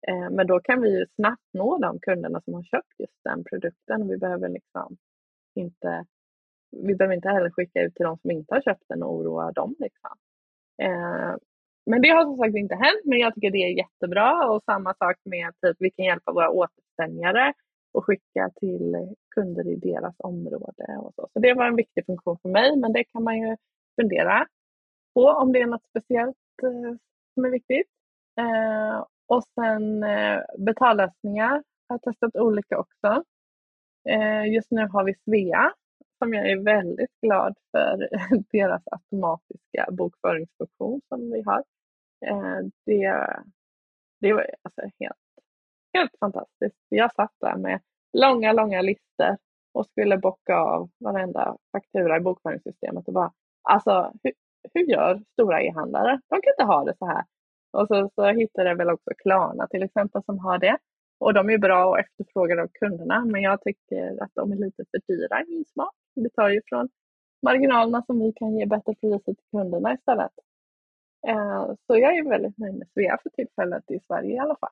eh, 0.08 0.30
men 0.30 0.46
då 0.46 0.60
kan 0.60 0.82
vi 0.82 0.98
ju 0.98 1.06
snabbt 1.14 1.48
nå 1.52 1.78
de 1.78 1.98
kunderna 2.00 2.40
som 2.40 2.54
har 2.54 2.62
köpt 2.62 2.94
just 2.98 3.24
den 3.24 3.44
produkten. 3.44 4.08
Vi 4.08 4.18
behöver 4.18 4.48
liksom 4.48 4.96
inte 5.54 6.04
vi 6.76 6.94
behöver 6.94 7.14
inte 7.14 7.28
heller 7.28 7.50
skicka 7.50 7.82
ut 7.82 7.94
till 7.94 8.04
de 8.04 8.18
som 8.18 8.30
inte 8.30 8.54
har 8.54 8.62
köpt 8.62 8.84
den 8.88 9.02
och 9.02 9.14
oroa 9.14 9.52
dem. 9.52 9.74
Liksom. 9.78 10.10
Eh, 10.82 11.36
men 11.86 12.02
det 12.02 12.08
har 12.08 12.24
som 12.24 12.36
sagt 12.36 12.56
inte 12.56 12.74
hänt, 12.74 13.04
men 13.04 13.18
jag 13.18 13.34
tycker 13.34 13.50
det 13.50 13.58
är 13.58 13.78
jättebra 13.78 14.50
och 14.50 14.62
samma 14.64 14.94
sak 14.94 15.16
med 15.24 15.52
typ 15.62 15.76
vi 15.78 15.90
kan 15.90 16.04
hjälpa 16.04 16.32
våra 16.32 16.50
återförsäljare 16.50 17.52
och 17.92 18.04
skicka 18.06 18.50
till 18.60 19.14
kunder 19.34 19.68
i 19.68 19.76
deras 19.76 20.14
område. 20.18 20.98
Och 20.98 21.14
så. 21.14 21.28
så 21.32 21.38
det 21.40 21.54
var 21.54 21.66
en 21.66 21.76
viktig 21.76 22.06
funktion 22.06 22.38
för 22.42 22.48
mig, 22.48 22.76
men 22.76 22.92
det 22.92 23.04
kan 23.04 23.22
man 23.24 23.38
ju 23.38 23.56
fundera 24.00 24.46
på 25.14 25.22
om 25.26 25.52
det 25.52 25.60
är 25.60 25.66
något 25.66 25.84
speciellt 25.90 26.36
eh, 26.62 26.96
som 27.34 27.44
är 27.44 27.50
viktigt. 27.50 27.88
Eh, 28.40 29.04
Och 29.26 29.44
sen 29.54 30.02
eh, 30.02 30.40
betallösningar 30.58 31.50
har 31.88 32.00
jag 32.00 32.02
testat 32.02 32.36
olika 32.36 32.78
också. 32.78 33.24
Eh, 34.08 34.52
just 34.54 34.70
nu 34.70 34.88
har 34.88 35.04
vi 35.04 35.14
Svea 35.24 35.72
som 36.18 36.34
jag 36.34 36.50
är 36.50 36.56
väldigt 36.64 37.20
glad 37.22 37.54
för 37.72 38.08
deras 38.52 38.82
automatiska 38.92 39.88
bokföringsfunktion 39.92 41.00
som 41.08 41.30
vi 41.32 41.42
har. 41.42 41.64
Eh, 42.26 42.58
det, 42.86 43.26
det 44.20 44.32
var 44.32 44.46
alltså 44.62 44.82
helt, 45.00 45.16
helt 45.94 46.12
fantastiskt. 46.20 46.76
Jag 46.88 47.12
satt 47.14 47.32
där 47.40 47.56
med 47.56 47.80
långa, 48.12 48.52
långa 48.52 48.82
listor 48.82 49.36
och 49.74 49.86
skulle 49.86 50.18
bocka 50.18 50.56
av 50.56 50.90
varenda 50.98 51.56
faktura 51.72 52.16
i 52.16 52.20
bokföringssystemet 52.20 53.08
och 53.08 53.14
bara, 53.14 53.32
alltså 53.62 54.12
hur, 54.22 54.32
hur 54.74 54.90
gör 54.90 55.22
stora 55.32 55.62
e-handlare? 55.62 56.20
De 56.28 56.40
kan 56.40 56.52
inte 56.52 56.72
ha 56.72 56.84
det 56.84 56.94
så 56.98 57.06
här. 57.06 57.24
Och 57.72 57.86
så, 57.88 58.10
så 58.14 58.26
hittade 58.26 58.68
jag 58.68 58.76
väl 58.76 58.90
också 58.90 59.10
Klarna 59.22 59.66
till 59.66 59.82
exempel 59.82 60.22
som 60.24 60.38
har 60.38 60.58
det. 60.58 60.78
Och 61.18 61.34
de 61.34 61.50
är 61.50 61.58
bra 61.58 61.86
och 61.86 61.98
efterfrågade 61.98 62.62
av 62.62 62.68
kunderna, 62.72 63.24
men 63.24 63.42
jag 63.42 63.60
tycker 63.60 64.22
att 64.22 64.30
de 64.34 64.52
är 64.52 64.56
lite 64.56 64.84
för 64.90 65.00
dyra 65.06 65.42
i 65.42 65.44
min 65.48 65.64
smak. 65.64 65.94
Det 66.14 66.30
tar 66.30 66.48
ju 66.48 66.60
från 66.66 66.88
marginalerna 67.42 68.02
som 68.02 68.20
vi 68.20 68.32
kan 68.32 68.56
ge 68.58 68.66
bättre 68.66 68.94
priser 68.94 69.34
till 69.34 69.44
kunderna 69.50 69.94
istället. 69.94 70.32
Eh, 71.26 71.66
så 71.86 71.98
jag 71.98 72.16
är 72.16 72.28
väldigt 72.28 72.58
nöjd 72.58 72.74
med 72.74 72.88
Svea 72.94 73.18
för 73.22 73.30
tillfället 73.30 73.90
i 73.90 74.00
Sverige 74.00 74.34
i 74.34 74.38
alla 74.38 74.56
fall. 74.56 74.70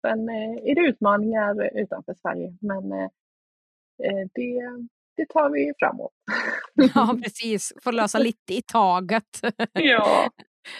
Sen 0.00 0.28
eh, 0.28 0.70
är 0.70 0.74
det 0.74 0.80
utmaningar 0.80 1.78
utanför 1.78 2.14
Sverige, 2.14 2.56
men 2.60 2.92
eh, 2.92 4.26
det, 4.34 4.60
det 5.16 5.28
tar 5.28 5.50
vi 5.50 5.72
framåt. 5.78 6.12
Ja, 6.94 7.16
precis. 7.24 7.72
Får 7.82 7.92
lösa 7.92 8.18
lite 8.18 8.54
i 8.54 8.62
taget. 8.62 9.40
Ja. 9.72 10.30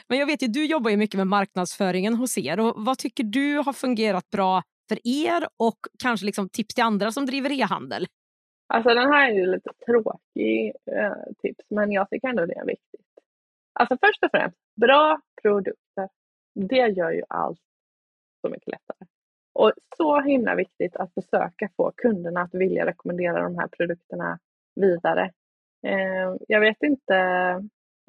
Men 0.09 0.19
jag 0.19 0.27
vet 0.27 0.43
ju, 0.43 0.47
du 0.47 0.67
jobbar 0.67 0.91
ju 0.91 0.97
mycket 0.97 1.19
med 1.19 1.27
marknadsföringen 1.27 2.15
hos 2.15 2.39
er. 2.39 2.61
Och 2.61 2.75
vad 2.77 2.99
tycker 2.99 3.25
du 3.25 3.57
har 3.57 3.73
fungerat 3.73 4.31
bra 4.31 4.63
för 4.89 4.99
er 5.05 5.49
och 5.57 5.79
kanske 5.99 6.27
liksom 6.27 6.49
tips 6.49 6.75
till 6.75 6.85
andra 6.85 7.13
som 7.13 7.27
driver 7.27 7.61
e-handel? 7.61 8.07
Alltså 8.75 8.89
den 8.95 9.13
här 9.13 9.31
är 9.31 9.35
ju 9.35 9.47
lite 9.47 9.71
tråkig 9.87 10.73
eh, 10.87 11.13
tips, 11.43 11.65
men 11.71 11.93
jag 11.93 12.11
tycker 12.11 12.29
ändå 12.29 12.47
det 12.47 12.55
är 12.55 12.67
viktigt. 12.67 13.07
Alltså 13.73 13.97
först 14.01 14.25
och 14.25 14.31
främst, 14.31 14.59
bra 14.81 15.21
produkter. 15.43 16.09
Det 16.55 16.89
gör 16.89 17.11
ju 17.11 17.23
allt 17.29 17.61
så 18.41 18.49
mycket 18.49 18.69
lättare. 18.69 19.09
Och 19.55 19.73
så 19.97 20.21
himla 20.21 20.55
viktigt 20.55 20.97
att 20.97 21.15
försöka 21.15 21.69
få 21.77 21.93
kunderna 21.97 22.41
att 22.41 22.55
vilja 22.55 22.87
rekommendera 22.87 23.43
de 23.43 23.59
här 23.59 23.69
produkterna 23.69 24.39
vidare. 24.75 25.33
Eh, 25.87 26.37
jag 26.49 26.61
vet 26.61 26.83
inte 26.83 27.19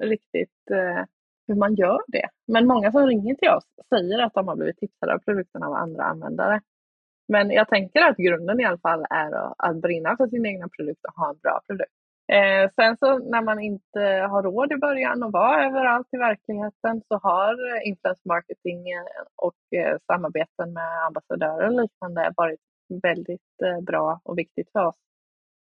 riktigt 0.02 0.70
eh, 0.70 1.04
hur 1.48 1.54
man 1.54 1.74
gör 1.74 2.00
det, 2.06 2.28
men 2.48 2.66
många 2.66 2.92
som 2.92 3.06
ringer 3.06 3.34
till 3.34 3.48
oss 3.48 3.64
säger 3.88 4.18
att 4.18 4.34
de 4.34 4.48
har 4.48 4.56
blivit 4.56 4.78
tipsade 4.78 5.14
av 5.14 5.18
produkterna 5.18 5.66
av 5.66 5.74
andra 5.74 6.04
användare. 6.04 6.60
Men 7.28 7.50
jag 7.50 7.68
tänker 7.68 8.00
att 8.00 8.16
grunden 8.16 8.60
i 8.60 8.64
alla 8.64 8.78
fall 8.78 9.06
är 9.10 9.52
att 9.58 9.76
brinna 9.76 10.16
för 10.16 10.26
sin 10.26 10.46
egna 10.46 10.68
produkt 10.68 11.04
och 11.04 11.14
ha 11.14 11.30
en 11.30 11.38
bra 11.38 11.60
produkt. 11.66 11.92
Eh, 12.32 12.70
sen 12.76 12.96
så 12.96 13.18
när 13.18 13.42
man 13.42 13.60
inte 13.60 14.00
har 14.30 14.42
råd 14.42 14.72
i 14.72 14.76
början 14.76 15.22
att 15.22 15.32
vara 15.32 15.66
överallt 15.66 16.08
i 16.12 16.16
verkligheten 16.16 17.02
så 17.08 17.18
har 17.18 17.86
influence 17.86 18.22
marketing 18.24 18.90
eh, 18.90 19.04
och 19.36 19.78
eh, 19.78 19.96
samarbeten 20.06 20.72
med 20.72 21.06
ambassadörer 21.06 21.66
och 21.66 21.80
liknande 21.82 22.32
varit 22.36 22.60
väldigt 23.02 23.62
eh, 23.64 23.80
bra 23.80 24.20
och 24.24 24.38
viktigt 24.38 24.72
för 24.72 24.86
oss. 24.86 24.96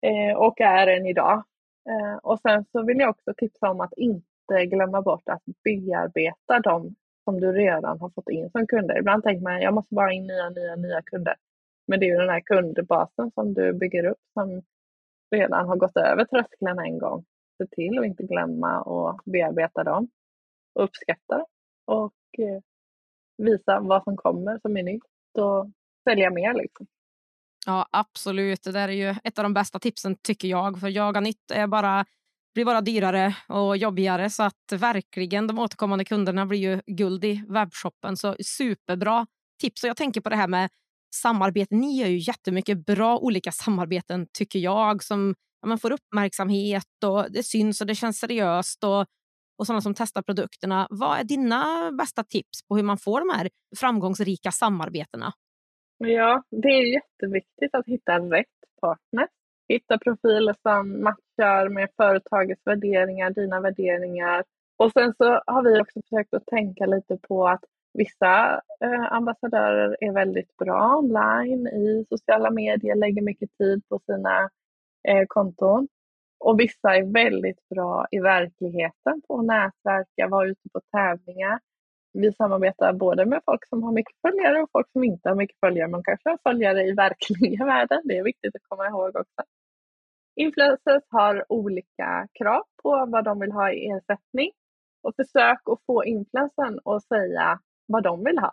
Eh, 0.01 0.37
och 0.37 0.61
är 0.61 0.87
än 0.87 1.05
idag. 1.05 1.43
Eh, 1.89 2.17
och 2.23 2.39
sen 2.39 2.65
så 2.71 2.83
vill 2.83 2.99
jag 2.99 3.09
också 3.09 3.33
tipsa 3.37 3.69
om 3.69 3.81
att 3.81 3.93
inte 3.97 4.65
glömma 4.65 5.01
bort 5.01 5.29
att 5.29 5.43
bearbeta 5.63 6.59
dem 6.59 6.95
som 7.23 7.39
du 7.39 7.51
redan 7.51 7.99
har 7.99 8.09
fått 8.09 8.29
in 8.29 8.49
som 8.49 8.67
kunder. 8.67 8.99
Ibland 8.99 9.23
tänker 9.23 9.43
man 9.43 9.61
jag 9.61 9.73
måste 9.73 9.95
bara 9.95 10.13
in 10.13 10.27
nya, 10.27 10.49
nya, 10.49 10.75
nya 10.75 11.01
kunder. 11.01 11.35
Men 11.87 11.99
det 11.99 12.05
är 12.05 12.09
ju 12.09 12.17
den 12.17 12.29
här 12.29 12.41
kundbasen 12.41 13.31
som 13.31 13.53
du 13.53 13.73
bygger 13.73 14.05
upp 14.05 14.21
som 14.33 14.61
redan 15.35 15.67
har 15.67 15.75
gått 15.75 15.97
över 15.97 16.25
trösklarna 16.25 16.85
en 16.85 16.99
gång. 16.99 17.25
Se 17.57 17.67
till 17.67 17.99
att 17.99 18.05
inte 18.05 18.23
glömma 18.23 18.81
och 18.81 19.21
bearbeta 19.25 19.83
dem 19.83 20.09
och 20.75 20.83
uppskatta 20.83 21.45
och 21.85 22.13
eh, 22.37 22.61
visa 23.37 23.79
vad 23.79 24.03
som 24.03 24.17
kommer 24.17 24.59
som 24.59 24.77
är 24.77 24.83
nytt 24.83 25.03
och 25.37 25.71
sälja 26.09 26.29
mer. 26.29 26.53
Liksom. 26.53 26.87
Ja, 27.65 27.87
absolut. 27.91 28.63
Det 28.63 28.71
där 28.71 28.89
är 28.89 28.93
ju 28.93 29.15
ett 29.23 29.39
av 29.39 29.43
de 29.43 29.53
bästa 29.53 29.79
tipsen 29.79 30.15
tycker 30.23 30.47
jag. 30.47 30.79
För 30.79 30.87
jaga 30.87 31.19
nytt 31.19 31.51
är 31.53 31.67
bara, 31.67 32.05
blir 32.53 32.65
bara 32.65 32.81
dyrare 32.81 33.35
och 33.47 33.77
jobbigare. 33.77 34.29
Så 34.29 34.43
att 34.43 34.71
verkligen 34.71 35.47
de 35.47 35.59
återkommande 35.59 36.05
kunderna 36.05 36.45
blir 36.45 36.59
ju 36.59 36.81
guld 36.85 37.25
i 37.25 37.43
webbshoppen. 37.47 38.17
Så 38.17 38.35
superbra 38.39 39.27
tips. 39.61 39.83
Och 39.83 39.89
jag 39.89 39.97
tänker 39.97 40.21
på 40.21 40.29
det 40.29 40.35
här 40.35 40.47
med 40.47 40.69
samarbeten. 41.15 41.79
Ni 41.79 41.99
gör 41.99 42.07
ju 42.07 42.17
jättemycket 42.17 42.85
bra 42.85 43.17
olika 43.17 43.51
samarbeten 43.51 44.27
tycker 44.33 44.59
jag 44.59 45.03
som 45.03 45.35
ja, 45.61 45.67
man 45.67 45.79
får 45.79 45.91
uppmärksamhet 45.91 47.03
och 47.05 47.31
det 47.31 47.43
syns 47.43 47.81
och 47.81 47.87
det 47.87 47.95
känns 47.95 48.19
seriöst 48.19 48.83
och, 48.83 49.05
och 49.57 49.65
sådana 49.65 49.81
som 49.81 49.93
testar 49.93 50.21
produkterna. 50.21 50.87
Vad 50.89 51.19
är 51.19 51.23
dina 51.23 51.91
bästa 51.91 52.23
tips 52.23 52.67
på 52.67 52.75
hur 52.75 52.83
man 52.83 52.97
får 52.97 53.19
de 53.19 53.37
här 53.37 53.49
framgångsrika 53.77 54.51
samarbetena? 54.51 55.33
Ja, 55.97 56.43
det 56.49 56.67
är 56.67 56.93
jätteviktigt 56.93 57.75
att 57.75 57.85
hitta 57.85 58.19
rätt 58.19 58.47
partner. 58.81 59.27
Hitta 59.69 59.97
profiler 59.97 60.55
som 60.61 61.03
matchar 61.03 61.69
med 61.69 61.89
företagets 61.97 62.61
värderingar, 62.65 63.29
dina 63.29 63.61
värderingar. 63.61 64.43
Och 64.77 64.91
sen 64.91 65.13
så 65.17 65.41
har 65.47 65.63
vi 65.63 65.81
också 65.81 66.01
försökt 66.01 66.33
att 66.33 66.45
tänka 66.45 66.85
lite 66.85 67.17
på 67.27 67.47
att 67.47 67.63
Vissa 67.97 68.61
eh, 68.83 69.13
ambassadörer 69.13 69.97
är 69.99 70.11
väldigt 70.11 70.57
bra 70.57 70.97
online 70.97 71.67
i 71.67 72.05
sociala 72.09 72.51
medier, 72.51 72.95
lägger 72.95 73.21
mycket 73.21 73.57
tid 73.57 73.81
på 73.89 73.99
sina 74.05 74.49
eh, 75.07 75.25
konton. 75.27 75.87
Och 76.39 76.59
vissa 76.59 76.95
är 76.95 77.13
väldigt 77.13 77.69
bra 77.69 78.07
i 78.11 78.19
verkligheten 78.19 79.21
på 79.27 79.39
att 79.39 79.45
nätverka, 79.45 80.27
vara 80.27 80.47
ute 80.47 80.69
på 80.73 80.81
tävlingar. 80.91 81.59
Vi 82.13 82.33
samarbetar 82.33 82.93
både 82.93 83.25
med 83.25 83.41
folk 83.45 83.67
som 83.67 83.83
har 83.83 83.91
mycket 83.91 84.15
följare 84.21 84.61
och 84.61 84.69
folk 84.71 84.91
som 84.91 85.03
inte 85.03 85.29
har 85.29 85.35
mycket 85.35 85.59
följare, 85.59 85.87
men 85.87 86.03
kanske 86.03 86.29
har 86.29 86.39
följare 86.43 86.83
i 86.83 86.91
verkliga 86.91 87.65
världen. 87.73 88.01
Det 88.03 88.17
är 88.17 88.23
viktigt 88.23 88.55
att 88.55 88.69
komma 88.69 88.87
ihåg 88.87 89.15
också. 89.15 89.43
Influencers 90.35 91.03
har 91.09 91.45
olika 91.49 92.27
krav 92.33 92.63
på 92.83 93.05
vad 93.07 93.23
de 93.23 93.39
vill 93.39 93.51
ha 93.51 93.71
i 93.71 93.89
ersättning 93.89 94.51
och 95.03 95.15
försök 95.15 95.61
att 95.65 95.85
få 95.85 96.05
influencern 96.05 96.79
att 96.85 97.03
säga 97.03 97.59
vad 97.87 98.03
de 98.03 98.23
vill 98.23 98.39
ha. 98.39 98.51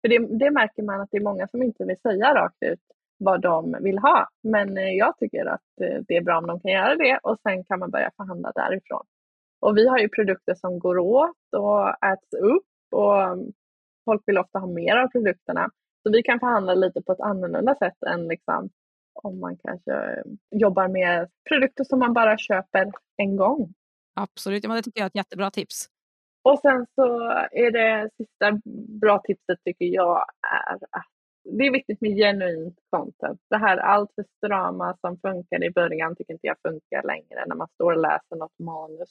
För 0.00 0.08
det, 0.08 0.38
det, 0.38 0.50
märker 0.50 0.82
man 0.82 1.00
att 1.00 1.08
det 1.10 1.16
är 1.16 1.22
många 1.22 1.48
som 1.48 1.62
inte 1.62 1.84
vill 1.84 2.00
säga 2.00 2.34
rakt 2.34 2.62
ut 2.62 2.80
vad 3.18 3.40
de 3.40 3.76
vill 3.80 3.98
ha. 3.98 4.28
Men 4.42 4.78
eh, 4.78 4.90
jag 4.90 5.18
tycker 5.18 5.46
att 5.46 5.80
eh, 5.82 6.00
det 6.08 6.16
är 6.16 6.22
bra 6.22 6.38
om 6.38 6.46
de 6.46 6.60
kan 6.60 6.72
göra 6.72 6.96
det 6.96 7.18
och 7.22 7.38
sen 7.42 7.64
kan 7.64 7.78
man 7.78 7.90
börja 7.90 8.10
förhandla 8.16 8.52
därifrån. 8.54 9.04
Och 9.60 9.76
vi 9.76 9.88
har 9.88 9.98
ju 9.98 10.08
produkter 10.08 10.54
som 10.54 10.78
går 10.78 10.98
åt 10.98 11.54
och 11.56 11.88
äts 11.88 12.32
upp 12.32 12.66
och 12.92 13.22
mm, 13.22 13.52
folk 14.04 14.22
vill 14.26 14.38
ofta 14.38 14.58
ha 14.58 14.66
mer 14.66 14.96
av 14.96 15.08
produkterna. 15.08 15.70
Så 16.02 16.12
vi 16.12 16.22
kan 16.22 16.40
förhandla 16.40 16.74
lite 16.74 17.02
på 17.02 17.12
ett 17.12 17.20
annorlunda 17.20 17.74
sätt 17.74 18.02
än 18.06 18.28
liksom 18.28 18.70
om 19.14 19.40
man 19.40 19.56
kanske 19.56 19.92
eh, 19.92 20.22
jobbar 20.50 20.88
med 20.88 21.28
produkter 21.48 21.84
som 21.84 21.98
man 21.98 22.12
bara 22.12 22.38
köper 22.38 22.90
en 23.16 23.36
gång. 23.36 23.74
Absolut, 24.14 24.64
ja, 24.64 24.74
det 24.74 24.82
tycker 24.82 25.00
jag 25.00 25.04
är 25.04 25.10
ett 25.10 25.16
jättebra 25.16 25.50
tips. 25.50 25.88
Och 26.42 26.58
sen 26.58 26.86
så 26.94 27.30
är 27.52 27.70
det 27.70 28.10
sista 28.16 28.60
bra 29.00 29.18
tipset 29.18 29.58
tycker 29.64 29.84
jag 29.84 30.24
är 30.68 30.74
att 30.74 31.06
det 31.44 31.66
är 31.66 31.72
viktigt 31.72 32.00
med 32.00 32.16
genuint 32.16 32.78
content. 32.90 33.40
Det 33.50 33.56
här 33.56 33.76
allt 33.76 34.14
för 34.14 34.24
strama 34.36 34.96
som 35.00 35.18
funkade 35.18 35.66
i 35.66 35.70
början 35.70 36.16
tycker 36.16 36.32
inte 36.32 36.46
jag 36.46 36.56
funkar 36.68 37.02
längre 37.02 37.46
när 37.46 37.56
man 37.56 37.68
står 37.68 37.92
och 37.92 38.00
läser 38.00 38.36
något 38.36 38.58
manus. 38.58 39.10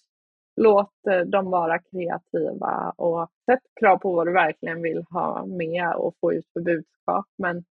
Låt 0.55 1.07
eh, 1.09 1.19
dem 1.19 1.51
vara 1.51 1.79
kreativa 1.79 2.93
och 2.97 3.29
sätt 3.45 3.63
krav 3.79 3.97
på 3.97 4.15
vad 4.15 4.27
du 4.27 4.33
verkligen 4.33 4.81
vill 4.81 5.03
ha 5.09 5.45
med 5.45 5.93
och 5.95 6.15
få 6.21 6.33
ut 6.33 6.45
för 6.53 6.61
budskap. 6.61 7.25
Men 7.37 7.63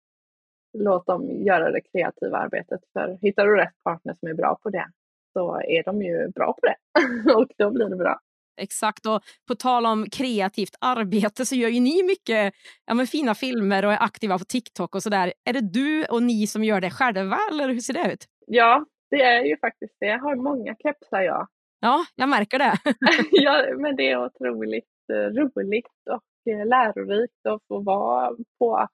låt 0.79 1.07
dem 1.07 1.31
göra 1.31 1.71
det 1.71 1.81
kreativa 1.81 2.39
arbetet. 2.39 2.81
För 2.93 3.19
hittar 3.23 3.47
du 3.47 3.57
rätt 3.57 3.83
partner 3.85 4.15
som 4.15 4.29
är 4.29 4.35
bra 4.35 4.59
på 4.63 4.71
det 4.71 4.87
så 5.33 5.61
är 5.61 5.83
de 5.83 6.03
ju 6.03 6.29
bra 6.29 6.53
på 6.53 6.67
det 6.67 6.77
och 7.35 7.49
då 7.59 7.71
blir 7.71 7.89
det 7.89 7.97
bra. 7.97 8.21
Exakt. 8.57 9.07
Och 9.07 9.21
på 9.49 9.55
tal 9.55 9.87
om 9.87 10.07
kreativt 10.13 10.77
arbete 10.81 11.47
så 11.47 11.55
gör 11.55 11.69
ju 11.69 11.81
ni 11.81 12.03
mycket 12.03 12.55
ja, 12.87 12.95
men 12.95 13.07
fina 13.07 13.35
filmer 13.35 13.85
och 13.85 13.93
är 13.93 14.03
aktiva 14.03 14.39
på 14.39 14.45
TikTok 14.45 14.95
och 14.95 15.03
sådär. 15.03 15.33
Är 15.45 15.53
det 15.53 15.73
du 15.73 16.05
och 16.05 16.23
ni 16.23 16.47
som 16.47 16.65
gör 16.65 16.81
det 16.81 16.91
själva 16.91 17.39
eller 17.51 17.69
hur 17.69 17.81
ser 17.81 17.95
det 17.95 18.13
ut? 18.13 18.25
Ja, 18.47 18.87
det 19.11 19.23
är 19.23 19.45
ju 19.45 19.57
faktiskt 19.57 19.97
det. 20.01 20.07
Jag 20.07 20.19
har 20.19 20.37
många 20.37 20.75
kepsar 20.75 21.21
jag. 21.21 21.49
Ja, 21.81 22.05
jag 22.15 22.29
märker 22.29 22.59
det. 22.59 22.75
ja, 23.31 23.65
men 23.77 23.97
det 23.97 24.11
är 24.11 24.25
otroligt 24.25 24.85
eh, 25.13 25.17
roligt 25.17 25.87
och 26.11 26.53
eh, 26.53 26.67
lärorikt 26.67 27.47
att 27.49 27.63
få 27.69 27.83
vara 27.83 28.37
på 28.59 28.89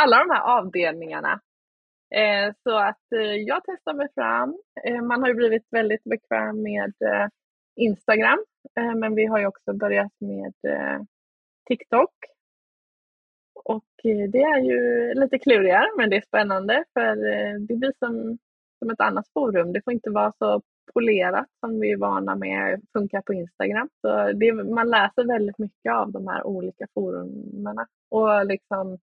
alla 0.00 0.18
de 0.18 0.30
här 0.30 0.58
avdelningarna. 0.58 1.40
Eh, 2.14 2.52
så 2.62 2.76
att 2.78 3.06
jag 3.46 3.62
testar 3.64 3.94
mig 3.94 4.08
fram. 4.14 4.58
Man 5.08 5.20
har 5.20 5.28
ju 5.28 5.34
blivit 5.34 5.66
väldigt 5.70 6.04
bekväm 6.04 6.62
med 6.62 6.92
Instagram 7.76 8.44
eh, 8.76 8.94
men 8.94 9.14
vi 9.14 9.26
har 9.26 9.38
ju 9.38 9.46
också 9.46 9.72
börjat 9.72 10.12
med 10.18 10.54
eh, 10.68 11.02
TikTok. 11.68 12.10
och 13.64 13.84
eh, 14.04 14.30
det 14.30 14.42
är 14.42 14.58
ju 14.58 15.14
lite 15.14 15.38
klurigare 15.38 15.86
men 15.98 16.10
det 16.10 16.16
är 16.16 16.20
spännande 16.20 16.84
för 16.92 17.16
det 17.58 17.76
blir 17.76 17.92
som, 17.98 18.38
som 18.78 18.90
ett 18.90 19.00
annat 19.00 19.28
forum. 19.34 19.72
Det 19.72 19.82
får 19.84 19.92
inte 19.92 20.10
vara 20.10 20.32
så 20.38 20.62
polerat 20.94 21.46
som 21.60 21.80
vi 21.80 21.92
är 21.92 21.96
vana 21.96 22.36
med 22.36 22.82
funkar 22.92 23.22
på 23.22 23.34
Instagram. 23.34 23.88
Så 24.00 24.32
det, 24.32 24.52
man 24.52 24.90
läser 24.90 25.24
väldigt 25.24 25.58
mycket 25.58 25.92
av 25.92 26.12
de 26.12 26.28
här 26.28 26.46
olika 26.46 26.86
forumen. 26.94 27.76
Och 28.08 28.46
liksom 28.46 28.98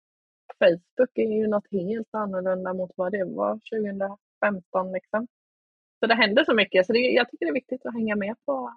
Facebook 0.59 1.11
är 1.15 1.33
ju 1.33 1.47
något 1.47 1.71
helt 1.71 2.09
annorlunda 2.11 2.75
mot 2.75 2.91
vad 2.97 3.13
det 3.13 3.25
var 3.25 3.55
2015. 3.55 4.93
Liksom. 4.93 5.27
Så 6.01 6.07
det 6.07 6.15
händer 6.15 6.45
så 6.45 6.55
mycket. 6.55 6.87
Så 6.87 6.93
det, 6.93 6.99
jag 6.99 7.31
tycker 7.31 7.47
det 7.47 7.51
är 7.51 7.55
viktigt 7.55 7.87
att 7.87 7.95
hänga 7.95 8.17
med 8.17 8.35
på 8.47 8.73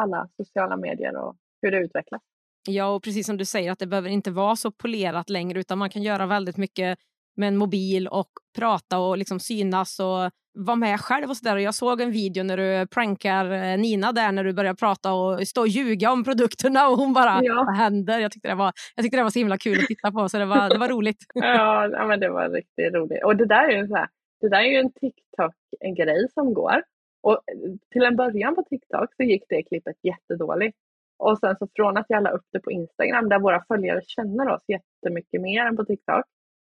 alla 0.00 0.28
sociala 0.36 0.76
medier 0.76 1.16
och 1.16 1.36
hur 1.62 1.70
det 1.70 1.78
utvecklas. 1.78 2.22
Ja, 2.68 2.86
och 2.86 3.02
precis 3.02 3.26
som 3.26 3.36
du 3.36 3.44
säger 3.44 3.72
att 3.72 3.78
det 3.78 3.86
behöver 3.86 4.08
inte 4.08 4.30
vara 4.30 4.56
så 4.56 4.70
polerat 4.70 5.30
längre 5.30 5.60
utan 5.60 5.78
man 5.78 5.90
kan 5.90 6.02
göra 6.02 6.26
väldigt 6.26 6.56
mycket 6.56 6.98
med 7.36 7.48
en 7.48 7.56
mobil 7.56 8.08
och 8.08 8.28
prata 8.56 8.98
och 8.98 9.18
liksom 9.18 9.40
synas 9.40 10.00
och 10.00 10.30
vara 10.54 10.76
med 10.76 11.00
själv 11.00 11.30
och 11.30 11.36
sådär. 11.36 11.56
Jag 11.56 11.74
såg 11.74 12.00
en 12.00 12.10
video 12.10 12.44
när 12.44 12.56
du 12.56 12.86
prankar 12.86 13.50
eh, 13.50 13.78
Nina 13.78 14.12
där 14.12 14.32
när 14.32 14.44
du 14.44 14.52
börjar 14.52 14.74
prata 14.74 15.12
och 15.12 15.48
stå 15.48 15.60
och 15.60 15.68
ljuga 15.68 16.10
om 16.12 16.24
produkterna 16.24 16.88
och 16.88 16.96
hon 16.96 17.12
bara, 17.12 17.40
ja. 17.42 17.64
vad 17.66 17.76
händer? 17.76 18.18
Jag 18.18 18.32
tyckte, 18.32 18.48
det 18.48 18.54
var, 18.54 18.72
jag 18.94 19.02
tyckte 19.02 19.16
det 19.16 19.22
var 19.22 19.30
så 19.30 19.38
himla 19.38 19.58
kul 19.58 19.78
att 19.78 19.86
titta 19.86 20.12
på 20.12 20.28
så 20.28 20.38
det 20.38 20.44
var, 20.44 20.68
det 20.68 20.78
var 20.78 20.88
roligt. 20.88 21.16
ja, 21.34 21.88
ja, 21.88 22.06
men 22.06 22.20
det 22.20 22.28
var 22.28 22.48
riktigt 22.48 22.94
roligt. 22.94 23.24
Och 23.24 23.36
det 23.36 23.46
där 23.46 23.68
är 23.68 23.76
ju, 23.76 23.88
så 23.88 23.96
här, 23.96 24.08
det 24.44 24.50
där 24.50 24.62
är 24.62 24.70
ju 24.70 24.76
en 24.76 24.92
TikTok-grej 24.92 26.28
som 26.34 26.54
går. 26.54 26.82
Och 27.22 27.32
eh, 27.32 27.58
till 27.90 28.02
en 28.02 28.16
början 28.16 28.54
på 28.54 28.62
TikTok 28.62 29.14
så 29.16 29.22
gick 29.22 29.44
det 29.48 29.62
klippet 29.62 29.96
jättedåligt. 30.02 30.78
Och 31.18 31.38
sen 31.38 31.56
så 31.58 31.68
från 31.76 31.96
att 31.96 32.06
jag 32.08 32.22
la 32.22 32.30
upp 32.30 32.46
det 32.52 32.60
på 32.60 32.70
Instagram 32.70 33.28
där 33.28 33.38
våra 33.38 33.64
följare 33.68 34.00
känner 34.06 34.48
oss 34.48 34.62
jättemycket 34.68 35.40
mer 35.40 35.66
än 35.66 35.76
på 35.76 35.84
TikTok 35.84 36.24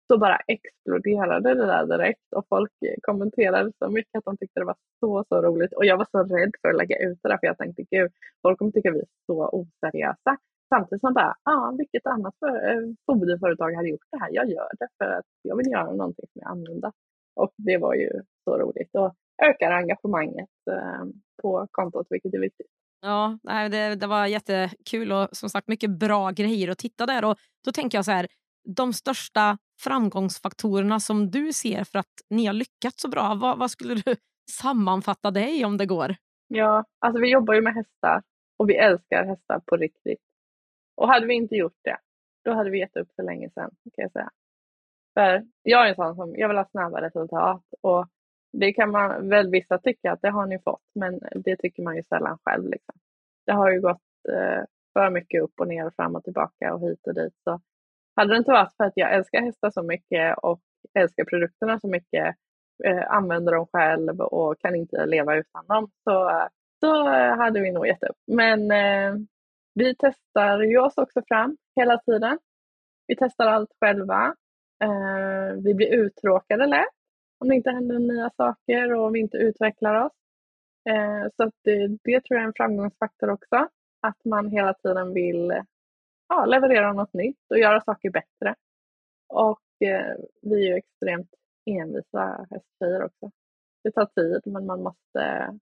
så 0.07 0.17
bara 0.17 0.37
exploderade 0.47 1.53
det 1.55 1.65
där 1.65 1.85
direkt 1.85 2.33
och 2.35 2.45
folk 2.49 2.71
kommenterade 3.01 3.71
så 3.79 3.89
mycket 3.89 4.17
att 4.17 4.25
de 4.25 4.37
tyckte 4.37 4.59
det 4.59 4.65
var 4.65 4.75
så, 4.99 5.25
så 5.29 5.41
roligt. 5.41 5.73
Och 5.73 5.85
jag 5.85 5.97
var 5.97 6.07
så 6.11 6.23
rädd 6.23 6.51
för 6.61 6.69
att 6.69 6.77
lägga 6.77 6.97
ut 6.97 7.19
det 7.23 7.29
där 7.29 7.37
för 7.37 7.47
jag 7.47 7.57
tänkte 7.57 7.83
gud, 7.91 8.11
folk 8.41 8.59
kommer 8.59 8.71
tycka 8.71 8.91
vi 8.91 8.99
är 8.99 9.05
så 9.25 9.49
oseriösa. 9.49 10.37
Samtidigt 10.69 11.01
som 11.01 11.13
bara, 11.13 11.35
ja, 11.43 11.51
ah, 11.51 11.75
vilket 11.77 12.05
annat 12.05 12.35
för, 12.39 12.55
eh, 12.69 12.81
foderföretag 13.05 13.73
hade 13.73 13.89
gjort 13.89 14.07
det 14.11 14.19
här? 14.19 14.29
Jag 14.31 14.49
gör 14.49 14.69
det 14.79 14.87
för 14.97 15.11
att 15.11 15.25
jag 15.41 15.55
vill 15.57 15.71
göra 15.71 15.91
någonting 15.91 16.25
som 16.33 16.41
är 16.41 16.45
annorlunda. 16.45 16.91
Och 17.39 17.53
det 17.57 17.77
var 17.77 17.93
ju 17.93 18.09
så 18.43 18.57
roligt 18.57 18.95
och 18.95 19.15
ökar 19.43 19.71
engagemanget 19.71 20.49
eh, 20.71 21.05
på 21.41 21.67
kontot, 21.71 22.07
vilket 22.09 22.33
är 22.33 22.39
viktigt. 22.39 22.67
Ja, 23.01 23.39
det, 23.71 23.95
det 23.95 24.07
var 24.07 24.25
jättekul 24.25 25.11
och 25.11 25.27
som 25.31 25.49
sagt 25.49 25.67
mycket 25.67 25.89
bra 25.89 26.31
grejer 26.31 26.67
att 26.67 26.77
titta 26.77 27.05
där. 27.05 27.25
Och 27.25 27.37
då 27.65 27.71
tänker 27.71 27.97
jag 27.97 28.05
så 28.05 28.11
här, 28.11 28.27
de 28.75 28.93
största 28.93 29.57
framgångsfaktorerna 29.81 30.99
som 30.99 31.31
du 31.31 31.53
ser 31.53 31.83
för 31.83 31.99
att 31.99 32.13
ni 32.29 32.45
har 32.45 32.53
lyckats 32.53 33.01
så 33.01 33.09
bra? 33.09 33.35
Vad, 33.41 33.59
vad 33.59 33.71
skulle 33.71 33.95
du 33.95 34.15
sammanfatta 34.61 35.31
det 35.31 35.49
i 35.49 35.65
om 35.65 35.77
det 35.77 35.85
går? 35.85 36.15
Ja, 36.47 36.85
alltså 36.99 37.21
vi 37.21 37.31
jobbar 37.31 37.53
ju 37.53 37.61
med 37.61 37.73
hästar 37.73 38.23
och 38.57 38.69
vi 38.69 38.75
älskar 38.75 39.25
hästar 39.25 39.61
på 39.65 39.77
riktigt. 39.77 40.21
Och 40.95 41.07
hade 41.07 41.25
vi 41.25 41.33
inte 41.33 41.55
gjort 41.55 41.79
det, 41.83 41.97
då 42.45 42.53
hade 42.53 42.69
vi 42.69 42.79
gett 42.79 42.97
upp 42.97 43.09
för 43.15 43.23
länge 43.23 43.49
sedan 43.49 43.71
kan 43.95 44.03
jag 44.03 44.11
säga. 44.11 44.29
För 45.19 45.43
jag 45.63 45.85
är 45.85 45.89
en 45.89 45.95
sån 45.95 46.15
som, 46.15 46.35
jag 46.35 46.47
vill 46.47 46.57
ha 46.57 46.65
snabba 46.65 47.01
resultat 47.01 47.63
och 47.81 48.07
det 48.51 48.73
kan 48.73 48.91
man 48.91 49.29
väl 49.29 49.51
vissa 49.51 49.77
tycka 49.77 50.11
att 50.11 50.21
det 50.21 50.29
har 50.29 50.45
ni 50.45 50.59
fått, 50.59 50.81
men 50.95 51.19
det 51.35 51.55
tycker 51.55 51.83
man 51.83 51.95
ju 51.95 52.03
sällan 52.03 52.37
själv. 52.45 52.69
Liksom. 52.69 52.95
Det 53.45 53.51
har 53.51 53.71
ju 53.71 53.81
gått 53.81 54.01
eh, 54.29 54.63
för 54.93 55.09
mycket 55.09 55.43
upp 55.43 55.59
och 55.59 55.67
ner 55.67 55.85
och 55.85 55.95
fram 55.95 56.15
och 56.15 56.23
tillbaka 56.23 56.73
och 56.73 56.81
hit 56.81 57.07
och 57.07 57.13
dit. 57.13 57.33
Så 57.43 57.61
hade 58.15 58.33
det 58.33 58.37
inte 58.37 58.51
varit 58.51 58.73
för 58.77 58.83
att 58.83 58.93
jag 58.95 59.13
älskar 59.13 59.41
hästar 59.41 59.69
så 59.69 59.83
mycket 59.83 60.37
och 60.37 60.61
älskar 60.93 61.23
produkterna 61.23 61.79
så 61.79 61.87
mycket, 61.87 62.35
eh, 62.83 63.11
använder 63.11 63.51
dem 63.53 63.67
själv 63.73 64.21
och 64.21 64.59
kan 64.59 64.75
inte 64.75 65.05
leva 65.05 65.35
utan 65.35 65.65
dem, 65.67 65.91
så, 66.03 66.47
så 66.79 67.09
hade 67.35 67.61
vi 67.61 67.71
nog 67.71 67.87
gett 67.87 68.03
upp. 68.03 68.17
Men 68.27 68.71
eh, 68.71 69.15
vi 69.73 69.95
testar 69.99 70.59
ju 70.59 70.77
oss 70.77 70.97
också 70.97 71.21
fram 71.27 71.57
hela 71.75 71.97
tiden. 71.97 72.39
Vi 73.07 73.15
testar 73.15 73.47
allt 73.47 73.71
själva. 73.81 74.35
Eh, 74.83 75.55
vi 75.63 75.73
blir 75.73 75.93
uttråkade 75.93 76.67
lätt 76.67 76.87
om 77.39 77.49
det 77.49 77.55
inte 77.55 77.71
händer 77.71 77.99
nya 77.99 78.29
saker 78.29 78.93
och 78.93 79.15
vi 79.15 79.19
inte 79.19 79.37
utvecklar 79.37 80.05
oss. 80.05 80.13
Eh, 80.89 81.27
så 81.37 81.51
det, 81.63 81.87
det 81.87 82.23
tror 82.23 82.37
jag 82.37 82.41
är 82.41 82.47
en 82.47 82.53
framgångsfaktor 82.55 83.29
också. 83.29 83.67
Att 84.01 84.25
man 84.25 84.49
hela 84.49 84.73
tiden 84.73 85.13
vill 85.13 85.61
ja, 86.27 86.45
leverera 86.45 86.93
något 86.93 87.13
nytt 87.13 87.45
och 87.49 87.59
göra 87.59 87.81
saker 87.81 88.09
bättre. 88.09 88.55
Och 89.27 89.87
eh, 89.87 90.15
vi 90.41 90.55
är 90.55 90.69
ju 90.69 90.75
extremt 90.75 91.29
envisa 91.65 92.47
hästtjejer 92.49 93.03
också. 93.03 93.31
Det 93.83 93.91
tar 93.91 94.05
tid 94.05 94.41
men 94.45 94.65
man 94.65 94.83
måste 94.83 95.53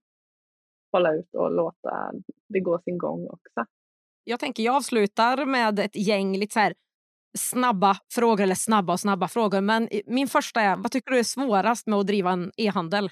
hålla 0.92 1.14
ut 1.14 1.34
och 1.34 1.50
låta 1.50 2.12
det 2.48 2.60
gå 2.60 2.78
sin 2.78 2.98
gång 2.98 3.26
också. 3.26 3.64
Jag 4.24 4.40
tänker 4.40 4.62
jag 4.62 4.76
avslutar 4.76 5.44
med 5.44 5.78
ett 5.78 5.96
gäng 5.96 6.36
lite 6.36 6.52
så 6.52 6.60
här 6.60 6.74
snabba 7.38 7.96
frågor, 8.14 8.42
eller 8.42 8.54
snabba 8.54 8.92
och 8.92 9.00
snabba 9.00 9.28
frågor. 9.28 9.60
Men 9.60 9.88
min 10.06 10.28
första 10.28 10.60
är, 10.60 10.76
vad 10.76 10.90
tycker 10.90 11.10
du 11.10 11.18
är 11.18 11.22
svårast 11.22 11.86
med 11.86 11.98
att 11.98 12.06
driva 12.06 12.30
en 12.30 12.52
e-handel? 12.56 13.10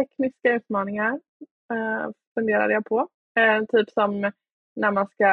Tekniska 0.00 0.54
utmaningar 0.54 1.20
eh, 1.72 2.10
funderade 2.34 2.72
jag 2.72 2.84
på. 2.84 3.08
Eh, 3.38 3.64
typ 3.64 3.90
som 3.90 4.32
när 4.76 4.90
man 4.90 5.06
ska 5.06 5.30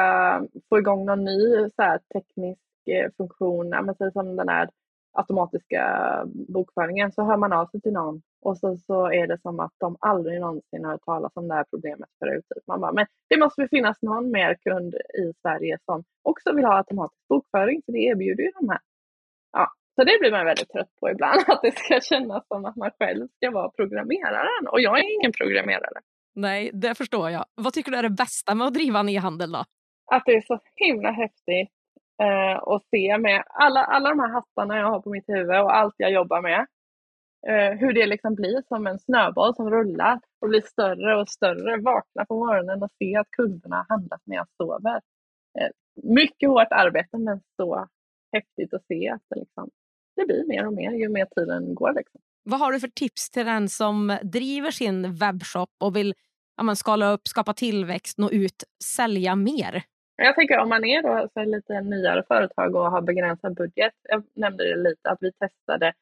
få 0.68 0.78
igång 0.78 1.06
någon 1.06 1.24
ny 1.24 1.70
så 1.76 1.82
här, 1.82 2.00
teknisk 2.14 2.60
eh, 2.86 3.10
funktion, 3.16 3.68
men 3.68 4.12
som 4.12 4.36
den 4.36 4.48
här 4.48 4.70
automatiska 5.12 5.82
bokföringen, 6.48 7.12
så 7.12 7.22
hör 7.22 7.36
man 7.36 7.52
av 7.52 7.66
sig 7.66 7.80
till 7.80 7.92
någon 7.92 8.22
och 8.40 8.58
så, 8.58 8.76
så 8.76 9.12
är 9.12 9.26
det 9.26 9.38
som 9.40 9.60
att 9.60 9.72
de 9.78 9.96
aldrig 10.00 10.40
någonsin 10.40 10.84
har 10.84 10.92
hört 10.92 11.04
talas 11.04 11.32
om 11.34 11.48
det 11.48 11.54
här 11.54 11.64
problemet 11.70 12.08
förut. 12.18 12.44
Typ. 12.54 12.66
Man 12.66 12.80
bara, 12.80 12.92
men 12.92 13.06
det 13.28 13.38
måste 13.38 13.60
väl 13.60 13.68
finnas 13.68 14.02
någon 14.02 14.30
mer 14.30 14.54
kund 14.54 14.94
i 14.94 15.32
Sverige 15.42 15.78
som 15.84 16.04
också 16.22 16.52
vill 16.52 16.64
ha 16.64 16.76
automatisk 16.76 17.28
bokföring, 17.28 17.82
så 17.86 17.92
det 17.92 17.98
erbjuder 17.98 18.42
ju 18.42 18.50
de 18.50 18.68
här. 18.68 18.80
Ja, 19.52 19.72
så 19.94 20.04
det 20.04 20.18
blir 20.20 20.30
man 20.30 20.44
väldigt 20.44 20.68
trött 20.68 20.96
på 21.00 21.10
ibland, 21.10 21.40
att 21.46 21.62
det 21.62 21.78
ska 21.78 22.00
kännas 22.00 22.48
som 22.48 22.64
att 22.64 22.76
man 22.76 22.90
själv 22.98 23.28
ska 23.36 23.50
vara 23.50 23.70
programmeraren 23.70 24.64
och 24.72 24.80
jag 24.80 24.98
är 24.98 25.14
ingen 25.14 25.32
programmerare. 25.32 26.00
Nej, 26.34 26.70
det 26.72 26.94
förstår 26.94 27.30
jag. 27.30 27.44
Vad 27.54 27.72
tycker 27.72 27.90
du 27.90 27.98
är 27.98 28.02
det 28.02 28.10
bästa 28.24 28.54
med 28.54 28.66
att 28.66 28.74
driva 28.74 29.00
en 29.00 29.08
e-handel 29.08 29.52
då? 29.52 29.64
Att 30.10 30.22
det 30.26 30.32
är 30.32 30.40
så 30.40 30.60
himla 30.74 31.10
häftigt 31.10 31.72
eh, 32.22 32.56
att 32.72 32.82
se 32.90 33.18
med 33.18 33.42
alla, 33.46 33.84
alla 33.84 34.08
de 34.08 34.18
här 34.20 34.28
hattarna 34.28 34.78
jag 34.78 34.90
har 34.90 35.00
på 35.00 35.10
mitt 35.10 35.28
huvud 35.28 35.60
och 35.60 35.76
allt 35.76 35.94
jag 35.96 36.12
jobbar 36.12 36.42
med. 36.42 36.66
Eh, 37.46 37.78
hur 37.78 37.92
det 37.92 38.06
liksom 38.06 38.34
blir 38.34 38.62
som 38.68 38.86
en 38.86 38.98
snöboll 38.98 39.54
som 39.54 39.70
rullar 39.70 40.20
och 40.40 40.48
blir 40.48 40.60
större 40.60 41.20
och 41.20 41.28
större. 41.28 41.76
Vakna 41.76 42.24
på 42.24 42.38
morgonen 42.38 42.82
och 42.82 42.90
se 42.98 43.16
att 43.16 43.30
kunderna 43.30 43.76
har 43.76 43.86
handlat 43.88 44.20
när 44.24 44.36
jag 44.36 44.46
sover. 44.56 45.00
Eh, 45.60 45.68
mycket 46.02 46.48
hårt 46.48 46.68
arbete 46.70 47.18
men 47.18 47.40
så 47.56 47.88
häftigt 48.32 48.74
att 48.74 48.86
se 48.86 49.10
att 49.10 49.22
det, 49.30 49.40
liksom, 49.40 49.70
det 50.16 50.26
blir 50.26 50.44
mer 50.44 50.66
och 50.66 50.72
mer 50.72 50.90
ju 50.90 51.08
mer 51.08 51.26
tiden 51.36 51.74
går. 51.74 51.92
Liksom. 51.92 52.20
Vad 52.42 52.60
har 52.60 52.72
du 52.72 52.80
för 52.80 52.88
tips 52.88 53.30
till 53.30 53.46
den 53.46 53.68
som 53.68 54.18
driver 54.22 54.70
sin 54.70 55.14
webbshop 55.14 55.70
och 55.80 55.96
vill 55.96 56.14
ja, 56.56 56.62
man 56.62 56.76
skala 56.76 57.12
upp, 57.12 57.28
skapa 57.28 57.54
tillväxt, 57.54 58.18
nå 58.18 58.30
ut, 58.30 58.64
sälja 58.84 59.36
mer? 59.36 59.82
Jag 60.16 60.34
tänker 60.34 60.58
om 60.58 60.68
man 60.68 60.84
är 60.84 61.02
då 61.02 61.28
så 61.34 61.44
lite 61.44 61.80
nyare 61.80 62.22
företag 62.28 62.74
och 62.74 62.90
har 62.90 63.02
begränsad 63.02 63.54
budget. 63.54 63.92
Jag 64.02 64.22
nämnde 64.34 64.64
det 64.64 64.76
lite 64.76 65.10
att 65.10 65.18
vi 65.20 65.32
testade. 65.32 65.92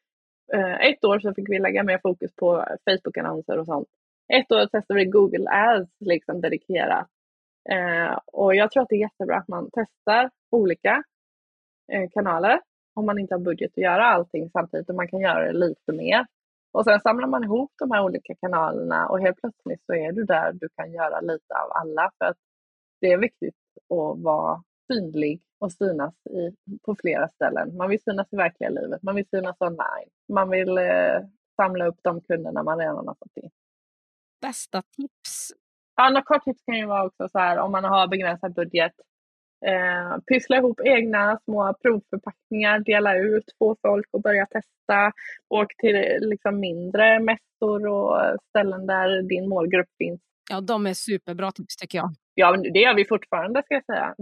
Eh, 0.53 0.89
ett 0.89 1.05
år 1.05 1.19
så 1.19 1.33
fick 1.33 1.49
vi 1.49 1.59
lägga 1.59 1.83
mer 1.83 1.99
fokus 2.03 2.35
på 2.35 2.65
Facebook-annonser 2.85 3.57
och 3.59 3.65
sånt. 3.65 3.87
Ett 4.33 4.51
år 4.51 4.65
testade 4.65 4.99
vi 4.99 5.05
Google 5.05 5.49
Ads 5.49 5.91
liksom 5.99 6.41
dedikerat. 6.41 7.07
Eh, 7.69 8.19
och 8.25 8.55
jag 8.55 8.71
tror 8.71 8.83
att 8.83 8.89
det 8.89 8.95
är 8.95 8.99
jättebra 8.99 9.37
att 9.37 9.47
man 9.47 9.69
testar 9.73 10.29
olika 10.51 11.03
eh, 11.91 12.09
kanaler 12.13 12.59
om 12.93 13.05
man 13.05 13.19
inte 13.19 13.33
har 13.33 13.39
budget 13.39 13.71
att 13.71 13.83
göra 13.83 14.05
allting 14.05 14.49
samtidigt 14.49 14.89
och 14.89 14.95
man 14.95 15.07
kan 15.07 15.19
göra 15.19 15.45
det 15.45 15.59
lite 15.59 15.91
mer. 15.91 16.25
Och 16.71 16.83
sen 16.83 16.99
samlar 16.99 17.27
man 17.27 17.43
ihop 17.43 17.71
de 17.79 17.91
här 17.91 18.03
olika 18.03 18.35
kanalerna 18.35 19.07
och 19.07 19.19
helt 19.19 19.37
plötsligt 19.41 19.85
så 19.85 19.93
är 19.93 20.11
du 20.11 20.23
där 20.23 20.53
du 20.53 20.69
kan 20.75 20.91
göra 20.91 21.19
lite 21.19 21.53
av 21.53 21.71
alla. 21.71 22.11
För 22.17 22.25
att 22.25 22.37
det 23.01 23.11
är 23.11 23.17
viktigt 23.17 23.55
att 23.89 24.23
vara 24.23 24.63
synlig 24.87 25.41
och 25.59 25.71
synas 25.71 26.13
i, 26.29 26.55
på 26.85 26.95
flera 26.95 27.27
ställen. 27.27 27.77
Man 27.77 27.89
vill 27.89 28.01
synas 28.03 28.27
i 28.31 28.35
verkliga 28.35 28.69
livet, 28.69 29.03
man 29.03 29.15
vill 29.15 29.27
synas 29.29 29.55
online, 29.59 30.09
man 30.29 30.49
vill 30.49 30.77
eh, 30.77 31.19
samla 31.55 31.87
upp 31.87 31.99
de 32.01 32.21
kunderna 32.21 32.63
man 32.63 32.79
redan 32.79 33.07
har 33.07 33.15
fått 33.19 33.37
in. 33.43 33.49
Bästa 34.41 34.81
tips? 34.81 35.53
Ja, 35.95 36.09
något 36.09 36.25
kort 36.25 36.43
tips 36.43 36.63
kan 36.65 36.77
ju 36.77 36.85
vara 36.85 37.05
också 37.05 37.29
så 37.29 37.39
här 37.39 37.57
om 37.57 37.71
man 37.71 37.83
har 37.83 38.07
begränsad 38.07 38.53
budget, 38.53 38.93
Eh, 39.65 40.17
pyssla 40.27 40.57
ihop 40.57 40.81
egna 40.83 41.39
små 41.45 41.73
provförpackningar, 41.81 42.79
dela 42.79 43.15
ut, 43.15 43.43
få 43.59 43.75
folk 43.81 44.05
att 44.13 44.21
börja 44.21 44.45
testa. 44.45 45.11
Åk 45.49 45.77
till 45.77 46.17
liksom 46.19 46.59
mindre 46.59 47.19
mässor 47.19 47.87
och 47.87 48.39
ställen 48.49 48.87
där 48.87 49.21
din 49.21 49.49
målgrupp 49.49 49.89
finns. 49.97 50.21
Ja, 50.49 50.61
de 50.61 50.87
är 50.87 50.93
superbra 50.93 51.51
tips 51.51 51.75
tycker 51.75 51.97
jag. 51.97 52.09
Ja, 52.33 52.57
det 52.57 52.79
gör 52.79 52.95
vi 52.95 53.05
fortfarande 53.05 53.63
ska 53.63 53.73
jag 53.73 53.85
säga. 53.85 54.15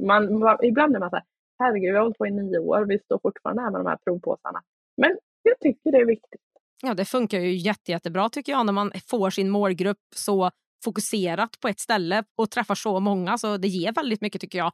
Man, 0.00 0.38
man, 0.38 0.58
ibland 0.62 0.96
är 0.96 1.00
man 1.00 1.10
så 1.10 1.16
här, 1.16 1.24
herregud, 1.58 1.90
vi 1.90 1.96
har 1.96 2.02
hållit 2.02 2.18
på 2.18 2.26
i 2.26 2.30
nio 2.30 2.58
år, 2.58 2.84
vi 2.84 2.98
står 2.98 3.18
fortfarande 3.22 3.62
här 3.62 3.70
med 3.70 3.80
de 3.80 3.86
här 3.86 3.98
provpåsarna. 4.04 4.62
Men 4.96 5.18
jag 5.42 5.60
tycker 5.60 5.92
det 5.92 5.98
är 5.98 6.06
viktigt. 6.06 6.40
Ja, 6.82 6.94
det 6.94 7.04
funkar 7.04 7.38
ju 7.38 7.52
jätte, 7.56 7.90
jättebra 7.92 8.28
tycker 8.28 8.52
jag 8.52 8.66
när 8.66 8.72
man 8.72 8.92
får 9.10 9.30
sin 9.30 9.50
målgrupp 9.50 9.98
så 10.14 10.50
fokuserat 10.84 11.60
på 11.60 11.68
ett 11.68 11.80
ställe 11.80 12.24
och 12.36 12.50
träffar 12.50 12.74
så 12.74 13.00
många. 13.00 13.38
Så 13.38 13.56
det 13.56 13.68
ger 13.68 13.92
väldigt 13.92 14.20
mycket 14.20 14.40
tycker 14.40 14.58
jag. 14.58 14.72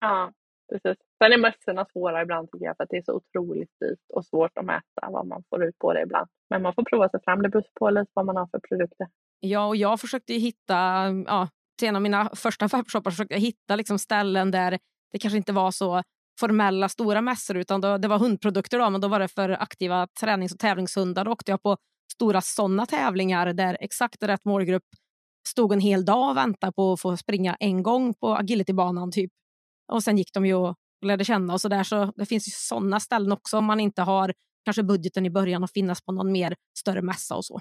Ja, 0.00 0.32
precis. 0.72 0.96
Sen 1.22 1.32
är 1.32 1.38
mössorna 1.38 1.86
svåra 1.92 2.22
ibland 2.22 2.50
tycker 2.50 2.66
jag 2.66 2.76
för 2.76 2.84
att 2.84 2.90
det 2.90 2.96
är 2.96 3.02
så 3.02 3.14
otroligt 3.14 3.70
dyrt 3.80 3.98
och 4.14 4.24
svårt 4.24 4.58
att 4.58 4.64
mäta 4.64 5.10
vad 5.10 5.26
man 5.26 5.42
får 5.50 5.64
ut 5.64 5.78
på 5.78 5.92
det 5.92 6.02
ibland. 6.02 6.28
Men 6.50 6.62
man 6.62 6.74
får 6.74 6.82
prova 6.82 7.08
sig 7.08 7.20
fram. 7.24 7.42
Det 7.42 7.48
beror 7.48 7.64
på 7.80 7.90
lite 7.90 8.10
vad 8.14 8.26
man 8.26 8.36
har 8.36 8.46
för 8.46 8.60
produkter. 8.68 9.06
Ja, 9.40 9.66
och 9.66 9.76
jag 9.76 10.00
försökte 10.00 10.34
hitta, 10.34 10.74
ja, 11.26 11.48
till 11.78 11.88
en 11.88 11.96
av 11.96 12.02
mina 12.02 12.30
första 12.34 12.66
webbshoppar 12.72 13.10
försökte 13.10 13.34
jag 13.34 13.40
hitta 13.40 13.76
liksom 13.76 13.98
ställen 13.98 14.50
där 14.50 14.78
det 15.12 15.18
kanske 15.18 15.36
inte 15.36 15.52
var 15.52 15.70
så 15.70 16.02
formella 16.40 16.88
stora 16.88 17.20
mässor 17.20 17.56
utan 17.56 17.80
då, 17.80 17.98
det 17.98 18.08
var 18.08 18.18
hundprodukter 18.18 18.78
då, 18.78 18.90
men 18.90 19.00
då 19.00 19.08
var 19.08 19.20
det 19.20 19.28
för 19.28 19.50
aktiva 19.50 20.06
tränings 20.20 20.52
och 20.52 20.58
tävlingshundar. 20.58 21.24
Då 21.24 21.30
åkte 21.32 21.50
jag 21.50 21.62
på 21.62 21.76
stora 22.12 22.40
sådana 22.40 22.86
tävlingar 22.86 23.52
där 23.52 23.76
exakt 23.80 24.22
rätt 24.22 24.44
målgrupp 24.44 24.84
stod 25.48 25.72
en 25.72 25.80
hel 25.80 26.04
dag 26.04 26.30
och 26.30 26.36
väntade 26.36 26.72
på 26.72 26.92
att 26.92 27.00
få 27.00 27.16
springa 27.16 27.56
en 27.60 27.82
gång 27.82 28.14
på 28.14 28.36
agilitybanan 28.36 29.12
typ. 29.12 29.30
Och 29.92 30.02
sen 30.02 30.18
gick 30.18 30.32
de 30.34 30.46
ju 30.46 30.54
och 30.54 30.74
lärde 31.06 31.24
känna 31.24 31.52
och 31.52 31.60
så 31.60 31.68
där. 31.68 31.84
Så 31.84 32.12
det 32.16 32.26
finns 32.26 32.48
ju 32.48 32.50
sådana 32.50 33.00
ställen 33.00 33.32
också 33.32 33.58
om 33.58 33.64
man 33.64 33.80
inte 33.80 34.02
har 34.02 34.32
kanske 34.64 34.82
budgeten 34.82 35.26
i 35.26 35.30
början 35.30 35.64
att 35.64 35.72
finnas 35.72 36.02
på 36.02 36.12
någon 36.12 36.32
mer 36.32 36.56
större 36.78 37.02
mässa 37.02 37.36
och 37.36 37.44
så. 37.44 37.60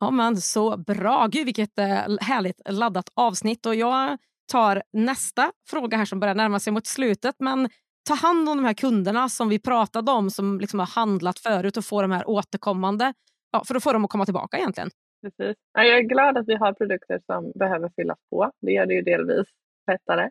Ja, 0.00 0.10
men 0.10 0.36
så 0.36 0.76
bra. 0.76 1.26
Gud, 1.26 1.44
vilket 1.44 1.78
eh, 1.78 1.86
härligt 2.20 2.60
laddat 2.68 3.10
avsnitt. 3.14 3.66
Och 3.66 3.74
jag 3.74 4.18
tar 4.52 4.82
nästa 4.92 5.52
fråga 5.70 5.96
här 5.96 6.04
som 6.04 6.20
börjar 6.20 6.34
närma 6.34 6.60
sig 6.60 6.72
mot 6.72 6.86
slutet. 6.86 7.34
Men 7.38 7.68
ta 8.08 8.14
hand 8.14 8.48
om 8.48 8.56
de 8.56 8.64
här 8.64 8.74
kunderna 8.74 9.28
som 9.28 9.48
vi 9.48 9.58
pratade 9.58 10.12
om 10.12 10.30
som 10.30 10.60
liksom 10.60 10.78
har 10.78 10.86
handlat 10.86 11.38
förut 11.38 11.76
och 11.76 11.84
få 11.84 12.02
de 12.02 12.10
här 12.10 12.28
återkommande. 12.28 13.14
Ja, 13.52 13.64
för 13.64 13.74
att 13.74 13.82
få 13.82 13.92
dem 13.92 14.04
att 14.04 14.10
komma 14.10 14.24
tillbaka 14.24 14.58
egentligen. 14.58 14.90
Precis. 15.22 15.56
jag 15.72 15.98
är 15.98 16.02
glad 16.02 16.38
att 16.38 16.48
vi 16.48 16.54
har 16.54 16.72
produkter 16.72 17.20
som 17.26 17.52
behöver 17.54 17.90
fyllas 17.96 18.18
på. 18.30 18.50
Det 18.60 18.72
gör 18.72 18.86
det 18.86 18.94
ju 18.94 19.02
delvis 19.02 19.46
lättare. 19.90 20.30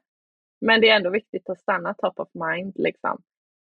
Men 0.62 0.82
det 0.82 0.90
är 0.90 0.96
ändå 0.96 1.10
viktigt 1.10 1.50
att 1.50 1.60
stanna 1.60 1.94
top 1.94 2.20
of 2.20 2.30
mind. 2.34 2.74
Liksom. 2.76 3.22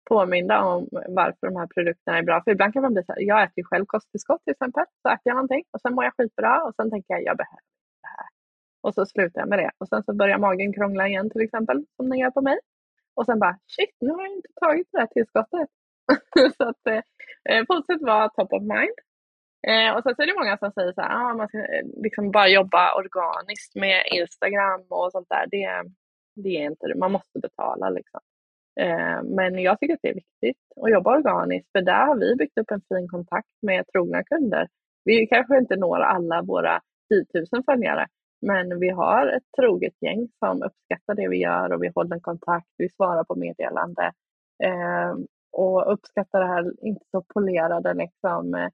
Påminna 0.09 0.65
om 0.65 0.87
varför 0.91 1.47
de 1.47 1.55
här 1.55 1.67
produkterna 1.67 2.17
är 2.17 2.23
bra. 2.23 2.43
För 2.43 2.51
ibland 2.51 2.73
kan 2.73 2.81
man 2.81 2.93
bli 2.93 3.03
så 3.03 3.13
här, 3.13 3.21
jag 3.21 3.43
äter 3.43 3.57
ju 3.57 3.63
själv 3.63 3.85
kosttillskott 3.85 4.43
till 4.43 4.51
exempel. 4.51 4.85
Så 5.01 5.09
äter 5.09 5.21
jag 5.23 5.35
någonting 5.35 5.63
och 5.71 5.81
sen 5.81 5.93
mår 5.95 6.03
jag 6.03 6.13
skitbra 6.17 6.63
och 6.63 6.75
sen 6.75 6.91
tänker 6.91 7.13
jag, 7.13 7.23
jag 7.23 7.37
behöver 7.37 7.63
det 8.03 8.11
här. 8.17 8.27
Och 8.83 8.93
så 8.93 9.05
slutar 9.05 9.41
jag 9.41 9.49
med 9.49 9.59
det. 9.59 9.71
Och 9.77 9.87
sen 9.87 10.03
så 10.03 10.13
börjar 10.13 10.37
magen 10.37 10.73
krångla 10.73 11.07
igen 11.07 11.29
till 11.29 11.41
exempel, 11.41 11.85
som 11.95 12.09
den 12.09 12.19
gör 12.19 12.31
på 12.31 12.41
mig. 12.41 12.59
Och 13.15 13.25
sen 13.25 13.39
bara, 13.39 13.57
shit, 13.67 13.95
nu 13.99 14.11
har 14.11 14.21
jag 14.21 14.35
inte 14.35 14.49
tagit 14.61 14.87
det 14.91 14.99
här 14.99 15.07
tillskottet. 15.07 15.69
så 16.57 16.63
att 16.69 16.87
eh, 16.87 17.01
eh, 17.49 17.63
fortsätt 17.67 18.01
vara 18.01 18.29
top 18.29 18.53
of 18.53 18.61
mind. 18.61 18.97
Eh, 19.67 19.95
och 19.95 20.03
sen 20.03 20.15
så 20.15 20.21
är 20.21 20.27
det 20.27 20.41
många 20.41 20.57
som 20.57 20.71
säger 20.71 20.93
så 20.93 21.01
här, 21.01 21.15
ah, 21.15 21.33
man 21.33 21.47
ska 21.47 21.57
eh, 21.57 21.85
liksom 22.03 22.31
bara 22.31 22.47
jobba 22.47 22.95
organiskt 22.95 23.75
med 23.75 24.03
Instagram 24.11 24.81
och 24.89 25.11
sånt 25.11 25.29
där. 25.29 25.45
Det, 25.51 25.91
det 26.43 26.57
är 26.57 26.65
inte 26.71 26.87
det, 26.87 26.95
man 26.95 27.11
måste 27.11 27.39
betala 27.39 27.89
liksom. 27.89 28.21
Eh, 28.79 29.23
men 29.23 29.59
jag 29.59 29.79
tycker 29.79 29.93
att 29.93 29.99
det 30.03 30.09
är 30.09 30.13
viktigt 30.13 30.57
att 30.81 30.91
jobba 30.91 31.17
organiskt 31.17 31.71
för 31.71 31.81
där 31.81 32.05
har 32.05 32.15
vi 32.15 32.35
byggt 32.35 32.57
upp 32.57 32.71
en 32.71 32.81
fin 32.89 33.07
kontakt 33.07 33.47
med 33.61 33.87
trogna 33.87 34.23
kunder. 34.23 34.67
Vi 35.05 35.27
kanske 35.27 35.57
inte 35.57 35.75
når 35.75 35.99
alla 35.99 36.41
våra 36.41 36.81
10 37.09 37.25
000 37.51 37.63
följare, 37.63 38.07
men 38.41 38.79
vi 38.79 38.89
har 38.89 39.27
ett 39.27 39.43
troget 39.57 39.93
gäng 40.01 40.27
som 40.39 40.63
uppskattar 40.63 41.15
det 41.15 41.27
vi 41.27 41.37
gör 41.37 41.73
och 41.73 41.83
vi 41.83 41.91
håller 41.95 42.19
kontakt, 42.19 42.67
vi 42.77 42.89
svarar 42.89 43.23
på 43.23 43.35
meddelande 43.35 44.11
eh, 44.63 45.15
och 45.51 45.93
uppskattar 45.93 46.39
det 46.39 46.47
här 46.47 46.85
inte 46.85 47.05
så 47.11 47.23
polerade 47.33 47.93
liksom, 47.93 48.69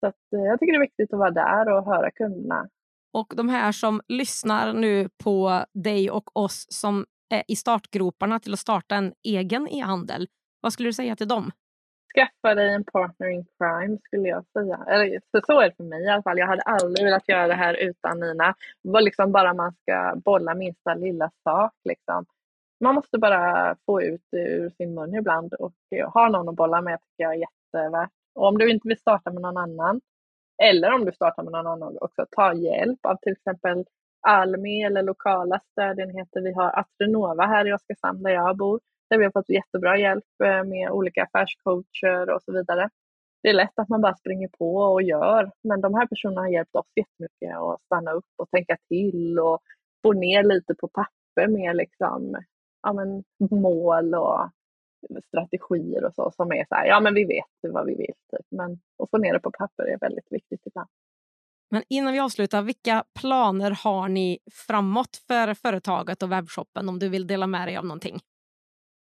så 0.00 0.06
att, 0.06 0.32
eh, 0.36 0.44
jag 0.44 0.60
tycker 0.60 0.72
det 0.72 0.78
är 0.78 0.88
viktigt 0.88 1.12
att 1.12 1.18
vara 1.18 1.30
där 1.30 1.72
och 1.72 1.84
höra 1.84 2.10
kunderna. 2.10 2.68
Och 3.12 3.32
de 3.36 3.48
här 3.48 3.72
som 3.72 4.00
lyssnar 4.08 4.72
nu 4.72 5.08
på 5.24 5.64
dig 5.74 6.10
och 6.10 6.36
oss 6.36 6.66
som 6.68 7.06
Eh, 7.34 7.42
i 7.48 7.56
startgroparna 7.56 8.40
till 8.40 8.52
att 8.52 8.58
starta 8.58 8.94
en 8.94 9.14
egen 9.22 9.68
e-handel, 9.68 10.26
vad 10.60 10.72
skulle 10.72 10.88
du 10.88 10.92
säga 10.92 11.16
till 11.16 11.28
dem? 11.28 11.50
Skaffa 12.14 12.54
dig 12.54 12.74
en 12.74 12.84
partner 12.84 13.28
in 13.28 13.44
crime 13.58 13.98
skulle 14.04 14.28
jag 14.28 14.44
säga. 14.52 14.84
Eller, 14.88 15.20
så, 15.30 15.40
så 15.46 15.60
är 15.60 15.68
det 15.68 15.76
för 15.76 15.84
mig 15.84 16.04
i 16.04 16.08
alla 16.08 16.22
fall. 16.22 16.38
Jag 16.38 16.46
hade 16.46 16.62
aldrig 16.62 17.04
velat 17.04 17.28
göra 17.28 17.46
det 17.46 17.54
här 17.54 17.74
utan 17.74 18.20
Nina. 18.20 18.54
Det 18.82 18.90
var 18.90 19.00
liksom 19.00 19.32
bara 19.32 19.54
man 19.54 19.72
ska 19.82 20.14
bolla 20.24 20.54
minsta 20.54 20.94
lilla 20.94 21.30
sak. 21.44 21.72
Liksom. 21.84 22.26
Man 22.80 22.94
måste 22.94 23.18
bara 23.18 23.76
få 23.86 24.02
ut 24.02 24.28
ur 24.32 24.70
sin 24.70 24.94
mun 24.94 25.14
ibland 25.14 25.54
och 25.54 25.74
eh, 25.96 26.12
ha 26.12 26.28
någon 26.28 26.48
att 26.48 26.56
bolla 26.56 26.80
med 26.82 27.00
tycker 27.00 27.24
jag 27.24 27.34
är 27.34 27.38
jättevärt. 27.38 28.10
Och 28.34 28.46
om 28.46 28.58
du 28.58 28.70
inte 28.70 28.88
vill 28.88 28.98
starta 28.98 29.30
med 29.30 29.42
någon 29.42 29.56
annan, 29.56 30.00
eller 30.62 30.92
om 30.92 31.04
du 31.04 31.12
startar 31.12 31.42
med 31.42 31.52
någon 31.52 31.66
annan 31.66 31.98
också, 32.00 32.26
ta 32.30 32.54
hjälp 32.54 33.06
av 33.06 33.16
till 33.16 33.32
exempel 33.32 33.84
Almi 34.28 34.82
eller 34.82 35.02
lokala 35.02 35.60
stödenheter. 35.72 36.40
Vi 36.40 36.52
har 36.52 36.78
Atrenova 36.78 37.46
här 37.46 37.68
i 37.68 37.72
Oskarshamn 37.72 38.22
där 38.22 38.30
jag 38.30 38.56
bor, 38.56 38.80
där 39.10 39.18
vi 39.18 39.24
har 39.24 39.32
fått 39.32 39.48
jättebra 39.48 39.98
hjälp 39.98 40.40
eh, 40.44 40.64
med 40.64 40.90
olika 40.90 41.22
affärscoacher 41.22 42.30
och 42.30 42.42
så 42.42 42.52
vidare. 42.52 42.88
Det 43.42 43.48
är 43.48 43.54
lätt 43.54 43.78
att 43.78 43.88
man 43.88 44.00
bara 44.00 44.14
springer 44.14 44.48
på 44.48 44.76
och 44.76 45.02
gör, 45.02 45.50
men 45.62 45.80
de 45.80 45.94
här 45.94 46.06
personerna 46.06 46.40
har 46.40 46.48
hjälpt 46.48 46.74
oss 46.74 46.86
jättemycket 46.96 47.56
att 47.56 47.82
stanna 47.82 48.12
upp 48.12 48.32
och 48.36 48.50
tänka 48.50 48.76
till 48.88 49.38
och 49.38 49.58
få 50.02 50.12
ner 50.12 50.42
lite 50.42 50.74
på 50.74 50.88
papper 50.88 51.48
med 51.48 51.76
liksom, 51.76 52.36
ja, 52.82 52.92
men, 52.92 53.24
mål 53.60 54.14
och 54.14 54.48
strategier 55.28 56.04
och 56.04 56.14
så 56.14 56.30
som 56.30 56.52
är 56.52 56.64
så 56.68 56.74
här, 56.74 56.86
ja 56.86 57.00
men 57.00 57.14
vi 57.14 57.24
vet 57.24 57.72
vad 57.72 57.86
vi 57.86 57.94
vill. 57.94 58.14
Typ. 58.30 58.46
Men 58.50 58.72
att 58.72 59.10
få 59.10 59.18
ner 59.18 59.32
det 59.32 59.40
på 59.40 59.50
papper 59.58 59.84
är 59.84 59.98
väldigt 59.98 60.32
viktigt 60.32 60.66
ibland. 60.66 60.88
Men 61.74 61.82
innan 61.88 62.12
vi 62.12 62.20
avslutar, 62.20 62.62
vilka 62.62 63.04
planer 63.20 63.78
har 63.84 64.08
ni 64.08 64.38
framåt 64.66 65.16
för 65.28 65.54
företaget 65.54 66.22
och 66.22 66.32
webbshoppen 66.32 66.88
om 66.88 66.98
du 66.98 67.08
vill 67.08 67.26
dela 67.26 67.46
med 67.46 67.68
dig 67.68 67.76
av 67.76 67.84
någonting? 67.84 68.18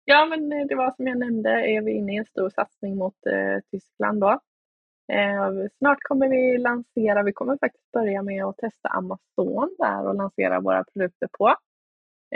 Ja, 0.04 0.26
men 0.26 0.52
eh, 0.52 0.66
det 0.66 0.74
var 0.74 0.90
som 0.90 1.06
jag 1.06 1.18
nämnde, 1.18 1.50
är 1.50 1.82
vi 1.82 1.92
inne 1.92 2.14
i 2.14 2.16
en 2.16 2.24
stor 2.24 2.50
satsning 2.50 2.96
mot 2.96 3.26
eh, 3.26 3.60
Tyskland 3.70 4.20
då. 4.20 4.30
Eh, 5.12 5.50
snart 5.78 5.98
kommer 6.00 6.28
vi 6.28 6.58
lansera, 6.58 7.22
vi 7.22 7.32
kommer 7.32 7.58
faktiskt 7.58 7.92
börja 7.92 8.22
med 8.22 8.44
att 8.44 8.56
testa 8.56 8.88
Amazon 8.88 9.76
där 9.78 10.06
och 10.06 10.14
lansera 10.14 10.60
våra 10.60 10.84
produkter 10.84 11.28
på. 11.38 11.48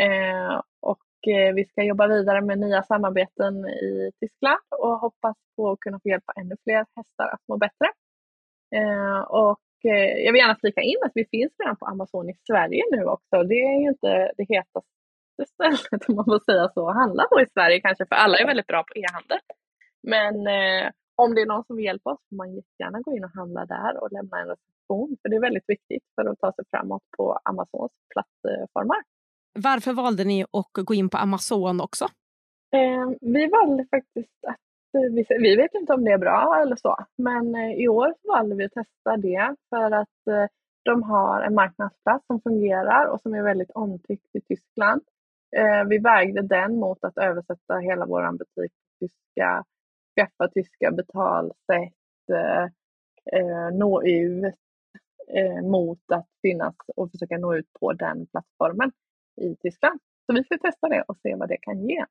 Eh, 0.01 0.63
och 0.81 1.07
Eh, 1.27 1.55
vi 1.55 1.65
ska 1.65 1.83
jobba 1.83 2.07
vidare 2.07 2.41
med 2.41 2.59
nya 2.59 2.83
samarbeten 2.83 3.67
i 3.67 4.11
Tyskland 4.21 4.61
och 4.71 4.99
hoppas 4.99 5.37
på 5.57 5.71
att 5.71 5.81
kunna 5.81 6.01
få 6.01 6.09
hjälpa 6.09 6.33
ännu 6.37 6.57
fler 6.65 6.87
hästar 6.97 7.29
att 7.33 7.41
må 7.49 7.57
bättre. 7.57 7.89
Eh, 8.75 9.21
och 9.21 9.61
eh, 9.87 10.25
jag 10.25 10.33
vill 10.33 10.43
gärna 10.43 10.59
flika 10.61 10.81
in 10.81 11.01
att 11.07 11.13
vi 11.15 11.25
finns 11.25 11.53
redan 11.59 11.77
på 11.77 11.87
Amazon 11.87 12.31
i 12.31 12.35
Sverige 12.49 12.83
nu 12.93 13.05
också. 13.05 13.43
Det 13.51 13.61
är 13.71 13.81
ju 13.83 13.89
inte 13.89 14.33
det 14.37 14.47
hetaste 14.49 14.91
stället 15.55 16.09
om 16.09 16.15
man 16.15 16.25
får 16.25 16.53
säga 16.53 16.69
så 16.75 16.89
att 16.89 16.97
handla 16.97 17.25
på 17.31 17.41
i 17.41 17.47
Sverige 17.55 17.81
kanske, 17.81 18.07
för 18.07 18.17
alla 18.17 18.39
är 18.39 18.47
väldigt 18.47 18.67
bra 18.67 18.83
på 18.89 18.95
e-handel. 18.99 19.39
Men 20.03 20.35
om 21.23 21.35
det 21.35 21.41
är 21.41 21.47
någon 21.47 21.65
som 21.65 21.77
vill 21.77 21.85
hjälpa 21.85 22.11
oss 22.11 22.21
får 22.29 22.37
man 22.37 22.55
jättegärna 22.55 23.01
gå 23.01 23.17
in 23.17 23.25
och 23.25 23.31
handla 23.31 23.67
där 23.67 24.03
och 24.03 24.13
lämna 24.13 24.37
en 24.41 24.49
recension, 24.49 25.17
för 25.23 25.29
det 25.29 25.37
är 25.37 25.41
väldigt 25.41 25.69
viktigt 25.75 26.05
för 26.15 26.25
att 26.31 26.39
ta 26.39 26.53
sig 26.53 26.65
framåt 26.71 27.03
på 27.17 27.39
Amazons 27.45 27.93
plattformar. 28.13 29.03
Varför 29.59 29.93
valde 29.93 30.25
ni 30.25 30.43
att 30.43 30.87
gå 30.87 30.95
in 30.95 31.09
på 31.09 31.17
Amazon 31.17 31.81
också? 31.81 32.05
Eh, 32.77 33.07
vi 33.21 33.47
valde 33.47 33.87
faktiskt 33.91 34.39
att 34.47 34.51
eh, 34.51 34.66
vi, 35.11 35.27
vi 35.29 35.57
vet 35.57 35.75
inte 35.75 35.93
om 35.93 36.05
det 36.05 36.13
är 36.13 36.19
bra 36.19 36.59
eller 36.63 36.77
så, 36.77 36.97
men 37.17 37.55
eh, 37.55 37.73
i 37.73 37.89
år 37.89 38.15
valde 38.29 38.55
vi 38.55 38.65
att 38.65 38.73
testa 38.73 39.17
det 39.17 39.57
för 39.71 39.91
att 39.91 40.27
eh, 40.31 40.47
de 40.85 41.03
har 41.03 41.43
en 41.43 41.55
marknadsplats 41.55 42.27
som 42.27 42.41
fungerar 42.41 43.07
och 43.07 43.21
som 43.21 43.35
är 43.35 43.43
väldigt 43.43 43.71
omtyckt 43.71 44.37
i 44.37 44.41
Tyskland. 44.41 45.03
Eh, 45.57 45.85
vi 45.89 45.99
vägde 45.99 46.43
den 46.43 46.77
mot 46.77 47.05
att 47.05 47.19
översätta 47.19 47.79
hela 47.79 48.07
vår 48.07 48.33
butik 48.33 48.73
till 48.99 49.09
tyska, 49.09 49.65
skaffa 50.15 50.49
tyska 50.49 50.91
betalsätt, 50.91 51.93
nå 53.73 54.03
ut 54.03 54.55
mot 55.63 55.99
att 56.13 56.29
finnas 56.43 56.75
och 56.97 57.11
försöka 57.11 57.39
nå 57.39 57.55
ut 57.55 57.73
på 57.81 57.93
den 57.93 58.27
plattformen 58.27 58.93
i 59.41 59.57
Tyskland. 59.57 60.01
Så 60.27 60.33
vi 60.35 60.45
ska 60.45 60.59
testa 60.59 60.89
det 60.89 61.03
och 61.09 61.17
se 61.23 61.35
vad 61.35 61.49
det 61.49 61.57
kan 61.61 61.89
ge. 61.89 62.05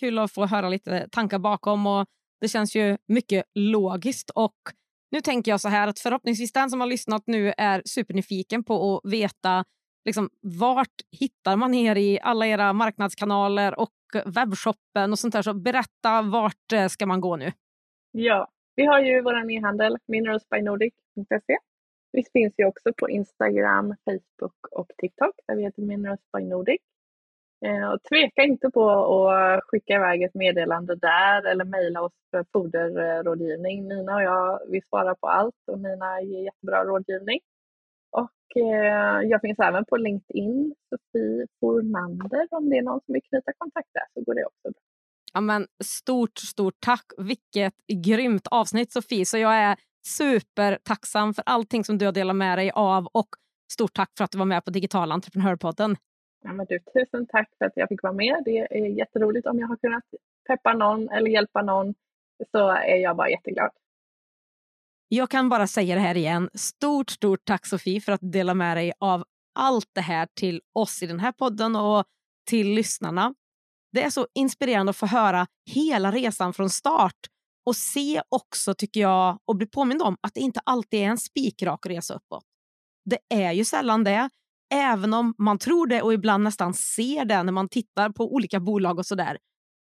Kul 0.00 0.18
att 0.18 0.32
få 0.32 0.46
höra 0.46 0.68
lite 0.68 1.08
tankar 1.08 1.38
bakom 1.38 1.86
och 1.86 2.06
det 2.40 2.48
känns 2.48 2.76
ju 2.76 2.96
mycket 3.08 3.44
logiskt. 3.54 4.30
Och 4.30 4.56
nu 5.10 5.20
tänker 5.20 5.50
jag 5.50 5.60
så 5.60 5.68
här 5.68 5.88
att 5.88 5.98
förhoppningsvis 5.98 6.52
den 6.52 6.70
som 6.70 6.80
har 6.80 6.86
lyssnat 6.86 7.22
nu 7.26 7.52
är 7.56 7.82
supernyfiken 7.84 8.64
på 8.64 8.96
att 9.04 9.12
veta 9.12 9.64
liksom, 10.04 10.30
vart 10.42 10.94
hittar 11.20 11.56
man 11.56 11.74
er 11.74 11.96
i 11.96 12.20
alla 12.22 12.46
era 12.46 12.72
marknadskanaler 12.72 13.80
och 13.80 13.90
webbshoppen 14.24 15.12
och 15.12 15.18
sånt 15.18 15.32
där. 15.32 15.42
Så 15.42 15.54
berätta, 15.54 16.22
vart 16.22 16.72
eh, 16.72 16.86
ska 16.86 17.06
man 17.06 17.20
gå 17.20 17.36
nu? 17.36 17.52
Ja, 18.12 18.48
vi 18.76 18.86
har 18.86 19.00
ju 19.00 19.22
vår 19.22 19.50
e-handel 19.50 19.98
mineralsbynordic.se 20.06 21.56
vi 22.16 22.24
finns 22.32 22.54
ju 22.58 22.64
också 22.64 22.92
på 22.96 23.10
Instagram, 23.10 23.94
Facebook 24.04 24.66
och 24.70 24.90
TikTok 24.98 25.34
där 25.46 25.56
vi 25.56 25.62
heter 25.62 25.82
Minerals 25.82 26.20
by 26.36 26.44
Nordic. 26.44 26.80
Eh, 27.64 27.88
och 27.92 28.02
tveka 28.02 28.42
inte 28.42 28.70
på 28.70 28.90
att 28.90 29.64
skicka 29.64 29.94
iväg 29.94 30.22
ett 30.22 30.34
meddelande 30.34 30.94
där 30.94 31.46
eller 31.46 31.64
mejla 31.64 32.02
oss 32.02 32.12
för 32.30 32.44
foderrådgivning. 32.52 33.88
Nina 33.88 34.14
och 34.14 34.22
jag, 34.22 34.60
vi 34.68 34.80
svarar 34.88 35.14
på 35.14 35.26
allt 35.28 35.54
och 35.66 35.78
Nina 35.78 36.20
ger 36.20 36.44
jättebra 36.44 36.84
rådgivning. 36.84 37.40
Och 38.10 38.62
eh, 38.62 39.20
jag 39.22 39.40
finns 39.40 39.58
även 39.58 39.84
på 39.84 39.96
LinkedIn, 39.96 40.74
Sofie 40.88 41.46
Fornander. 41.60 42.46
Om 42.50 42.70
det 42.70 42.76
är 42.76 42.82
någon 42.82 43.00
som 43.00 43.12
vill 43.12 43.22
knyta 43.22 43.52
kontakt 43.58 43.88
där 43.92 44.04
så 44.14 44.20
går 44.24 44.34
det 44.34 44.44
också 44.44 44.62
bra. 44.62 44.80
Ja, 45.34 45.40
men 45.40 45.66
stort, 45.84 46.38
stort 46.38 46.76
tack. 46.80 47.06
Vilket 47.18 47.74
grymt 48.04 48.46
avsnitt 48.50 48.92
Sofie. 48.92 49.26
Så 49.26 49.38
jag 49.38 49.56
är 49.56 49.76
supertacksam 50.06 51.34
för 51.34 51.42
allting 51.46 51.84
som 51.84 51.98
du 51.98 52.04
har 52.04 52.12
delat 52.12 52.36
med 52.36 52.58
dig 52.58 52.70
av 52.70 53.06
och 53.06 53.28
stort 53.72 53.94
tack 53.94 54.10
för 54.16 54.24
att 54.24 54.30
du 54.30 54.38
var 54.38 54.46
med 54.46 54.64
på 54.64 54.70
Digital 54.70 55.12
entreprenörpodden. 55.12 55.96
Ja, 56.42 56.52
men 56.52 56.66
du, 56.68 56.78
tusen 56.78 57.26
tack 57.26 57.50
för 57.58 57.64
att 57.64 57.72
jag 57.76 57.88
fick 57.88 58.02
vara 58.02 58.12
med. 58.12 58.42
Det 58.44 58.58
är 58.58 58.86
jätteroligt 58.86 59.46
om 59.46 59.58
jag 59.58 59.68
har 59.68 59.76
kunnat 59.76 60.04
peppa 60.46 60.74
någon 60.74 61.08
eller 61.08 61.30
hjälpa 61.30 61.62
någon 61.62 61.94
så 62.50 62.68
är 62.68 62.96
jag 62.96 63.16
bara 63.16 63.30
jätteglad. 63.30 63.70
Jag 65.08 65.30
kan 65.30 65.48
bara 65.48 65.66
säga 65.66 65.94
det 65.94 66.00
här 66.00 66.16
igen. 66.16 66.50
Stort, 66.54 67.10
stort 67.10 67.40
tack 67.44 67.66
Sofie 67.66 68.00
för 68.00 68.12
att 68.12 68.20
du 68.20 68.30
delar 68.30 68.54
med 68.54 68.76
dig 68.76 68.92
av 69.00 69.24
allt 69.54 69.90
det 69.92 70.00
här 70.00 70.28
till 70.34 70.60
oss 70.72 71.02
i 71.02 71.06
den 71.06 71.20
här 71.20 71.32
podden 71.32 71.76
och 71.76 72.04
till 72.48 72.68
lyssnarna. 72.68 73.34
Det 73.92 74.02
är 74.02 74.10
så 74.10 74.26
inspirerande 74.34 74.90
att 74.90 74.96
få 74.96 75.06
höra 75.06 75.46
hela 75.70 76.12
resan 76.12 76.52
från 76.52 76.70
start 76.70 77.18
och 77.66 77.76
se 77.76 78.22
också, 78.28 78.74
tycker 78.74 79.00
jag, 79.00 79.38
och 79.44 79.56
bli 79.56 79.66
påmind 79.66 80.02
om 80.02 80.16
att 80.20 80.34
det 80.34 80.40
inte 80.40 80.60
alltid 80.64 81.00
är 81.00 81.04
en 81.04 81.18
spikrak 81.18 81.86
resa 81.86 82.14
uppåt. 82.14 82.44
Det 83.04 83.18
är 83.28 83.52
ju 83.52 83.64
sällan 83.64 84.04
det, 84.04 84.30
även 84.74 85.14
om 85.14 85.34
man 85.38 85.58
tror 85.58 85.86
det 85.86 86.02
och 86.02 86.14
ibland 86.14 86.44
nästan 86.44 86.74
ser 86.74 87.24
det 87.24 87.42
när 87.42 87.52
man 87.52 87.68
tittar 87.68 88.10
på 88.10 88.34
olika 88.34 88.60
bolag 88.60 88.98
och 88.98 89.06
sådär. 89.06 89.38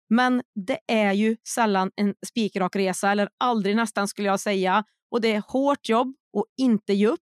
Men 0.09 0.41
det 0.67 0.79
är 0.87 1.13
ju 1.13 1.37
sällan 1.47 1.91
en 1.95 2.15
spikrak 2.27 2.75
resa, 2.75 3.11
eller 3.11 3.29
aldrig 3.37 3.75
nästan 3.75 4.07
skulle 4.07 4.27
jag 4.27 4.39
säga. 4.39 4.83
Och 5.11 5.21
det 5.21 5.33
är 5.33 5.43
hårt 5.47 5.89
jobb 5.89 6.15
och 6.33 6.45
inte 6.57 6.93
ge 6.93 7.07
upp 7.07 7.19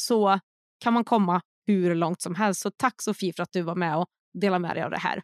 så 0.00 0.40
kan 0.80 0.92
man 0.92 1.04
komma 1.04 1.40
hur 1.66 1.94
långt 1.94 2.22
som 2.22 2.34
helst. 2.34 2.60
Så 2.60 2.70
tack 2.70 3.02
Sofie 3.02 3.32
för 3.32 3.42
att 3.42 3.52
du 3.52 3.62
var 3.62 3.74
med 3.74 3.96
och 3.96 4.06
delade 4.40 4.58
med 4.58 4.76
dig 4.76 4.82
av 4.82 4.90
det 4.90 4.98
här. 4.98 5.22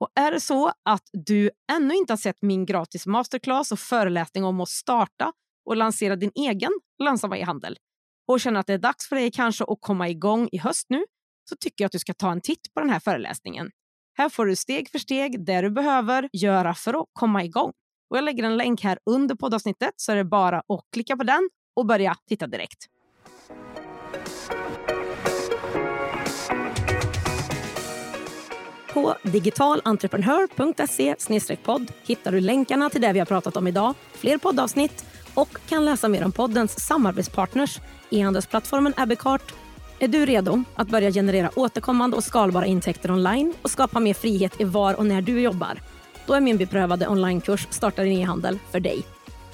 Och 0.00 0.08
är 0.14 0.32
det 0.32 0.40
så 0.40 0.72
att 0.84 1.08
du 1.12 1.50
ännu 1.72 1.94
inte 1.94 2.12
har 2.12 2.18
sett 2.18 2.42
min 2.42 2.66
gratis 2.66 3.06
masterclass 3.06 3.72
och 3.72 3.78
föreläsning 3.78 4.44
om 4.44 4.60
att 4.60 4.68
starta 4.68 5.32
och 5.64 5.76
lansera 5.76 6.16
din 6.16 6.32
egen 6.34 6.70
lönsamma 6.98 7.38
e-handel 7.38 7.78
och 8.28 8.40
känner 8.40 8.60
att 8.60 8.66
det 8.66 8.72
är 8.72 8.78
dags 8.78 9.08
för 9.08 9.16
dig 9.16 9.30
kanske 9.30 9.64
att 9.64 9.78
komma 9.80 10.08
igång 10.08 10.48
i 10.52 10.58
höst 10.58 10.86
nu 10.88 11.04
så 11.48 11.56
tycker 11.56 11.84
jag 11.84 11.86
att 11.86 11.92
du 11.92 11.98
ska 11.98 12.14
ta 12.14 12.32
en 12.32 12.40
titt 12.40 12.74
på 12.74 12.80
den 12.80 12.90
här 12.90 13.00
föreläsningen. 13.00 13.70
Här 14.18 14.28
får 14.28 14.46
du 14.46 14.56
steg 14.56 14.90
för 14.90 14.98
steg 14.98 15.44
det 15.44 15.60
du 15.60 15.70
behöver 15.70 16.28
göra 16.32 16.74
för 16.74 17.00
att 17.00 17.06
komma 17.12 17.44
igång. 17.44 17.72
Och 18.10 18.16
jag 18.16 18.24
lägger 18.24 18.44
en 18.44 18.56
länk 18.56 18.82
här 18.82 18.98
under 19.10 19.34
poddavsnittet 19.34 19.94
så 19.96 20.12
är 20.12 20.16
det 20.16 20.24
bara 20.24 20.58
att 20.58 20.80
klicka 20.92 21.16
på 21.16 21.24
den 21.24 21.50
och 21.76 21.86
börja 21.86 22.16
titta 22.28 22.46
direkt. 22.46 22.86
På 28.92 29.16
digitalentreprenör.se 29.22 31.56
podd 31.56 31.92
hittar 32.02 32.32
du 32.32 32.40
länkarna 32.40 32.90
till 32.90 33.00
det 33.00 33.12
vi 33.12 33.18
har 33.18 33.26
pratat 33.26 33.56
om 33.56 33.66
idag, 33.66 33.94
fler 34.12 34.38
poddavsnitt 34.38 35.04
och 35.34 35.48
kan 35.68 35.84
läsa 35.84 36.08
mer 36.08 36.24
om 36.24 36.32
poddens 36.32 36.80
samarbetspartners, 36.80 37.80
e-handelsplattformen 38.10 38.94
Abbeycart. 38.96 39.54
Är 39.98 40.08
du 40.08 40.26
redo 40.26 40.62
att 40.74 40.88
börja 40.88 41.12
generera 41.12 41.50
återkommande 41.56 42.16
och 42.16 42.24
skalbara 42.24 42.66
intäkter 42.66 43.10
online 43.10 43.54
och 43.62 43.70
skapa 43.70 44.00
mer 44.00 44.14
frihet 44.14 44.60
i 44.60 44.64
var 44.64 44.94
och 44.94 45.06
när 45.06 45.22
du 45.22 45.40
jobbar? 45.40 45.80
Då 46.26 46.34
är 46.34 46.40
min 46.40 46.56
beprövade 46.56 47.08
onlinekurs 47.08 47.66
Starta 47.70 48.02
din 48.02 48.18
e-handel 48.18 48.58
för 48.70 48.80
dig. 48.80 49.02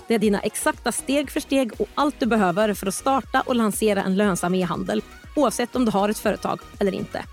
Det 0.09 0.15
är 0.15 0.19
dina 0.19 0.41
exakta 0.41 0.93
steg 0.93 1.31
för 1.31 1.41
steg 1.41 1.73
och 1.79 1.89
allt 1.95 2.21
du 2.21 2.27
behöver 2.27 2.75
för 2.75 2.87
att 2.87 2.95
starta 2.95 3.41
och 3.41 3.57
lansera 3.57 4.03
en 4.03 4.17
lönsam 4.17 4.55
e-handel 4.55 5.03
oavsett 5.37 5.77
om 5.77 5.85
du 5.85 5.91
har 5.91 6.09
ett 6.09 6.19
företag 6.19 6.61
eller 6.79 6.95
inte. 6.95 7.25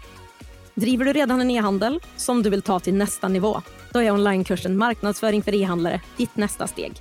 Driver 0.76 1.06
du 1.06 1.14
redan 1.14 1.42
en 1.42 1.52
e-handel 1.52 2.00
som 2.16 2.44
du 2.44 2.50
vill 2.50 2.62
ta 2.62 2.80
till 2.80 2.94
nästa 2.94 3.28
nivå? 3.28 3.62
Då 3.92 4.02
är 4.02 4.12
onlinekursen 4.12 4.78
Marknadsföring 4.78 5.44
för 5.44 5.56
e-handlare 5.56 6.02
ditt 6.18 6.36
nästa 6.36 6.68
steg. 6.68 6.94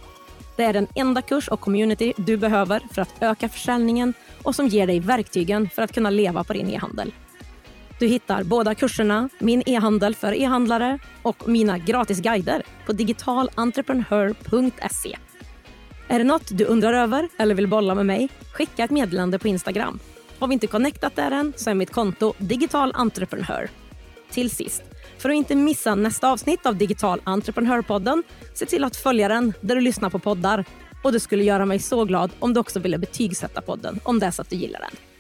Det 0.56 0.64
är 0.64 0.72
den 0.72 0.86
enda 0.94 1.22
kurs 1.22 1.48
och 1.48 1.60
community 1.60 2.12
du 2.16 2.36
behöver 2.36 2.82
för 2.92 3.02
att 3.02 3.14
öka 3.20 3.48
försäljningen 3.48 4.14
och 4.42 4.54
som 4.54 4.68
ger 4.68 4.86
dig 4.86 5.00
verktygen 5.00 5.68
för 5.68 5.82
att 5.82 5.92
kunna 5.92 6.10
leva 6.10 6.44
på 6.44 6.52
din 6.52 6.70
e-handel. 6.70 7.12
Du 7.98 8.06
hittar 8.06 8.42
båda 8.42 8.74
kurserna, 8.74 9.28
min 9.38 9.62
e-handel 9.66 10.14
för 10.14 10.34
e-handlare 10.34 10.98
och 11.22 11.48
mina 11.48 11.78
gratisguider 11.78 12.62
på 12.86 12.92
digitalentreprenör.se. 12.92 15.18
Är 16.08 16.18
det 16.18 16.24
något 16.24 16.58
du 16.58 16.64
undrar 16.64 16.92
över 16.92 17.28
eller 17.38 17.54
vill 17.54 17.68
bolla 17.68 17.94
med 17.94 18.06
mig? 18.06 18.28
Skicka 18.52 18.84
ett 18.84 18.90
meddelande 18.90 19.38
på 19.38 19.48
Instagram. 19.48 19.98
Har 20.38 20.48
vi 20.48 20.54
inte 20.54 20.66
connectat 20.66 21.16
där 21.16 21.30
än 21.30 21.52
så 21.56 21.70
är 21.70 21.74
mitt 21.74 21.92
konto 21.92 22.34
Digital 22.38 22.92
Entreprenör. 22.94 23.68
Till 24.30 24.50
sist, 24.50 24.82
för 25.22 25.28
att 25.28 25.34
inte 25.34 25.54
missa 25.54 25.94
nästa 25.94 26.32
avsnitt 26.32 26.66
av 26.66 26.76
Digital 26.76 27.20
Entreprenörpodden, 27.24 28.22
se 28.54 28.66
till 28.66 28.84
att 28.84 28.96
följa 28.96 29.28
den 29.28 29.52
där 29.60 29.74
du 29.74 29.80
lyssnar 29.80 30.10
på 30.10 30.18
poddar. 30.18 30.64
Och 31.04 31.12
det 31.12 31.20
skulle 31.20 31.44
göra 31.44 31.66
mig 31.66 31.78
så 31.78 32.04
glad 32.04 32.30
om 32.38 32.54
du 32.54 32.60
också 32.60 32.80
ville 32.80 32.98
betygsätta 32.98 33.60
podden 33.60 34.00
om 34.02 34.18
det 34.18 34.26
är 34.26 34.30
så 34.30 34.42
att 34.42 34.50
du 34.50 34.56
gillar 34.56 34.80
den. 34.80 35.11